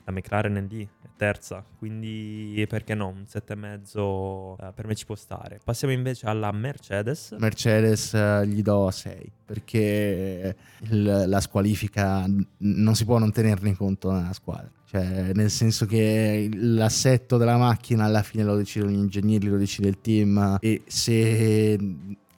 La 0.05 0.15
McLaren 0.15 0.55
è 0.55 0.61
lì, 0.61 0.81
è 0.83 1.07
terza, 1.17 1.63
quindi 1.77 2.65
perché 2.67 2.95
no? 2.95 3.09
Un 3.09 3.25
7,5 3.31 4.55
eh, 4.69 4.71
per 4.73 4.87
me 4.87 4.95
ci 4.95 5.05
può 5.05 5.13
stare. 5.13 5.59
Passiamo 5.63 5.93
invece 5.93 6.25
alla 6.25 6.51
Mercedes. 6.51 7.35
Mercedes 7.37 8.15
eh, 8.15 8.47
gli 8.47 8.63
do 8.63 8.89
6 8.89 9.31
perché 9.45 10.55
il- 10.89 11.23
la 11.27 11.39
squalifica 11.39 12.25
non 12.57 12.95
si 12.95 13.05
può 13.05 13.19
non 13.19 13.31
tenerne 13.31 13.75
conto 13.75 14.11
nella 14.11 14.33
squadra. 14.33 14.71
Cioè, 14.85 15.33
nel 15.33 15.51
senso 15.51 15.85
che 15.85 16.49
l'assetto 16.55 17.37
della 17.37 17.57
macchina 17.57 18.05
alla 18.05 18.23
fine 18.23 18.43
lo 18.43 18.55
decidono 18.55 18.89
gli 18.89 18.95
ingegneri, 18.95 19.45
lo 19.47 19.57
decide 19.57 19.89
il 19.89 20.01
team 20.01 20.57
e 20.59 20.81
se 20.87 21.77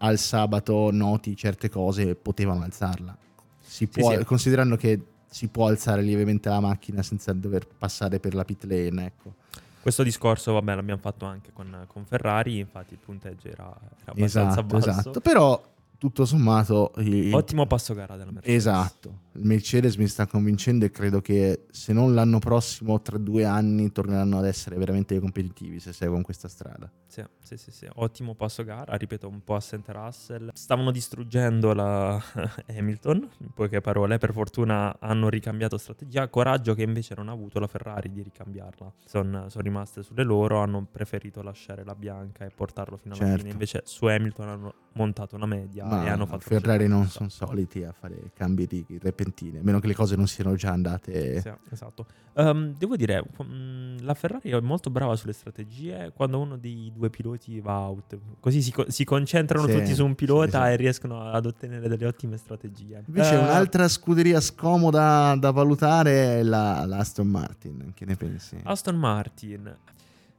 al 0.04 0.18
sabato 0.18 0.90
noti 0.92 1.36
certe 1.36 1.70
cose 1.70 2.16
potevano 2.16 2.64
alzarla. 2.64 3.16
Si 3.60 3.88
può, 3.88 4.18
sì. 4.18 4.24
Considerando 4.26 4.76
che 4.76 5.00
si 5.30 5.48
può 5.48 5.68
alzare 5.68 6.02
lievemente 6.02 6.50
la 6.50 6.60
macchina 6.60 7.02
senza 7.04 7.32
dover 7.34 7.66
passare 7.68 8.20
per 8.20 8.34
la 8.34 8.44
pit 8.44 8.64
lane, 8.66 9.06
ecco. 9.06 9.34
Questo 9.82 10.04
discorso, 10.04 10.54
vabbè, 10.54 10.76
l'abbiamo 10.76 11.00
fatto 11.02 11.26
anche 11.26 11.52
con, 11.54 11.86
con 11.88 12.06
Ferrari, 12.06 12.60
infatti 12.60 12.94
il 12.94 13.00
punteggio 13.04 13.48
era, 13.48 13.64
era 14.04 14.12
abbastanza 14.12 14.60
Esatto, 14.60 14.64
basso. 14.76 14.90
esatto. 14.90 15.20
Però 15.22 15.62
tutto 15.98 16.26
sommato 16.26 16.92
il- 16.98 17.34
Ottimo 17.34 17.66
passo 17.68 17.94
gara 17.94 18.16
della 18.18 18.32
Mercedes. 18.32 18.56
Esatto, 18.58 19.20
il 19.34 19.46
Mercedes 19.46 19.96
mi 19.96 20.08
sta 20.08 20.26
convincendo 20.28 20.86
e 20.86 20.92
credo 20.92 21.22
che 21.22 21.66
se 21.72 21.94
non 21.94 22.14
l'anno 22.14 22.40
prossimo, 22.40 23.02
tra 23.02 23.18
due 23.18 23.46
anni, 23.46 23.92
torneranno 23.92 24.38
ad 24.40 24.46
essere 24.46 24.78
veramente 24.78 25.20
competitivi 25.20 25.80
se 25.80 25.94
seguono 25.94 26.24
questa 26.24 26.48
strada. 26.48 26.92
Sì, 27.12 27.22
sì, 27.42 27.58
sì, 27.58 27.72
sì. 27.72 27.88
Ottimo 27.96 28.36
passo 28.36 28.64
gara, 28.64 28.96
ripeto, 28.96 29.28
un 29.28 29.44
po' 29.44 29.56
assente 29.56 29.92
Russell. 29.92 30.50
Stavano 30.54 30.92
distruggendo 30.92 31.74
la 31.74 32.18
Hamilton, 32.74 33.30
in 33.40 33.50
poche 33.54 33.82
parole, 33.82 34.18
per 34.18 34.32
fortuna 34.32 34.96
hanno 34.98 35.28
ricambiato 35.28 35.78
strategia, 35.78 36.30
coraggio 36.30 36.74
che 36.74 36.84
invece 36.84 37.14
non 37.18 37.28
ha 37.28 37.34
avuto 37.34 37.60
la 37.60 37.68
Ferrari 37.68 38.14
di 38.14 38.22
ricambiarla. 38.22 38.94
Sono 39.04 39.48
rimaste 39.56 40.04
sulle 40.04 40.24
loro, 40.24 40.60
hanno 40.62 40.88
preferito 40.90 41.42
lasciare 41.42 41.84
la 41.84 41.96
bianca 41.96 42.46
e 42.46 42.50
portarlo 42.50 42.96
fino 42.96 43.14
alla 43.16 43.24
Certo. 43.26 43.40
fine, 43.40 43.50
invece 43.52 43.82
su 43.84 44.06
Hamilton 44.06 44.48
hanno 44.48 44.74
montato 44.94 45.36
una 45.36 45.46
media 45.46 45.84
e 45.84 45.88
Ma 45.88 46.12
hanno 46.12 46.26
fatto 46.26 46.42
Ferrari 46.46 46.88
non 46.88 47.08
sono 47.08 47.28
so. 47.30 47.46
soliti 47.46 47.84
a 47.84 47.92
fare 47.92 48.32
cambi 48.34 48.68
di 48.68 48.86
repentini, 49.02 49.58
a 49.58 49.62
meno 49.64 49.80
che 49.80 49.88
le 49.88 49.96
cose 49.96 50.16
non 50.16 50.28
siano 50.28 50.56
già 50.56 50.72
andate. 50.72 51.42
Sì, 51.42 51.52
esatto. 51.72 52.06
Ehm, 52.36 52.74
devo 52.78 52.96
dire, 52.96 53.22
mm, 53.44 53.98
la 54.02 54.14
Ferrari 54.14 54.50
è 54.52 54.60
molto 54.62 54.90
brava 54.90 55.16
sulle 55.18 55.34
strategie 55.34 56.12
quando 56.14 56.40
uno 56.40 56.58
dei 56.58 56.90
due 56.94 57.01
piloti 57.10 57.60
va 57.60 57.80
out. 57.80 58.18
Così 58.40 58.62
si, 58.62 58.72
co- 58.72 58.90
si 58.90 59.04
concentrano 59.04 59.66
Sì, 59.68 59.74
tutti 59.78 59.94
su 59.94 60.06
un 60.06 60.16
pilota 60.16 60.60
sì, 60.62 60.68
sì. 60.68 60.72
e 60.74 60.76
riescono 60.76 61.22
ad 61.32 61.46
ottenere 61.46 61.88
delle 61.88 62.06
ottime 62.06 62.38
strategie. 62.38 63.04
Invece 63.08 63.34
Eh, 63.34 63.38
un'altra 63.38 63.88
scuderia 63.88 64.40
scomoda 64.40 65.36
da 65.38 65.52
valutare 65.52 66.40
è 66.40 66.44
la, 66.44 66.86
la 66.86 66.98
Aston 66.98 67.28
Martin, 67.28 67.92
che 67.94 68.06
ne 68.06 68.16
pensi? 68.16 68.58
Aston 68.64 68.96
Martin. 68.96 69.76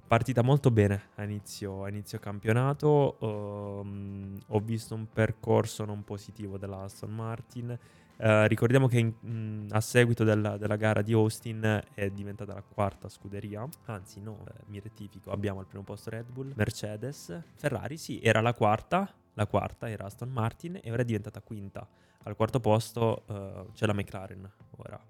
Partita 0.06 0.42
molto 0.42 0.70
bene 0.70 1.00
a 1.14 1.22
inizio, 1.24 1.84
a 1.84 1.88
inizio 1.88 2.18
campionato. 2.18 3.16
ehm, 3.20 4.38
ho 4.48 4.60
visto 4.60 4.94
un 4.94 5.06
percorso 5.10 5.84
non 5.86 6.04
positivo 6.04 6.58
della 6.58 6.82
Aston 6.82 7.10
Martin. 7.10 7.78
Eh, 8.24 8.46
ricordiamo 8.46 8.86
che 8.86 8.98
in- 9.00 9.12
mh, 9.66 9.72
a 9.72 9.80
seguito 9.80 10.22
della, 10.22 10.56
della 10.56 10.76
gara 10.76 11.02
di 11.02 11.12
Austin 11.12 11.82
è 11.92 12.08
diventata 12.10 12.54
la 12.54 12.62
quarta 12.62 13.08
scuderia. 13.08 13.66
Anzi, 13.86 14.20
no, 14.20 14.44
eh, 14.46 14.52
mi 14.66 14.78
rettifico. 14.78 15.32
Abbiamo 15.32 15.58
al 15.58 15.66
primo 15.66 15.82
posto 15.82 16.10
Red 16.10 16.30
Bull, 16.30 16.52
Mercedes, 16.54 17.36
Ferrari. 17.56 17.96
Sì, 17.96 18.20
era 18.22 18.40
la 18.40 18.54
quarta. 18.54 19.12
La 19.34 19.46
quarta 19.46 19.88
era 19.90 20.04
Aston 20.04 20.28
Martin 20.30 20.78
e 20.80 20.92
ora 20.92 21.02
è 21.02 21.04
diventata 21.04 21.40
quinta. 21.40 21.84
Al 22.24 22.36
quarto 22.36 22.60
posto 22.60 23.24
eh, 23.26 23.64
c'è 23.72 23.86
la 23.86 23.92
McLaren 23.94 24.48
ora. 24.76 25.00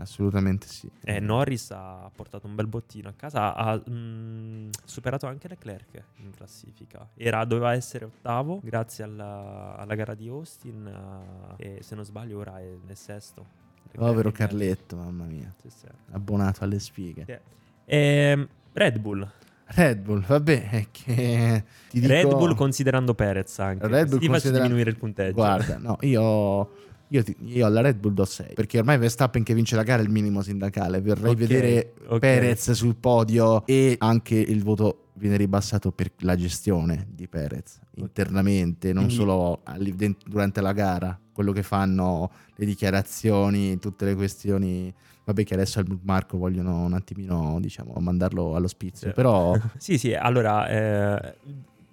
Assolutamente 0.00 0.66
sì. 0.68 0.88
E 1.02 1.18
Norris 1.20 1.70
ha 1.72 2.10
portato 2.14 2.46
un 2.46 2.54
bel 2.54 2.66
bottino 2.68 3.08
a 3.08 3.12
casa, 3.16 3.54
ha 3.54 3.82
mm, 3.90 4.68
superato 4.84 5.26
anche 5.26 5.48
Leclerc 5.48 6.02
in 6.16 6.30
classifica. 6.30 7.08
Era, 7.14 7.44
doveva 7.44 7.72
essere 7.74 8.04
ottavo 8.04 8.60
grazie 8.62 9.04
alla, 9.04 9.76
alla 9.76 9.94
gara 9.94 10.14
di 10.14 10.28
Austin 10.28 10.86
eh, 11.56 11.76
e 11.78 11.82
se 11.82 11.94
non 11.94 12.04
sbaglio 12.04 12.38
ora 12.38 12.60
è, 12.60 12.70
è 12.86 12.94
sesto. 12.94 13.44
Leclerc 13.90 13.96
Povero. 14.10 14.30
Carletto, 14.32 14.96
mamma 14.96 15.24
mia, 15.24 15.52
Sì, 15.60 15.68
sì. 15.70 15.86
abbonato 16.12 16.62
alle 16.64 16.78
sfighe. 16.78 17.24
Sì. 17.26 17.36
Ehm, 17.86 18.48
Red 18.74 18.98
Bull. 18.98 19.28
Red 19.70 19.98
Bull, 20.00 20.24
vabbè, 20.24 20.70
è 20.70 20.86
che 20.90 21.64
ti 21.90 22.00
dico... 22.00 22.12
Red 22.12 22.28
Bull 22.28 22.54
considerando 22.54 23.14
Perez 23.14 23.58
anche. 23.58 23.86
Red 23.86 24.08
Bull 24.08 24.18
ti 24.18 24.26
faccio 24.26 24.30
considera- 24.40 24.62
diminuire 24.62 24.90
il 24.90 24.96
punteggio. 24.96 25.32
Guarda, 25.34 25.76
no, 25.78 25.98
io, 26.02 26.70
io, 27.08 27.22
ti- 27.22 27.36
io 27.44 27.66
alla 27.66 27.80
Red 27.80 27.98
Bull 27.98 28.12
do 28.14 28.24
6 28.24 28.54
perché 28.54 28.78
ormai 28.78 28.98
Verstappen 28.98 29.42
che 29.42 29.54
vince 29.54 29.76
la 29.76 29.82
gara 29.82 30.00
è 30.02 30.04
il 30.04 30.10
minimo 30.10 30.42
sindacale. 30.42 31.00
Vorrei 31.00 31.32
Ok, 31.32 31.36
vedere 31.38 31.94
ok. 32.06 32.18
Perez 32.18 32.70
sul 32.72 32.96
podio 32.96 33.64
e 33.66 33.96
anche 33.98 34.34
il 34.36 34.62
voto 34.62 35.04
viene 35.14 35.36
ribassato 35.36 35.90
per 35.90 36.12
la 36.18 36.36
gestione 36.36 37.08
di 37.12 37.26
Perez 37.26 37.80
internamente, 37.96 38.92
non 38.92 39.10
solo 39.10 39.62
durante 40.26 40.60
la 40.60 40.72
gara, 40.72 41.18
quello 41.32 41.50
che 41.52 41.62
fanno 41.64 42.30
le 42.54 42.64
dichiarazioni, 42.64 43.78
tutte 43.78 44.04
le 44.04 44.14
questioni. 44.14 44.92
Vabbè 45.24 45.44
che 45.44 45.52
adesso 45.54 45.78
al 45.78 45.86
Marco 46.04 46.38
vogliono 46.38 46.84
un 46.84 46.94
attimino, 46.94 47.58
diciamo, 47.60 47.92
mandarlo 47.98 48.54
all'ospizio, 48.54 49.08
Sì. 49.08 49.12
però 49.14 49.54
Sì, 49.76 49.98
sì, 49.98 50.14
allora 50.14 50.68
eh, 50.68 51.34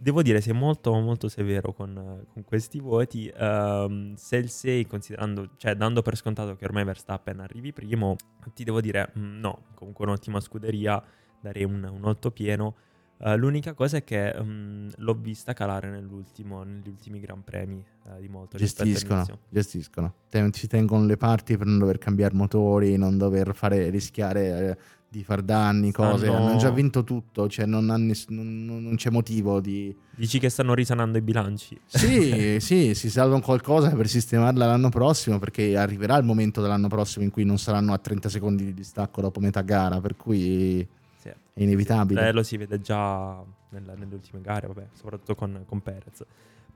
devo 0.06 0.22
dire 0.22 0.39
sei 0.39 0.53
molto 0.53 0.93
molto 0.99 1.28
severo 1.28 1.74
con, 1.74 2.24
con 2.32 2.43
questi 2.43 2.80
voti. 2.80 3.28
Ehm, 3.36 4.14
se 4.14 4.36
il 4.36 4.49
6, 4.49 4.86
considerando, 4.86 5.49
cioè 5.58 5.74
dando 5.74 6.03
per 6.03 6.16
scontato 6.16 6.56
che 6.56 6.64
ormai 6.66 6.84
Verstappen 6.84 7.39
arrivi 7.39 7.74
primo, 7.74 8.16
ti 8.53 8.64
devo 8.64 8.82
dire 8.82 9.12
mm, 9.18 9.39
no, 9.39 9.64
comunque 9.74 10.06
un'ottima 10.06 10.39
scuderia, 10.39 11.03
darei 11.41 11.64
un, 11.64 11.84
un 11.91 12.06
8 12.06 12.30
pieno. 12.30 12.76
Uh, 13.18 13.36
l'unica 13.36 13.74
cosa 13.74 13.97
è 13.97 14.03
che 14.03 14.36
um, 14.38 14.91
l'ho 14.97 15.14
vista 15.14 15.53
calare 15.53 15.89
negli 15.89 16.12
ultimi 16.12 17.20
Gran 17.20 17.43
Premi 17.43 17.84
uh, 18.03 18.20
di 18.20 18.28
moto. 18.28 18.58
Gestiscono, 18.58 19.26
gestiscono. 19.49 20.14
ci 20.51 20.68
tengono 20.68 21.06
le 21.06 21.18
parti 21.18 21.58
per 21.58 21.66
non 21.66 21.80
dover 21.80 21.97
cambiare 21.97 22.36
motori, 22.36 22.95
non 22.97 23.18
dover 23.18 23.56
fare, 23.56 23.89
rischiare 23.89 24.70
eh, 24.70 24.78
di 25.08 25.24
far 25.24 25.41
danni, 25.41 25.91
cose. 25.91 26.26
Stanno... 26.28 26.47
Hanno 26.47 26.58
già 26.58 26.70
vinto 26.70 27.03
tutto, 27.03 27.47
cioè 27.47 27.66
non, 27.66 27.86
ness- 27.86 28.28
non, 28.30 28.66
non, 28.66 28.95
c'è 28.95 29.10
motivo 29.10 29.60
di... 29.62 29.95
Dici 30.16 30.39
che 30.39 30.49
stanno 30.49 30.74
risanando 30.74 31.18
i 31.18 31.22
bilanci? 31.22 31.80
Sì, 31.86 32.58
sì, 32.60 32.93
si 32.93 33.10
salvano 33.10 33.41
qualcosa 33.41 33.89
per 33.91 34.08
sistemarla 34.08 34.66
l'anno 34.66 34.89
prossimo, 34.89 35.39
perché 35.39 35.78
arriverà 35.78 36.18
il 36.18 36.26
momento 36.26 36.62
dell'anno 36.62 36.88
prossimo 36.88 37.24
in 37.24 37.32
cui 37.32 37.45
non 37.45 37.58
saranno 37.58 37.93
a 37.93 37.97
30 37.97 38.30
secondi 38.30 38.66
di 38.66 38.74
distacco 38.74 39.22
dopo 39.22 39.39
metà 39.39 39.62
gara, 39.62 40.01
per 40.01 40.16
cui 40.16 40.86
sì, 41.18 41.30
è 41.30 41.36
inevitabile. 41.62 42.22
Sì. 42.22 42.28
Eh, 42.28 42.32
lo 42.32 42.43
si 42.43 42.58
vede 42.58 42.82
già 42.82 43.41
nella, 43.70 43.93
nelle 43.95 44.16
ultime 44.16 44.41
gare, 44.41 44.68
vabbè, 44.68 44.88
soprattutto 44.93 45.36
con, 45.36 45.64
con 45.66 45.82
Perez. 45.82 46.26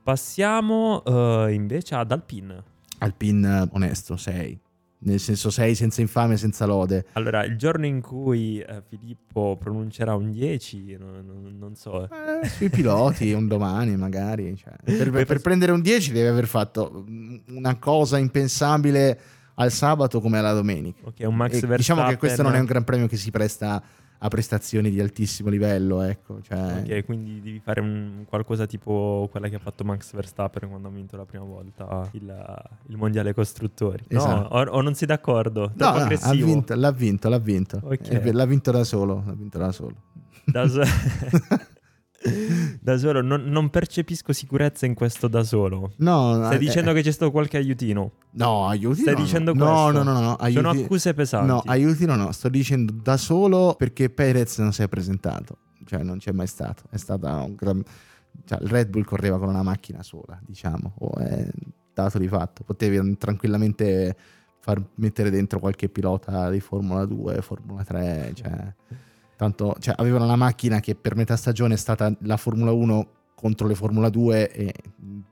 Passiamo 0.02 1.02
uh, 1.04 1.48
invece 1.48 1.94
ad 1.94 2.10
Alpine. 2.10 2.62
Alpine 2.98 3.68
onesto, 3.72 4.16
6 4.16 4.60
nel 5.02 5.20
senso 5.20 5.50
sei 5.50 5.74
senza 5.74 6.00
infame, 6.00 6.36
senza 6.36 6.66
lode. 6.66 7.06
Allora, 7.12 7.44
il 7.44 7.56
giorno 7.56 7.86
in 7.86 8.00
cui 8.00 8.60
eh, 8.60 8.82
Filippo 8.88 9.56
pronuncerà 9.58 10.14
un 10.14 10.30
10, 10.30 10.96
non, 10.98 11.24
non, 11.24 11.56
non 11.58 11.74
so. 11.74 12.04
Eh, 12.04 12.46
sui 12.48 12.68
piloti, 12.68 13.32
un 13.32 13.46
domani 13.46 13.96
magari. 13.96 14.56
Cioè, 14.56 14.74
per, 14.84 15.10
per, 15.10 15.26
per 15.26 15.40
prendere 15.40 15.72
un 15.72 15.80
10 15.80 16.12
deve 16.12 16.28
aver 16.28 16.46
fatto 16.46 17.04
una 17.48 17.76
cosa 17.76 18.18
impensabile 18.18 19.20
al 19.54 19.70
sabato 19.70 20.20
come 20.20 20.38
alla 20.38 20.52
domenica. 20.52 21.00
Ok, 21.04 21.20
un 21.20 21.36
Max 21.36 21.52
Verstappen. 21.52 21.76
Diciamo 21.76 22.08
che 22.08 22.16
questo 22.16 22.42
non 22.42 22.54
è 22.54 22.58
un 22.58 22.66
gran 22.66 22.84
premio 22.84 23.06
che 23.06 23.16
si 23.16 23.30
presta 23.30 23.82
a 24.22 24.28
prestazioni 24.28 24.90
di 24.90 25.00
altissimo 25.00 25.48
livello, 25.48 26.02
ecco. 26.02 26.40
Cioè... 26.42 26.82
Ok, 26.82 27.04
quindi 27.04 27.40
devi 27.40 27.60
fare 27.60 27.80
un, 27.80 28.24
qualcosa 28.28 28.66
tipo 28.66 29.28
quella 29.30 29.48
che 29.48 29.56
ha 29.56 29.58
fatto 29.58 29.82
Max 29.82 30.12
Verstappen 30.12 30.68
quando 30.68 30.88
ha 30.88 30.90
vinto 30.90 31.16
la 31.16 31.24
prima 31.24 31.44
volta 31.44 32.08
il, 32.12 32.62
il 32.88 32.96
mondiale 32.96 33.32
costruttori. 33.32 34.04
Esatto. 34.08 34.54
No, 34.54 34.60
o, 34.60 34.76
o, 34.76 34.80
non 34.82 34.94
sei 34.94 35.06
d'accordo? 35.06 35.72
No, 35.74 35.90
no 35.90 36.16
ha 36.20 36.32
vinto, 36.32 36.74
l'ha 36.74 36.92
vinto, 36.92 37.28
l'ha 37.28 37.38
vinto. 37.38 37.80
Okay. 37.82 38.32
L'ha 38.32 38.44
vinto 38.44 38.70
da 38.70 38.84
solo, 38.84 39.22
l'ha 39.24 39.34
vinto 39.34 39.58
da 39.58 39.72
solo. 39.72 39.96
Da 40.44 40.68
solo. 40.68 40.84
da 42.80 42.98
solo, 42.98 43.22
non, 43.22 43.44
non, 43.44 43.70
percepisco 43.70 44.32
sicurezza 44.32 44.84
in 44.86 44.94
questo 44.94 45.26
da 45.26 45.42
solo. 45.42 45.92
No, 45.98 46.34
stai 46.44 46.56
eh, 46.56 46.58
dicendo 46.58 46.90
eh, 46.90 46.94
che 46.94 47.02
c'è 47.02 47.10
stato 47.10 47.30
qualche 47.30 47.56
aiutino? 47.56 48.12
No, 48.32 48.66
aiutino. 48.66 49.02
Stai 49.02 49.14
no, 49.14 49.22
dicendo 49.22 49.54
no, 49.54 49.64
questo? 49.64 49.90
No, 49.90 50.02
no, 50.02 50.12
no, 50.12 50.20
no 50.20 50.34
aiuti... 50.36 50.62
Sono 50.62 50.82
accuse 50.82 51.14
pesanti. 51.14 51.46
No, 51.46 51.62
aiutino 51.64 52.16
no, 52.16 52.32
sto 52.32 52.48
dicendo 52.48 52.92
da 52.92 53.16
solo 53.16 53.74
perché 53.78 54.10
Perez 54.10 54.58
non 54.58 54.72
si 54.72 54.82
è 54.82 54.88
presentato, 54.88 55.56
cioè 55.86 56.02
non 56.02 56.18
c'è 56.18 56.32
mai 56.32 56.46
stato. 56.46 56.82
È 56.90 56.96
stata 56.96 57.36
un 57.36 57.54
gran 57.54 57.82
cioè, 58.44 58.58
il 58.62 58.68
Red 58.68 58.88
Bull 58.88 59.04
correva 59.04 59.38
con 59.38 59.48
una 59.48 59.62
macchina 59.62 60.02
sola, 60.02 60.38
diciamo, 60.44 60.94
o 60.98 61.14
è 61.16 61.48
dato 61.92 62.18
di 62.18 62.28
fatto. 62.28 62.64
Potevi 62.64 63.16
tranquillamente 63.16 64.16
far 64.58 64.82
mettere 64.96 65.30
dentro 65.30 65.58
qualche 65.58 65.88
pilota 65.88 66.50
di 66.50 66.60
Formula 66.60 67.04
2, 67.04 67.40
Formula 67.42 67.82
3, 67.82 68.32
cioè 68.34 68.74
Tanto 69.40 69.74
cioè, 69.80 69.94
avevano 69.96 70.24
una 70.24 70.36
macchina 70.36 70.80
che 70.80 70.94
per 70.94 71.16
metà 71.16 71.34
stagione 71.34 71.72
è 71.72 71.78
stata 71.78 72.14
la 72.24 72.36
Formula 72.36 72.72
1 72.72 73.08
contro 73.34 73.66
le 73.66 73.74
Formula 73.74 74.10
2 74.10 74.52
e 74.52 74.74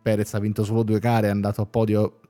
Perez 0.00 0.32
ha 0.32 0.38
vinto 0.38 0.64
solo 0.64 0.82
due 0.82 0.98
gare, 0.98 1.26
è 1.26 1.30
andato 1.30 1.60
a 1.60 1.66
podio 1.66 2.20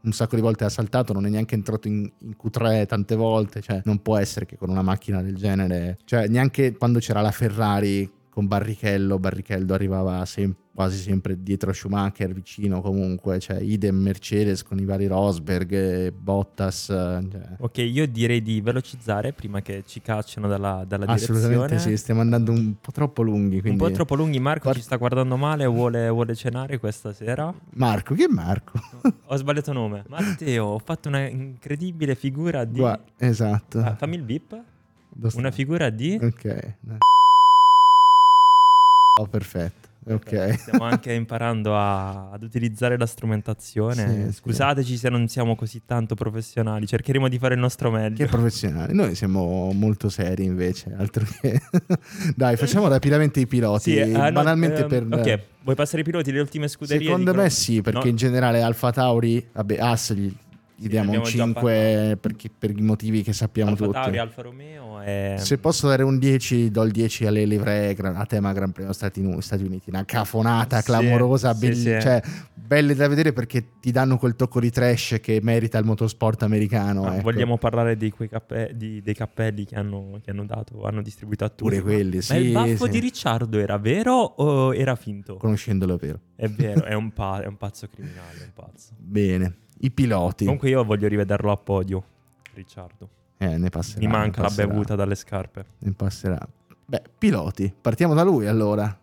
un 0.00 0.12
sacco 0.12 0.36
di 0.36 0.40
volte 0.40 0.64
ha 0.64 0.70
saltato, 0.70 1.12
non 1.12 1.26
è 1.26 1.28
neanche 1.28 1.54
entrato 1.54 1.88
in, 1.88 2.10
in, 2.20 2.36
Q3 2.42 2.86
tante 2.86 3.16
volte, 3.16 3.60
cioè 3.60 3.82
non 3.84 4.00
può 4.00 4.16
essere 4.16 4.46
che 4.46 4.56
con 4.56 4.70
una 4.70 4.80
macchina 4.80 5.20
del 5.20 5.36
genere, 5.36 5.98
cioè 6.06 6.26
neanche 6.26 6.74
quando 6.74 7.00
c'era 7.00 7.20
la 7.20 7.32
Ferrari 7.32 8.10
con 8.36 8.46
Barrichello, 8.48 9.18
Barrichello 9.18 9.72
arrivava 9.72 10.22
sempre 10.26 10.64
quasi 10.76 10.98
sempre 10.98 11.42
dietro 11.42 11.72
Schumacher, 11.72 12.34
vicino 12.34 12.82
comunque, 12.82 13.38
cioè 13.38 13.62
idem 13.62 13.96
Mercedes 13.96 14.62
con 14.62 14.78
i 14.78 14.84
vari 14.84 15.06
Rosberg, 15.06 16.12
Bottas. 16.12 16.84
Cioè. 16.84 17.56
Ok, 17.60 17.78
io 17.78 18.06
direi 18.06 18.42
di 18.42 18.60
velocizzare 18.60 19.32
prima 19.32 19.62
che 19.62 19.84
ci 19.86 20.02
cacciano 20.02 20.48
dalla, 20.48 20.84
dalla 20.86 21.06
Assolutamente 21.06 21.78
sì, 21.78 21.96
stiamo 21.96 22.20
andando 22.20 22.52
un 22.52 22.74
po' 22.78 22.92
troppo 22.92 23.22
lunghi. 23.22 23.62
Quindi... 23.62 23.82
Un 23.82 23.88
po' 23.88 23.94
troppo 23.94 24.14
lunghi, 24.16 24.38
Marco 24.38 24.64
Guard... 24.64 24.76
ci 24.76 24.84
sta 24.84 24.96
guardando 24.96 25.38
male, 25.38 25.64
vuole, 25.64 26.10
vuole 26.10 26.34
cenare 26.34 26.78
questa 26.78 27.14
sera. 27.14 27.54
Marco, 27.70 28.14
che 28.14 28.24
è 28.24 28.28
Marco? 28.28 28.78
ho 29.24 29.36
sbagliato 29.36 29.72
nome. 29.72 30.04
Matteo, 30.08 30.66
ho 30.66 30.78
fatto 30.78 31.08
una 31.08 31.26
incredibile 31.26 32.14
figura 32.14 32.66
di... 32.66 32.80
Guarda, 32.80 33.02
esatto. 33.16 33.78
Ah, 33.78 33.96
fammi 33.96 34.16
il 34.16 34.22
bip. 34.22 34.62
Una 35.36 35.50
figura 35.50 35.88
di... 35.88 36.18
Ok. 36.20 36.74
Oh, 39.18 39.26
perfetto. 39.26 39.86
Ok. 40.08 40.58
Stiamo 40.58 40.84
anche 40.84 41.12
imparando 41.12 41.74
a, 41.76 42.30
ad 42.30 42.42
utilizzare 42.42 42.96
la 42.96 43.06
strumentazione. 43.06 44.26
Sì, 44.30 44.36
Scusateci 44.36 44.92
sì. 44.92 44.98
se 44.98 45.08
non 45.08 45.26
siamo 45.26 45.56
così 45.56 45.82
tanto 45.84 46.14
professionali, 46.14 46.86
cercheremo 46.86 47.26
di 47.28 47.38
fare 47.38 47.54
il 47.54 47.60
nostro 47.60 47.90
meglio. 47.90 48.16
Che 48.16 48.26
professionali? 48.26 48.94
Noi 48.94 49.14
siamo 49.14 49.72
molto 49.72 50.08
seri 50.08 50.44
invece, 50.44 50.94
altro 50.96 51.24
che... 51.40 51.60
Dai, 52.36 52.56
facciamo 52.56 52.86
rapidamente 52.88 53.40
i 53.40 53.46
piloti, 53.46 53.92
sì, 53.94 53.98
uh, 53.98 54.32
banalmente 54.32 54.80
no, 54.80 54.88
ehm, 54.88 55.08
per... 55.08 55.18
Ok, 55.18 55.40
vuoi 55.62 55.74
passare 55.74 56.02
i 56.02 56.04
piloti 56.04 56.30
delle 56.30 56.42
ultime 56.42 56.68
scuderie? 56.68 57.04
Secondo 57.04 57.34
me 57.34 57.50
sì, 57.50 57.80
perché 57.80 58.04
no. 58.04 58.10
in 58.10 58.16
generale 58.16 58.62
Alfa 58.62 58.92
Tauri, 58.92 59.44
vabbè, 59.50 59.78
As 59.80 60.14
gli 60.78 60.88
diamo 60.88 61.12
un 61.12 61.24
5 61.24 62.18
perché, 62.20 62.50
per 62.56 62.70
i 62.70 62.82
motivi 62.82 63.22
che 63.22 63.32
sappiamo 63.32 63.70
Alfa 63.70 63.84
tutti. 63.84 63.98
Tauri, 63.98 64.18
Alfa 64.18 64.42
Romeo 64.42 65.00
e... 65.00 65.36
Se 65.38 65.56
posso 65.56 65.88
dare 65.88 66.02
un 66.02 66.18
10, 66.18 66.70
do 66.70 66.82
il 66.82 66.92
10 66.92 67.26
alle 67.26 67.46
livree 67.46 67.94
a 67.94 68.26
tema 68.26 68.52
Gran 68.52 68.72
Premio 68.72 68.92
Stati, 68.92 69.24
Stati 69.40 69.64
Uniti. 69.64 69.88
Una 69.88 70.04
cafonata 70.04 70.82
clamorosa, 70.82 71.54
sì, 71.54 71.60
belli, 71.60 71.74
sì, 71.76 72.00
cioè, 72.00 72.22
belle 72.54 72.94
da 72.94 73.08
vedere 73.08 73.32
perché 73.32 73.78
ti 73.80 73.90
danno 73.90 74.18
quel 74.18 74.36
tocco 74.36 74.60
di 74.60 74.70
trash 74.70 75.16
che 75.22 75.40
merita 75.42 75.78
il 75.78 75.86
motorsport 75.86 76.42
americano. 76.42 77.10
ecco. 77.10 77.22
Vogliamo 77.22 77.56
parlare 77.56 77.96
di 77.96 78.10
quei 78.10 78.28
cappe- 78.28 78.72
di, 78.74 79.00
dei 79.00 79.14
cappelli 79.14 79.64
che 79.64 79.76
hanno, 79.76 80.18
che 80.22 80.30
hanno, 80.30 80.44
dato, 80.44 80.82
hanno 80.84 81.00
distribuito 81.00 81.44
a 81.44 81.48
tutti. 81.48 81.62
Pure 81.62 81.80
quelli, 81.80 82.20
sì. 82.20 82.32
Ma 82.32 82.38
il 82.38 82.52
baffo 82.52 82.86
di 82.86 82.98
Ricciardo 82.98 83.58
era 83.58 83.78
vero 83.78 84.12
o 84.12 84.74
era 84.74 84.94
finto? 84.94 85.36
Conoscendolo 85.36 85.94
è 85.94 85.98
vero. 85.98 86.20
È 86.36 86.48
vero, 86.48 86.84
è 86.86 86.92
un, 86.92 87.12
pa- 87.12 87.40
è 87.40 87.46
un 87.46 87.56
pazzo 87.56 87.88
criminale, 87.88 88.40
è 88.40 88.44
un 88.44 88.52
pazzo. 88.52 88.90
Bene 88.98 89.64
i 89.80 89.90
piloti. 89.90 90.44
Comunque 90.44 90.68
io 90.68 90.84
voglio 90.84 91.08
rivederlo 91.08 91.50
a 91.52 91.56
podio, 91.56 92.04
Ricciardo. 92.54 93.08
Eh, 93.38 93.58
ne 93.58 93.68
passerà. 93.68 94.00
Mi 94.00 94.06
manca 94.06 94.42
la 94.42 94.50
bevuta 94.50 94.94
dalle 94.94 95.14
scarpe. 95.14 95.64
Ne 95.78 95.92
passerà. 95.92 96.38
Beh, 96.86 97.02
piloti, 97.18 97.74
partiamo 97.78 98.14
da 98.14 98.22
lui 98.22 98.46
allora. 98.46 98.98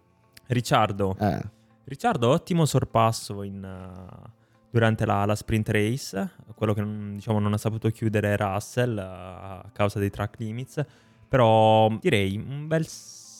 Ricciardo. 0.47 1.15
Eh. 1.19 1.41
Ricciardo, 1.83 2.29
ottimo 2.29 2.65
sorpasso 2.65 3.43
in, 3.43 3.61
uh, 3.61 4.29
durante 4.69 5.05
la, 5.05 5.25
la, 5.25 5.35
sprint 5.35 5.69
race. 5.69 6.31
Quello 6.55 6.73
che 6.73 6.83
diciamo, 7.13 7.39
non 7.39 7.53
ha 7.53 7.57
saputo 7.57 7.89
chiudere 7.89 8.35
Russell 8.37 8.95
uh, 8.95 9.01
a 9.01 9.69
causa 9.71 9.99
dei 9.99 10.09
track 10.09 10.39
limits. 10.39 10.83
Però 11.27 11.89
direi 11.99 12.37
un 12.37 12.67
bel 12.67 12.85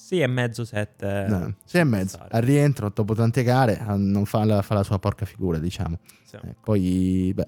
6,5, 0.10 0.62
7. 0.64 1.26
No, 1.30 1.56
6,5. 1.66 2.28
Al 2.30 2.42
rientro, 2.42 2.92
dopo 2.94 3.14
tante 3.14 3.44
gare, 3.44 3.82
non 3.96 4.26
fa 4.26 4.44
la, 4.44 4.62
fa 4.62 4.74
la 4.74 4.84
sua 4.84 5.00
porca 5.00 5.26
figura, 5.26 5.60
diciamo. 5.60 6.00
Sì. 6.24 6.36
Eh, 6.36 6.56
poi, 6.62 7.32
beh, 7.34 7.48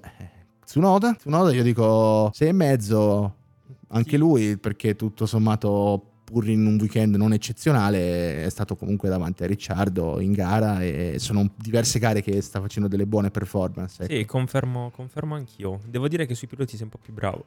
Tsunoda, 0.64 1.14
Tsunoda 1.14 1.52
io 1.52 1.62
dico 1.62 2.30
6,5, 2.34 3.30
anche 3.88 4.10
sì. 4.10 4.16
lui, 4.16 4.56
perché 4.56 4.96
tutto 4.96 5.26
sommato 5.26 6.12
pur 6.26 6.48
in 6.48 6.66
un 6.66 6.76
weekend 6.80 7.14
non 7.14 7.32
eccezionale, 7.32 8.42
è 8.44 8.50
stato 8.50 8.74
comunque 8.74 9.08
davanti 9.08 9.44
a 9.44 9.46
Ricciardo 9.46 10.18
in 10.18 10.32
gara 10.32 10.82
e 10.82 11.18
sono 11.18 11.48
diverse 11.54 12.00
gare 12.00 12.20
che 12.20 12.40
sta 12.40 12.60
facendo 12.60 12.88
delle 12.88 13.06
buone 13.06 13.30
performance. 13.30 14.02
Ecco. 14.02 14.12
Sì, 14.12 14.24
confermo, 14.24 14.90
confermo 14.90 15.36
anch'io. 15.36 15.78
Devo 15.86 16.08
dire 16.08 16.26
che 16.26 16.34
sui 16.34 16.48
piloti 16.48 16.74
sei 16.74 16.82
un 16.82 16.88
po' 16.90 16.98
più 17.00 17.12
bravo. 17.12 17.44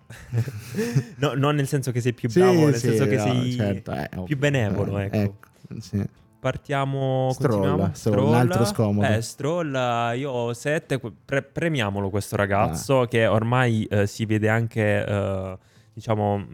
no, 1.20 1.34
non 1.34 1.56
nel 1.56 1.68
senso 1.68 1.92
che 1.92 2.00
sei 2.00 2.14
più 2.14 2.30
bravo, 2.32 2.54
sì, 2.54 2.64
nel 2.64 2.76
sì, 2.76 2.88
senso 2.88 3.06
che 3.06 3.16
no, 3.18 3.24
sei 3.24 3.52
certo, 3.52 3.92
eh, 3.92 4.10
più 4.24 4.38
benevolo. 4.38 4.98
Eh, 4.98 5.04
ecco. 5.04 5.18
ecco 5.18 5.82
sì. 5.82 6.02
Partiamo, 6.40 7.32
Stroll, 7.34 7.92
Stroll, 7.92 8.28
un 8.28 8.34
altro 8.34 8.64
scomodo. 8.64 9.08
Eh, 9.14 9.22
Stroll, 9.22 9.74
io 10.16 10.32
ho 10.32 10.54
7, 10.54 11.02
pre- 11.26 11.44
premiamolo 11.44 12.10
questo 12.10 12.38
ragazzo 12.38 13.02
ah. 13.02 13.08
che 13.10 13.28
ormai 13.28 13.84
eh, 13.84 14.08
si 14.08 14.26
vede 14.26 14.48
anche... 14.48 15.68
Eh, 16.00 16.02
diciamo, 16.02 16.46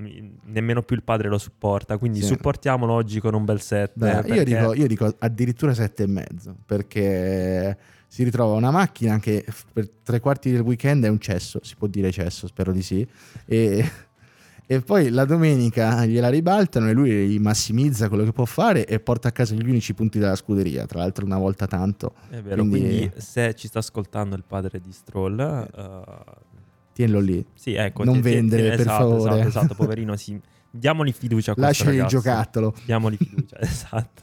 nemmeno 0.45 0.81
più 0.81 0.95
il 0.95 1.03
padre 1.03 1.29
lo 1.29 1.37
supporta. 1.37 1.97
Quindi 1.97 2.21
sì. 2.21 2.27
supportiamolo 2.27 2.91
oggi 2.91 3.19
con 3.19 3.33
un 3.33 3.45
bel 3.45 3.61
7. 3.61 3.91
perché... 3.95 4.33
io, 4.33 4.43
dico, 4.43 4.73
io 4.73 4.87
dico 4.87 5.15
addirittura 5.19 5.71
7,5 5.71 6.53
perché 6.65 7.77
si 8.07 8.23
ritrova 8.23 8.55
una 8.55 8.71
macchina 8.71 9.19
che 9.19 9.45
per 9.73 9.89
tre 10.03 10.19
quarti 10.19 10.51
del 10.51 10.61
weekend 10.61 11.05
è 11.05 11.09
un 11.09 11.19
cesso, 11.19 11.59
si 11.63 11.75
può 11.75 11.87
dire 11.87 12.11
cesso, 12.11 12.47
spero 12.47 12.71
di 12.71 12.81
sì. 12.81 13.07
E, 13.45 13.91
e 14.65 14.81
poi 14.81 15.09
la 15.09 15.25
domenica 15.25 16.05
gliela 16.05 16.29
ribaltano 16.29 16.89
e 16.89 16.93
lui 16.93 17.37
massimizza 17.39 18.07
quello 18.07 18.23
che 18.23 18.31
può 18.31 18.45
fare 18.45 18.85
e 18.87 18.99
porta 18.99 19.27
a 19.27 19.31
casa 19.31 19.53
gli 19.53 19.67
unici 19.67 19.93
punti 19.93 20.17
della 20.17 20.35
scuderia, 20.35 20.85
tra 20.85 20.99
l'altro 20.99 21.25
una 21.25 21.37
volta 21.37 21.67
tanto. 21.67 22.13
È 22.29 22.41
vero, 22.41 22.63
quindi, 22.63 22.79
quindi 22.79 23.11
se 23.17 23.53
ci 23.53 23.67
sta 23.67 23.79
ascoltando 23.79 24.35
il 24.35 24.43
padre 24.47 24.79
di 24.79 24.91
Stroll... 24.91 25.67
Uh, 25.75 26.53
tienilo 26.95 27.19
lì. 27.19 27.45
Sì, 27.53 27.73
ecco. 27.73 28.05
Non 28.05 28.15
ti, 28.15 28.21
vendere, 28.21 28.61
ti, 28.63 28.69
per 28.69 28.79
esatto, 28.79 29.03
favore. 29.09 29.39
Esatto, 29.41 29.47
esatto, 29.49 29.75
poverino, 29.83 30.15
si, 30.15 30.39
diamogli 30.71 31.11
fiducia 31.11 31.51
a 31.51 31.55
questo 31.55 31.83
Lasciali 31.83 31.97
il 32.01 32.05
giocattolo. 32.07 32.73
Diamogli 32.85 33.17
fiducia, 33.17 33.59
esatto. 33.61 34.21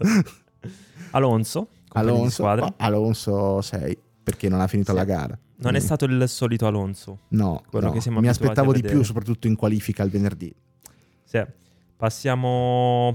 Alonso, 1.11 1.69
compagno 1.89 2.13
di 2.13 2.19
Alonso, 2.19 2.31
squadra. 2.31 2.65
oh, 2.65 2.75
Alonso 2.79 3.61
6 3.61 3.99
perché 4.23 4.49
non 4.49 4.61
ha 4.61 4.67
finito 4.67 4.93
Sì. 4.93 4.97
la 4.97 5.05
gara. 5.05 5.39
Non 5.57 5.75
è 5.75 5.79
Mm. 5.79 5.83
stato 5.83 6.05
il 6.07 6.29
solito 6.29 6.67
Alonso. 6.67 7.19
No, 7.29 7.63
no. 7.71 7.95
mi 8.21 8.29
aspettavo 8.29 8.73
di 8.73 8.81
più, 8.83 9.03
soprattutto 9.03 9.47
in 9.47 9.55
qualifica 9.57 10.03
il 10.03 10.11
venerdì. 10.11 10.53
Sì. 11.25 11.41
Passiamo, 11.97 13.15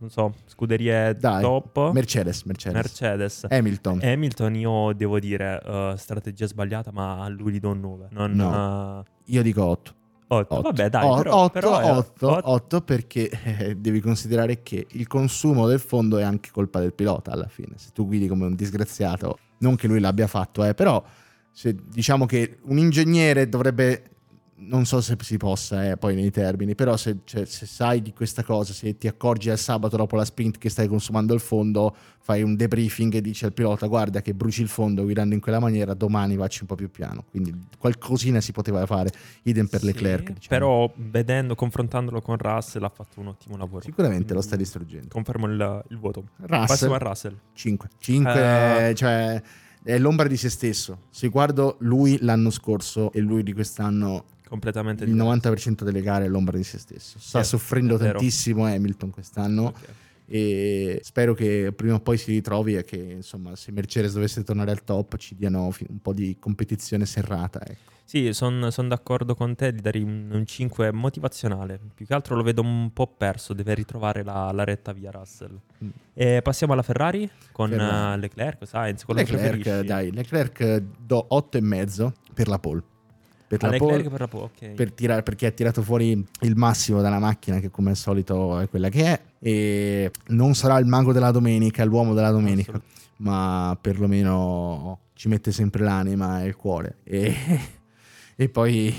non 0.00 0.10
so, 0.10 0.34
scuderie 0.46 1.14
Dai, 1.14 1.40
top. 1.42 1.92
Mercedes, 1.92 2.42
Mercedes. 2.44 2.74
Mercedes. 2.74 3.46
Hamilton. 3.48 4.00
Hamilton, 4.02 4.54
io 4.56 4.92
devo 4.94 5.18
dire, 5.18 5.62
eh, 5.64 5.94
strategia 5.96 6.46
sbagliata, 6.46 6.90
ma 6.92 7.22
a 7.22 7.28
lui 7.28 7.52
gli 7.52 7.60
do 7.60 7.70
un 7.70 7.80
9. 7.80 8.08
Non, 8.10 8.32
No. 8.32 9.00
eh, 9.06 9.10
Io 9.32 9.42
dico 9.42 9.64
8. 9.64 9.94
otto. 10.28 10.60
Vabbè, 10.62 10.88
dai, 10.88 11.04
8, 11.04 11.22
però, 11.22 11.50
però 11.50 11.78
è- 11.80 11.90
8, 11.90 12.40
otto. 12.50 12.80
perché 12.82 13.28
eh, 13.30 13.76
devi 13.76 14.00
considerare 14.00 14.62
che 14.62 14.86
il 14.90 15.06
consumo 15.06 15.66
del 15.66 15.80
fondo 15.80 16.18
è 16.18 16.22
anche 16.22 16.50
colpa 16.52 16.80
del 16.80 16.94
pilota 16.94 17.32
alla 17.32 17.48
fine. 17.48 17.74
Se 17.76 17.90
tu 17.92 18.06
guidi 18.06 18.26
come 18.28 18.46
un 18.46 18.54
disgraziato, 18.54 19.38
non 19.58 19.76
che 19.76 19.86
lui 19.88 20.00
l'abbia 20.00 20.26
fatto, 20.28 20.64
eh, 20.64 20.72
però 20.74 21.02
se, 21.52 21.76
diciamo 21.88 22.26
che 22.26 22.58
un 22.64 22.78
ingegnere 22.78 23.48
dovrebbe, 23.48 24.02
non 24.62 24.84
so 24.84 25.00
se 25.00 25.16
si 25.20 25.36
possa 25.36 25.90
eh, 25.90 25.96
poi 25.96 26.14
nei 26.14 26.30
termini, 26.30 26.74
però 26.74 26.96
se, 26.96 27.18
cioè, 27.24 27.44
se 27.46 27.66
sai 27.66 28.02
di 28.02 28.12
questa 28.12 28.42
cosa, 28.42 28.72
se 28.72 28.96
ti 28.98 29.08
accorgi 29.08 29.48
al 29.50 29.58
sabato 29.58 29.96
dopo 29.96 30.16
la 30.16 30.24
sprint 30.24 30.58
che 30.58 30.68
stai 30.68 30.86
consumando 30.86 31.32
il 31.34 31.40
fondo, 31.40 31.94
fai 32.20 32.42
un 32.42 32.54
debriefing 32.56 33.14
e 33.14 33.20
dici 33.20 33.44
al 33.46 33.52
pilota 33.52 33.86
guarda 33.86 34.20
che 34.20 34.34
bruci 34.34 34.60
il 34.62 34.68
fondo 34.68 35.02
guidando 35.02 35.34
in 35.34 35.40
quella 35.40 35.58
maniera, 35.60 35.94
domani 35.94 36.36
facci 36.36 36.60
un 36.60 36.66
po' 36.66 36.74
più 36.74 36.90
piano. 36.90 37.24
Quindi 37.30 37.54
qualcosina 37.78 38.40
si 38.40 38.52
poteva 38.52 38.84
fare, 38.86 39.10
idem 39.44 39.66
per 39.66 39.80
Sì, 39.80 39.86
Leclerc. 39.86 40.32
Diciamo. 40.32 40.46
Però 40.48 40.92
vedendo, 40.96 41.54
confrontandolo 41.54 42.20
con 42.20 42.36
Russell, 42.36 42.82
ha 42.84 42.90
fatto 42.90 43.20
un 43.20 43.28
ottimo 43.28 43.56
lavoro. 43.56 43.82
Sicuramente 43.82 44.34
lo 44.34 44.40
sta 44.42 44.56
Mm, 44.56 44.58
distruggendo. 44.58 45.08
Confermo 45.08 45.46
il, 45.46 45.84
il 45.88 45.98
voto. 45.98 46.24
Passiamo 46.46 46.94
a 46.94 46.98
Russell, 46.98 47.30
Russell. 47.30 47.38
5. 47.54 47.88
5, 47.98 48.88
Eh. 48.88 48.94
cioè, 48.94 49.42
è 49.82 49.98
l'ombra 49.98 50.28
di 50.28 50.36
se 50.36 50.50
stesso. 50.50 50.98
Se 51.08 51.28
guardo 51.28 51.76
lui 51.80 52.18
l'anno 52.20 52.50
scorso 52.50 53.10
e 53.12 53.20
lui 53.20 53.42
di 53.42 53.52
quest'anno, 53.54 54.24
Completamente 54.50 55.04
il 55.04 55.14
90% 55.14 55.84
delle 55.84 56.02
gare 56.02 56.24
è 56.24 56.28
l'ombra 56.28 56.56
di 56.56 56.64
se 56.64 56.76
stesso. 56.78 57.18
Sta 57.20 57.42
Sì, 57.44 57.50
soffrendo 57.50 57.96
tantissimo 57.96 58.66
Hamilton 58.66 59.10
quest'anno 59.10 59.62
Ok. 59.66 59.88
e 60.26 61.00
spero 61.04 61.34
che 61.34 61.72
prima 61.74 61.94
o 61.94 62.00
poi 62.00 62.18
si 62.18 62.32
ritrovi 62.32 62.74
e 62.76 62.84
che 62.84 62.96
insomma 62.96 63.54
se 63.54 63.70
Mercedes 63.72 64.12
dovesse 64.14 64.42
tornare 64.42 64.72
al 64.72 64.82
top 64.84 65.16
ci 65.18 65.36
diano 65.36 65.70
un 65.88 66.00
po' 66.02 66.12
di 66.12 66.36
competizione 66.40 67.06
serrata. 67.06 67.60
Ecco. 67.64 67.88
Sì, 68.04 68.32
sono 68.32 68.68
d'accordo 68.88 69.36
con 69.36 69.54
te 69.54 69.72
di 69.72 69.80
dare 69.80 70.00
un, 70.00 70.30
un 70.32 70.44
5 70.44 70.90
motivazionale. 70.90 71.78
Più 71.94 72.04
che 72.04 72.12
altro 72.12 72.34
lo 72.34 72.42
vedo 72.42 72.60
un 72.60 72.92
po' 72.92 73.06
perso, 73.06 73.52
deve 73.52 73.72
ritrovare 73.74 74.24
la, 74.24 74.50
la 74.50 74.64
retta 74.64 74.92
via 74.92 75.12
Russell. 75.12 75.56
Mm. 75.84 76.38
Passiamo 76.42 76.72
alla 76.72 76.82
Ferrari 76.82 77.30
con 77.52 77.70
Ferrari. 77.70 78.14
eh, 78.14 78.18
Leclerc, 78.18 78.66
Sainz, 78.66 79.04
quello 79.04 79.22
che 79.22 79.30
Leclerc, 79.30 79.60
preferisci. 79.60 79.86
dai, 79.86 80.10
Leclerc 80.10 80.82
do 80.98 81.28
8,5 81.30 82.12
per 82.34 82.48
la 82.48 82.58
pole. 82.58 82.82
Per 83.50 83.60
Leclerc 83.64 83.78
pole 83.78 84.10
per 84.10 84.28
po- 84.28 84.38
ok. 84.54 84.70
per 84.74 84.92
tirare, 84.92 85.24
perché 85.24 85.46
ha 85.46 85.50
tirato 85.50 85.82
fuori 85.82 86.24
il 86.42 86.54
massimo 86.54 87.00
dalla 87.00 87.18
macchina 87.18 87.58
che 87.58 87.68
come 87.68 87.90
al 87.90 87.96
solito 87.96 88.60
è 88.60 88.68
quella 88.68 88.88
che 88.88 89.04
è 89.06 89.20
e 89.40 90.12
non 90.28 90.54
sarà 90.54 90.78
il 90.78 90.86
mago 90.86 91.12
della 91.12 91.32
domenica, 91.32 91.84
l'uomo 91.84 92.14
della 92.14 92.30
domenica, 92.30 92.80
ma 93.16 93.76
perlomeno 93.80 95.00
ci 95.14 95.26
mette 95.26 95.50
sempre 95.50 95.82
l'anima 95.82 96.44
e 96.44 96.46
il 96.46 96.54
cuore 96.54 96.98
e, 97.02 97.34
e 98.36 98.48
poi 98.48 98.94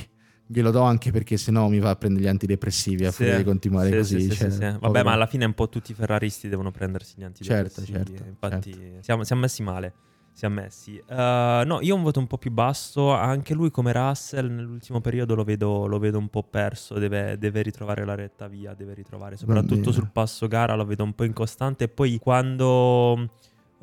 glielo 0.46 0.72
do 0.72 0.82
anche 0.82 1.12
perché 1.12 1.38
sennò 1.38 1.70
mi 1.70 1.80
va 1.80 1.92
a 1.92 1.96
prendere 1.96 2.26
gli 2.26 2.28
antidepressivi 2.28 3.06
a 3.06 3.12
Sì, 3.12 3.24
furia 3.24 3.38
di 3.38 3.46
continuare 3.46 3.90
sì, 3.90 3.96
così. 3.96 4.32
sì, 4.32 4.36
cioè. 4.36 4.78
Vabbè, 4.82 5.02
ma 5.02 5.14
alla 5.14 5.28
fine 5.28 5.46
un 5.46 5.54
po' 5.54 5.70
tutti 5.70 5.92
i 5.92 5.94
ferraristi 5.94 6.50
devono 6.50 6.72
prendersi 6.72 7.14
gli 7.18 7.24
antidepressivi. 7.24 7.86
Certo, 7.86 8.14
certo, 8.14 8.28
Infatti 8.28 8.98
Siamo, 9.00 9.24
siamo 9.24 9.44
messi 9.44 9.64
male. 9.64 9.94
Siamo 10.34 10.62
messi. 10.62 10.98
Eh, 10.98 11.64
no, 11.66 11.80
io 11.82 11.94
ho 11.94 11.98
un 11.98 12.04
voto 12.04 12.20
un 12.20 12.28
po' 12.28 12.38
più 12.38 12.52
basso. 12.52 13.12
Anche 13.14 13.54
lui, 13.54 13.70
come 13.70 13.92
Russell, 13.92 14.50
nell'ultimo 14.50 15.02
periodo 15.02 15.36
lo 15.36 15.44
vedo, 15.44 15.86
lo 15.88 16.00
vedo 16.00 16.18
un 16.18 16.30
po' 16.30 16.44
perso. 16.44 16.98
Deve, 16.98 17.38
deve 17.38 17.62
ritrovare 17.62 18.06
la 18.06 18.16
retta 18.16 18.48
via. 18.48 18.74
Deve 18.74 18.94
ritrovare, 18.94 19.38
soprattutto 19.38 19.92
sul 19.92 20.10
passo 20.12 20.48
gara, 20.48 20.76
lo 20.76 20.86
vedo 20.86 21.04
un 21.04 21.14
po' 21.14 21.26
incostante. 21.26 21.84
E 21.84 21.88
poi 21.90 22.18
quando, 22.18 23.30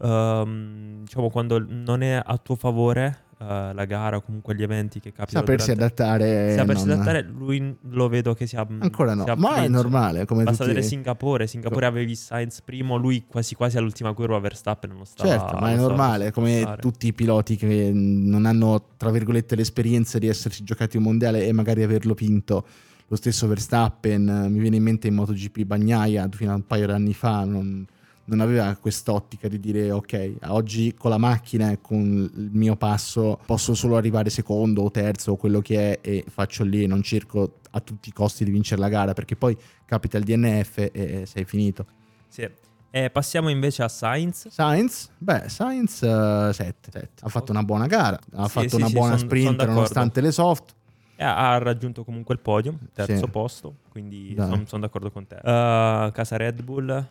ehm, 0.01 1.01
diciamo, 1.05 1.31
quando 1.31 1.65
non 1.69 2.03
è 2.03 2.21
a 2.25 2.37
tuo 2.39 2.57
favore 2.57 3.27
eh, 3.41 3.73
la 3.73 3.85
gara 3.85 4.17
o 4.17 4.23
comunque 4.23 4.55
gli 4.57 4.63
eventi 4.63 4.99
che 4.99 5.13
capitano. 5.13 5.45
sapersi 5.45 5.73
durante- 5.73 6.03
adattare. 6.03 6.55
sapersi 6.57 6.87
non- 6.87 6.97
adattare, 6.97 7.23
lui 7.23 7.77
lo 7.91 8.09
vedo 8.09 8.35
che 8.35 8.47
sia. 8.47 8.67
Ancora 8.81 9.15
no, 9.15 9.23
sia 9.25 9.37
ma 9.37 9.63
è 9.63 9.69
normale. 9.69 10.25
Come 10.25 10.43
Basta 10.43 10.65
tutti... 10.65 10.75
vedere 10.75 10.87
Singapore. 10.87 11.47
Singapore 11.47 11.87
avevi 11.87 12.17
Sainz 12.17 12.61
primo, 12.63 12.97
lui 12.97 13.25
quasi 13.27 13.55
quasi 13.55 13.79
all'ultima 13.79 14.13
curva 14.13 14.39
Verstappen 14.41 14.91
non 14.91 15.07
stava. 15.07 15.29
Certo, 15.29 15.57
ma 15.59 15.71
è 15.71 15.77
normale, 15.77 16.33
come 16.33 16.63
passare. 16.63 16.81
tutti 16.81 17.07
i 17.07 17.13
piloti 17.13 17.57
che 17.57 17.91
non 17.93 18.45
hanno, 18.45 18.91
tra 18.97 19.11
virgolette, 19.11 19.55
l'esperienza 19.55 20.19
di 20.19 20.27
essersi 20.27 20.65
giocati 20.65 20.97
un 20.97 21.05
mondiale 21.05 21.47
e 21.47 21.53
magari 21.53 21.83
averlo 21.83 22.15
vinto. 22.15 22.67
Lo 23.11 23.17
stesso 23.17 23.47
Verstappen, 23.47 24.49
mi 24.51 24.59
viene 24.59 24.77
in 24.77 24.83
mente 24.83 25.07
in 25.07 25.15
MotoGP 25.15 25.63
Bagnaia, 25.63 26.29
fino 26.31 26.53
a 26.53 26.57
un 26.57 26.67
paio 26.67 26.87
di 26.87 26.93
anni 26.93 27.15
fa, 27.15 27.45
non, 27.45 27.87
non 28.29 28.41
aveva 28.41 28.75
quest'ottica 28.77 29.49
di 29.49 29.59
dire 29.61 29.91
ok, 29.91 30.37
oggi 30.47 30.95
con 30.95 31.11
la 31.11 31.19
macchina 31.19 31.71
e 31.71 31.81
con 31.81 32.31
il 32.35 32.51
mio 32.53 32.77
passo 32.77 33.39
posso 33.47 33.75
solo 33.75 33.97
arrivare 33.97 34.31
secondo 34.31 34.83
o 34.83 34.91
terzo 34.91 35.33
o 35.33 35.37
quello 35.37 35.61
che 35.61 35.99
è 36.01 36.09
e 36.09 36.25
faccio 36.29 36.65
lì, 36.65 36.87
non 36.87 37.03
cerco 37.03 37.55
a 37.71 37.81
tutti 37.81 38.09
i 38.09 38.13
costi 38.13 38.45
di 38.45 38.51
vincere 38.51 38.81
la 38.81 38.89
gara 38.89 39.13
perché 39.13 39.37
poi 39.37 39.57
capita 39.85 40.19
il 40.19 40.25
DNF 40.25 40.91
e 40.93 41.25
sei 41.27 41.45
finito. 41.45 41.87
Sì. 42.29 42.49
E 42.91 43.11
passiamo 43.11 43.51
invece 43.51 43.83
a 43.83 43.89
Sainz. 43.89 44.49
Sainz, 44.49 45.11
beh, 45.19 45.49
Sainz 45.49 45.99
7, 45.99 47.11
ha 47.21 47.29
fatto 47.29 47.53
una 47.53 47.63
buona 47.63 47.87
gara, 47.87 48.19
ha 48.33 48.47
Sì, 48.47 48.51
fatto 48.53 48.69
sì, 48.71 48.77
una 48.77 48.89
buona 48.89 49.09
son- 49.11 49.19
son 49.19 49.29
sprint 49.29 49.51
d'accordo. 49.51 49.73
nonostante 49.75 50.21
le 50.23 50.33
soft. 50.33 50.75
E 51.21 51.25
ha 51.25 51.59
raggiunto 51.59 52.05
comunque 52.05 52.35
il 52.35 52.41
podio, 52.41 52.79
terzo 52.95 53.17
Sì. 53.27 53.31
posto. 53.31 53.75
Quindi 53.89 54.35
sono 54.67 54.81
d'accordo 54.83 55.11
con 55.11 55.27
te. 55.27 55.35
Uh, 55.37 56.13
casa 56.13 56.37
Red 56.37 56.63
Bull. 56.63 57.07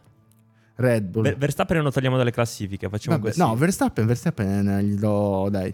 Red 0.77 1.03
Bull. 1.05 1.23
Ver- 1.23 1.37
Verstappen 1.37 1.81
lo 1.81 1.91
togliamo 1.91 2.17
dalle 2.17 2.31
classifiche. 2.31 2.87
Facciamo 2.89 3.17
Vabbè, 3.17 3.29
così. 3.29 3.39
no, 3.41 3.55
Verstappen, 3.55 4.05
Verstappen 4.05 4.69
eh, 4.69 4.83
gli 4.83 4.95
do 4.95 5.47
dai 5.51 5.73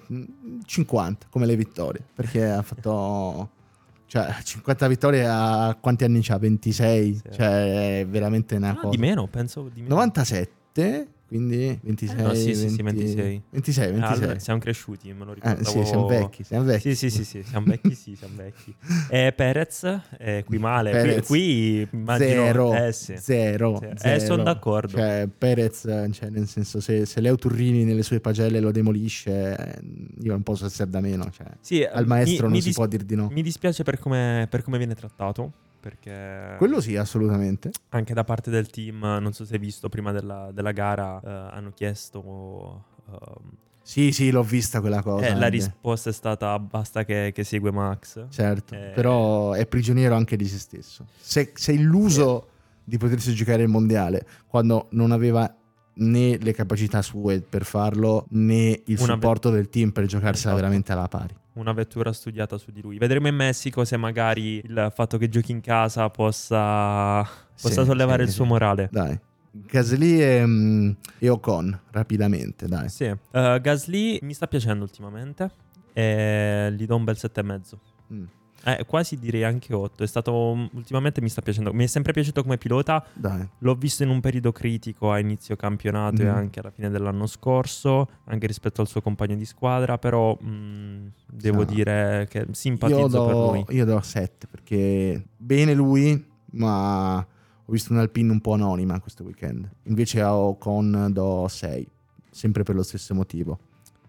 50 0.66 1.28
come 1.30 1.46
le 1.46 1.56
vittorie 1.56 2.02
perché 2.14 2.50
ha 2.50 2.62
fatto 2.62 3.50
cioè 4.08 4.34
50 4.44 4.88
vittorie 4.88 5.26
a 5.28 5.76
quanti 5.80 6.04
anni 6.04 6.22
c'ha? 6.22 6.38
26, 6.38 7.14
Sì. 7.16 7.22
cioè 7.32 8.00
è 8.02 8.08
veramente 8.08 8.56
una 8.56 8.70
Ah, 8.70 8.76
cosa. 8.76 8.90
di 8.90 8.98
meno, 8.98 9.28
penso 9.28 9.70
di 9.74 9.82
meno. 9.82 9.96
97, 9.96 11.08
quindi 11.38 11.80
26, 11.82 12.20
Eh, 12.20 12.22
no, 12.22 12.34
sì, 12.36 12.54
sì, 12.56 12.70
sì, 12.70 12.82
20 12.84 13.04
26. 13.04 13.42
26, 13.50 13.86
Ah, 13.86 13.92
26. 13.92 14.18
allora 14.24 14.40
siamo 14.40 14.60
cresciuti, 14.60 15.14
me 15.14 15.26
lo 15.26 15.32
Eh, 15.32 15.34
ricordavo. 15.36 15.70
sì, 15.70 15.86
siamo 15.86 16.06
vecchi, 16.06 16.44
siamo 16.44 16.64
vecchi. 16.66 16.96
Sì, 16.96 17.10
sì, 17.10 17.10
sì, 17.10 17.24
sì, 17.26 17.44
siamo 17.44 17.66
vecchi, 17.66 17.96
sì, 17.96 18.16
siamo 18.16 18.36
vecchi. 18.36 18.76
E 19.10 19.34
Perez, 19.34 20.00
eh, 20.20 20.44
qui 20.46 20.58
male. 20.60 20.92
Qui, 20.92 21.00
Perez. 21.02 21.26
qui 21.28 21.88
immagino... 21.92 22.46
Zero, 22.46 22.74
Eh, 22.74 22.92
sì. 22.94 23.16
zero, 23.18 23.78
Sì. 23.80 23.86
Eh, 23.86 23.98
zero. 23.98 24.20
son 24.26 24.44
d'accordo. 24.44 24.88
Cioè, 24.98 25.28
Perez, 25.36 25.80
cioè, 26.12 26.30
nel 26.30 26.48
senso, 26.48 26.80
se, 26.80 27.06
se 27.06 27.20
Leo 27.22 27.36
Turrini 27.36 27.84
nelle 27.84 28.04
sue 28.04 28.20
pagelle 28.20 28.60
lo 28.60 28.72
demolisce, 28.72 29.56
eh, 29.58 29.80
io 30.22 30.32
non 30.32 30.44
posso 30.44 30.66
essere 30.68 30.90
da 30.90 31.00
meno. 31.00 31.30
Cioè, 31.32 31.48
Sì, 31.60 31.82
eh, 31.82 31.90
al 31.92 32.06
maestro 32.06 32.36
mi, 32.36 32.42
non 32.44 32.52
mi 32.52 32.60
si 32.60 32.68
dis- 32.68 32.76
può 32.76 32.86
dir 32.88 33.04
di 33.04 33.16
no. 33.16 33.30
Mi 33.32 33.42
dispiace 33.42 33.84
per 33.84 33.98
come, 34.00 34.46
per 34.50 34.62
come 34.62 34.78
viene 34.78 34.94
trattato, 34.96 35.52
perché 35.84 36.56
Quello 36.58 36.80
sì, 36.80 36.96
assolutamente. 36.96 37.72
anche 37.90 38.14
da 38.14 38.24
parte 38.24 38.50
del 38.50 38.70
team, 38.70 39.00
non 39.00 39.34
so 39.34 39.44
se 39.44 39.56
hai 39.56 39.60
visto, 39.60 39.90
prima 39.90 40.14
della, 40.14 40.50
della 40.54 40.72
gara 40.72 41.20
eh, 41.22 41.56
hanno 41.58 41.72
chiesto... 41.74 42.86
ehm, 43.10 43.52
Sì, 43.82 44.14
sì, 44.14 44.32
l'ho 44.32 44.44
vista 44.44 44.80
quella 44.80 45.02
cosa. 45.02 45.26
eh, 45.28 45.36
la 45.36 45.48
risposta 45.48 46.10
è 46.10 46.14
stata 46.14 46.58
basta 46.58 47.04
che, 47.04 47.32
che 47.34 47.44
segue 47.44 47.70
Max. 47.72 48.28
Certo, 48.30 48.74
Eh. 48.76 48.92
però 48.96 49.52
è 49.52 49.66
prigioniero 49.68 50.16
anche 50.16 50.38
di 50.38 50.46
se 50.48 50.58
stesso. 50.58 51.06
Se, 51.20 51.52
è 51.54 51.72
illuso 51.72 52.48
di 52.86 52.98
potersi 52.98 53.34
giocare 53.34 53.62
il 53.64 53.70
mondiale 53.70 54.26
quando 54.48 54.88
non 54.92 55.12
aveva 55.12 55.54
né 55.96 56.38
le 56.38 56.54
capacità 56.54 57.02
sue 57.02 57.42
per 57.42 57.66
farlo 57.66 58.26
né 58.30 58.82
il 58.86 58.98
Una 59.00 59.14
supporto 59.14 59.50
del 59.50 59.70
team 59.70 59.92
per 59.92 60.06
giocarsela 60.06 60.54
Esatto. 60.54 60.56
veramente 60.56 60.92
alla 60.94 61.08
pari. 61.10 61.36
Una 61.54 61.72
vettura 61.72 62.12
studiata 62.14 62.58
su 62.58 62.72
di 62.72 62.82
lui. 62.82 62.98
Vedremo 62.98 63.28
in 63.28 63.36
Messico 63.36 63.86
se 63.86 63.96
magari 63.96 64.62
il 64.66 64.92
fatto 64.94 65.18
che 65.18 65.30
giochi 65.30 65.52
in 65.52 65.62
casa 65.62 66.10
possa, 66.10 67.22
possa 67.22 67.82
Sì, 67.82 67.86
sollevare 67.86 68.24
sì, 68.24 68.30
il 68.30 68.36
suo 68.36 68.46
morale. 68.46 68.90
Dai. 68.92 69.20
Gasly 69.52 70.20
e, 70.20 70.46
mm, 70.46 70.92
e 71.20 71.30
Ocon, 71.30 71.80
rapidamente, 71.92 72.68
dai. 72.68 72.90
Sì. 72.90 73.04
Eh, 73.04 73.60
Gasly 73.62 74.18
mi 74.24 74.34
sta 74.34 74.48
piacendo 74.48 74.84
ultimamente 74.84 75.52
e 75.94 76.74
gli 76.76 76.88
do 76.88 76.96
un 76.96 77.04
bel 77.04 77.18
7,5. 77.20 77.78
Mm, 78.12 78.24
Eh, 78.66 78.86
quasi 78.86 79.18
direi 79.20 79.44
anche 79.44 79.74
8. 79.74 80.04
È 80.04 80.08
stato 80.08 80.32
ultimamente 80.74 81.20
mi 81.22 81.28
sta 81.30 81.42
piacendo. 81.42 81.74
Mi 81.74 81.84
è 81.84 81.88
sempre 81.88 82.14
piaciuto 82.14 82.44
come 82.44 82.58
pilota. 82.58 83.06
dai. 83.14 83.46
L'ho 83.60 83.76
visto 83.76 84.04
in 84.04 84.10
un 84.10 84.22
periodo 84.22 84.52
critico 84.54 85.12
a 85.12 85.20
inizio 85.20 85.56
campionato 85.58 86.22
e 86.22 86.26
Mhm. 86.26 86.32
anche 86.36 86.60
alla 86.62 86.72
fine 86.72 86.90
dell'anno 86.90 87.28
scorso, 87.28 88.08
anche 88.26 88.48
rispetto 88.48 88.80
al 88.82 88.88
suo 88.88 89.02
compagno 89.02 89.36
di 89.36 89.46
squadra. 89.46 89.98
Però 89.98 90.34
mh, 90.40 91.12
devo 91.30 91.60
No. 91.60 91.64
dire 91.66 92.26
che 92.30 92.48
simpatizzo 92.52 93.26
per 93.26 93.34
do, 93.36 93.52
lui. 93.52 93.66
io 93.70 93.86
do 93.86 94.00
7 94.02 94.48
perché 94.48 95.26
bene 95.36 95.74
lui, 95.74 96.26
ma 96.52 97.18
ho 97.18 97.72
visto 97.72 97.92
un'Alpine 97.92 98.32
un 98.32 98.40
po' 98.42 98.54
anonima 98.54 99.00
questo 99.02 99.24
weekend. 99.24 99.70
Invece 99.84 100.22
a 100.22 100.36
Ocon 100.38 101.10
do 101.12 101.48
6, 101.50 101.86
sempre 102.30 102.64
per 102.64 102.76
lo 102.76 102.84
stesso 102.84 103.14
motivo. 103.14 103.60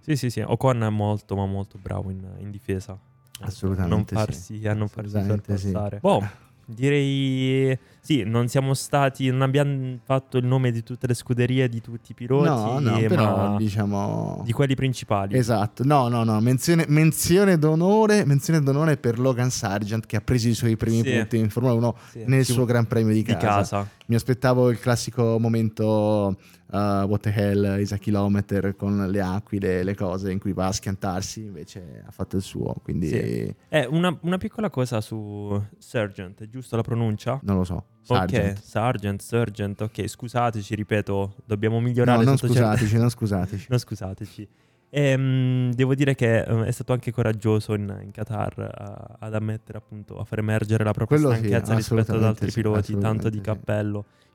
Sì, 0.00 0.16
sì, 0.16 0.30
sì. 0.30 0.40
Ocon 0.46 0.82
è 0.84 0.90
molto, 0.90 1.34
ma 1.34 1.46
molto 1.46 1.78
bravo 1.80 2.11
in, 2.11 2.24
in 2.38 2.50
difesa. 2.50 2.96
Assolutamente 3.41 4.14
a 4.14 4.16
non 4.18 4.26
farsi, 4.26 4.59
sì. 4.61 4.66
a 4.68 4.74
non 4.74 4.89
farsi 4.89 5.16
Assolutamente 5.16 5.57
sì. 5.59 5.70
sorpassare. 5.70 5.99
Boh, 6.01 6.26
direi 6.66 7.78
sì, 8.01 8.22
non 8.22 8.49
siamo 8.49 8.74
stati, 8.74 9.30
non 9.30 9.41
abbiamo 9.43 9.99
fatto 10.05 10.37
il 10.37 10.45
nome 10.45 10.70
di 10.70 10.82
tutte 10.82 11.07
le 11.07 11.14
scuderie, 11.14 11.68
di 11.68 11.80
tutti 11.80 12.12
i 12.12 12.14
piloti, 12.14 12.49
No, 12.49 12.78
no, 12.78 12.99
però 13.09 13.57
diciamo... 13.57 14.43
di 14.45 14.53
quelli 14.53 14.74
principali. 14.74 15.37
Esatto, 15.37 15.85
no, 15.85 16.09
no, 16.09 16.22
no, 16.22 16.39
menzione, 16.41 16.85
menzione 16.89 17.59
d'onore, 17.59 18.24
menzione 18.26 18.61
d'onore 18.62 18.99
per 18.99 19.18
Logan 19.18 19.51
Sargent 19.51 20.05
che 20.07 20.16
ha 20.16 20.20
preso 20.20 20.49
i 20.49 20.55
suoi 20.55 20.76
primi 20.76 21.03
Sì. 21.03 21.11
punti 21.12 21.39
in 21.39 21.49
Formula 21.51 21.74
1 21.74 21.97
Sì, 22.11 22.24
nel 22.26 22.45
sì, 22.45 22.53
suo 22.53 22.64
Gran 22.66 22.87
Premio 22.87 23.14
di 23.14 23.22
di 23.22 23.32
casa. 23.32 23.47
casa. 23.47 23.89
Mi 24.07 24.14
aspettavo 24.16 24.68
il 24.70 24.78
classico 24.78 25.39
momento 25.39 26.37
uh, 26.75 27.07
what 27.07 27.20
the 27.20 27.31
hell 27.31 27.79
is 27.81 27.93
a 27.93 27.99
kilometer 27.99 28.75
con 28.77 29.09
le 29.11 29.20
aquile, 29.20 29.83
le 29.85 29.95
cose 29.95 30.31
in 30.33 30.39
cui 30.39 30.53
va 30.53 30.66
a 30.66 30.72
schiantarsi, 30.72 31.43
invece 31.43 32.03
ha 32.07 32.11
fatto 32.11 32.37
il 32.37 32.43
suo, 32.43 32.75
quindi 32.83 33.09
Sì. 33.09 33.55
Eh, 33.68 33.87
una, 33.87 34.16
una 34.22 34.39
piccola 34.39 34.68
cosa 34.70 35.01
su 35.01 35.62
Sergeant, 35.79 36.43
è 36.43 36.49
giusto 36.49 36.77
la 36.77 36.83
pronuncia? 36.83 37.39
non 37.43 37.57
lo 37.59 37.64
so. 37.64 37.85
Sargent. 38.03 38.59
Ok, 38.59 38.64
Sergeant, 38.64 39.20
Sergeant, 39.22 39.81
ok, 39.81 40.07
scusateci, 40.09 40.75
ripeto, 40.75 41.37
dobbiamo 41.47 41.81
migliorare 41.81 42.18
No, 42.18 42.25
non 42.25 42.37
sotto 42.37 42.53
certi- 42.53 42.68
scusateci, 42.70 42.99
non 42.99 43.09
scusateci. 43.11 43.66
No, 43.70 43.79
scusateci. 43.79 44.49
Ehm, 44.97 45.72
devo 45.75 45.95
dire 45.95 46.14
che 46.14 46.41
eh, 46.43 46.64
è 46.66 46.70
stato 46.70 46.93
anche 46.93 47.11
coraggioso 47.11 47.75
in, 47.75 47.99
in 48.03 48.11
Qatar 48.12 48.59
a- 48.61 49.16
ad 49.18 49.35
ammettere 49.35 49.79
appunto 49.79 50.18
a 50.18 50.25
far 50.25 50.39
emergere 50.39 50.85
la 50.85 50.93
propria 50.93 51.18
Quello 51.18 51.33
sì, 51.35 51.39
stanchezza 51.47 51.75
rispetto 51.75 52.14
ad 52.14 52.22
altri 52.22 52.51
sì, 52.51 52.61
piloti, 52.61 52.97
tanto 52.99 53.29
di 53.29 53.37
sì. 53.39 53.43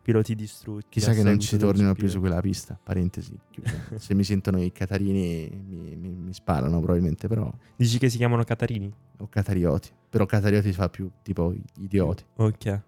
Piloti 0.02 0.36
distrutti. 0.36 0.88
Chissà 0.90 1.14
che 1.14 1.24
non 1.24 1.40
ci 1.40 1.58
tornino 1.58 1.94
più 1.94 2.08
su 2.08 2.20
quella 2.20 2.42
pista. 2.42 2.80
Parentesi. 2.82 3.38
Se 3.98 4.14
mi 4.14 4.24
sentono 4.24 4.62
i 4.62 4.72
catarini 4.72 5.50
mi, 5.68 5.96
mi- 5.96 6.10
mi 6.16 6.34
sparano 6.34 6.78
probabilmente, 6.80 7.28
però. 7.28 7.52
Dici 7.76 7.98
che 8.00 8.10
si 8.10 8.18
chiamano 8.18 8.44
Catarini? 8.44 8.92
O 9.18 9.28
catarioti. 9.28 9.90
Però 10.10 10.26
catarioti 10.26 10.72
fa 10.74 10.90
più 10.90 11.10
tipo 11.22 11.54
idioti. 11.80 12.24
Ok, 12.38 12.82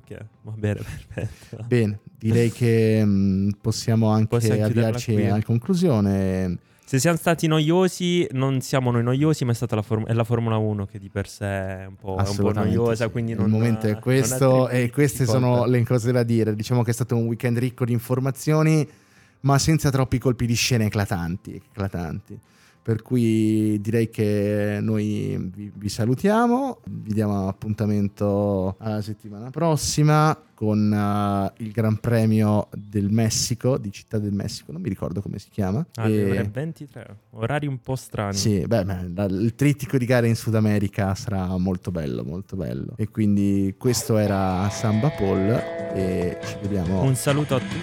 ok, 0.00 0.26
va 0.42 0.52
bene, 0.56 0.80
perfetto. 1.14 1.64
Bene, 1.66 2.00
direi 2.16 2.50
che 2.50 3.04
mh, 3.04 3.58
possiamo 3.60 4.08
anche 4.08 4.26
Possiamo 4.28 4.54
chiuderla 4.64 4.86
avviarci 4.88 5.14
alla 5.26 5.42
conclusione. 5.42 6.58
Se 6.92 6.98
siamo 6.98 7.16
stati 7.16 7.46
noiosi, 7.46 8.28
non 8.32 8.60
siamo 8.60 8.90
noi 8.90 9.02
noiosi, 9.02 9.46
ma 9.46 9.52
è 9.52 9.54
stata 9.54 9.76
la, 9.76 9.80
form- 9.80 10.04
è 10.04 10.12
la 10.12 10.24
Formula 10.24 10.58
1 10.58 10.84
che 10.84 10.98
di 10.98 11.08
per 11.08 11.26
sé 11.26 11.46
è 11.46 11.86
un 11.86 11.96
po', 11.96 12.18
è 12.18 12.28
un 12.28 12.36
po' 12.36 12.52
noiosa. 12.52 13.06
sì. 13.06 13.10
Quindi 13.10 13.32
il 13.32 13.46
momento 13.46 13.86
è 13.86 13.98
questo 13.98 14.68
e 14.68 14.90
queste 14.90 15.24
sono 15.24 15.64
le 15.64 15.82
cose 15.84 16.12
da 16.12 16.22
dire. 16.22 16.54
Diciamo 16.54 16.82
che 16.82 16.90
è 16.90 16.92
stato 16.92 17.16
un 17.16 17.24
weekend 17.28 17.56
ricco 17.56 17.86
di 17.86 17.94
informazioni, 17.94 18.86
ma 19.40 19.56
senza 19.56 19.88
troppi 19.88 20.18
colpi 20.18 20.44
di 20.44 20.52
scena 20.52 20.84
eclatanti. 20.84 21.62
eclatanti. 21.70 22.38
Per 22.82 23.00
cui 23.02 23.80
direi 23.80 24.10
che 24.10 24.78
noi 24.82 25.38
vi, 25.54 25.70
vi 25.72 25.88
salutiamo, 25.88 26.78
vi 26.84 27.12
diamo 27.12 27.46
appuntamento 27.46 28.74
alla 28.78 29.00
settimana 29.00 29.50
prossima 29.50 30.36
con 30.52 30.92
eh, 30.92 31.62
il 31.62 31.70
Gran 31.70 31.98
Premio 31.98 32.68
del 32.74 33.08
Messico, 33.10 33.78
di 33.78 33.92
Città 33.92 34.18
del 34.18 34.32
Messico, 34.32 34.72
non 34.72 34.80
mi 34.80 34.88
ricordo 34.88 35.20
come 35.20 35.38
si 35.38 35.48
chiama. 35.50 35.84
Alle 35.94 36.14
E- 36.26 36.30
ore 36.30 36.42
23, 36.52 37.16
orari 37.30 37.66
un 37.68 37.78
po' 37.80 37.94
strani. 37.94 38.34
sì, 38.34 38.64
beh, 38.66 38.84
beh, 38.84 39.24
il 39.26 39.54
trittico 39.54 39.96
di 39.96 40.04
gare 40.04 40.26
in 40.26 40.34
Sud 40.34 40.56
America 40.56 41.14
sarà 41.14 41.56
molto 41.58 41.92
bello, 41.92 42.24
molto 42.24 42.56
bello. 42.56 42.94
E 42.96 43.08
quindi 43.10 43.74
questo 43.78 44.16
era 44.18 44.68
Samba 44.70 45.08
Paul 45.10 45.50
e 45.94 46.36
ci 46.44 46.56
vediamo, 46.62 47.02
Un 47.02 47.14
saluto 47.14 47.54
a 47.54 47.58
tutti, 47.60 47.76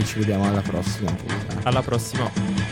e 0.00 0.04
ci 0.04 0.18
vediamo 0.18 0.48
alla 0.48 0.62
prossima 0.62 1.14
alla 1.62 1.82
prossima. 1.82 2.65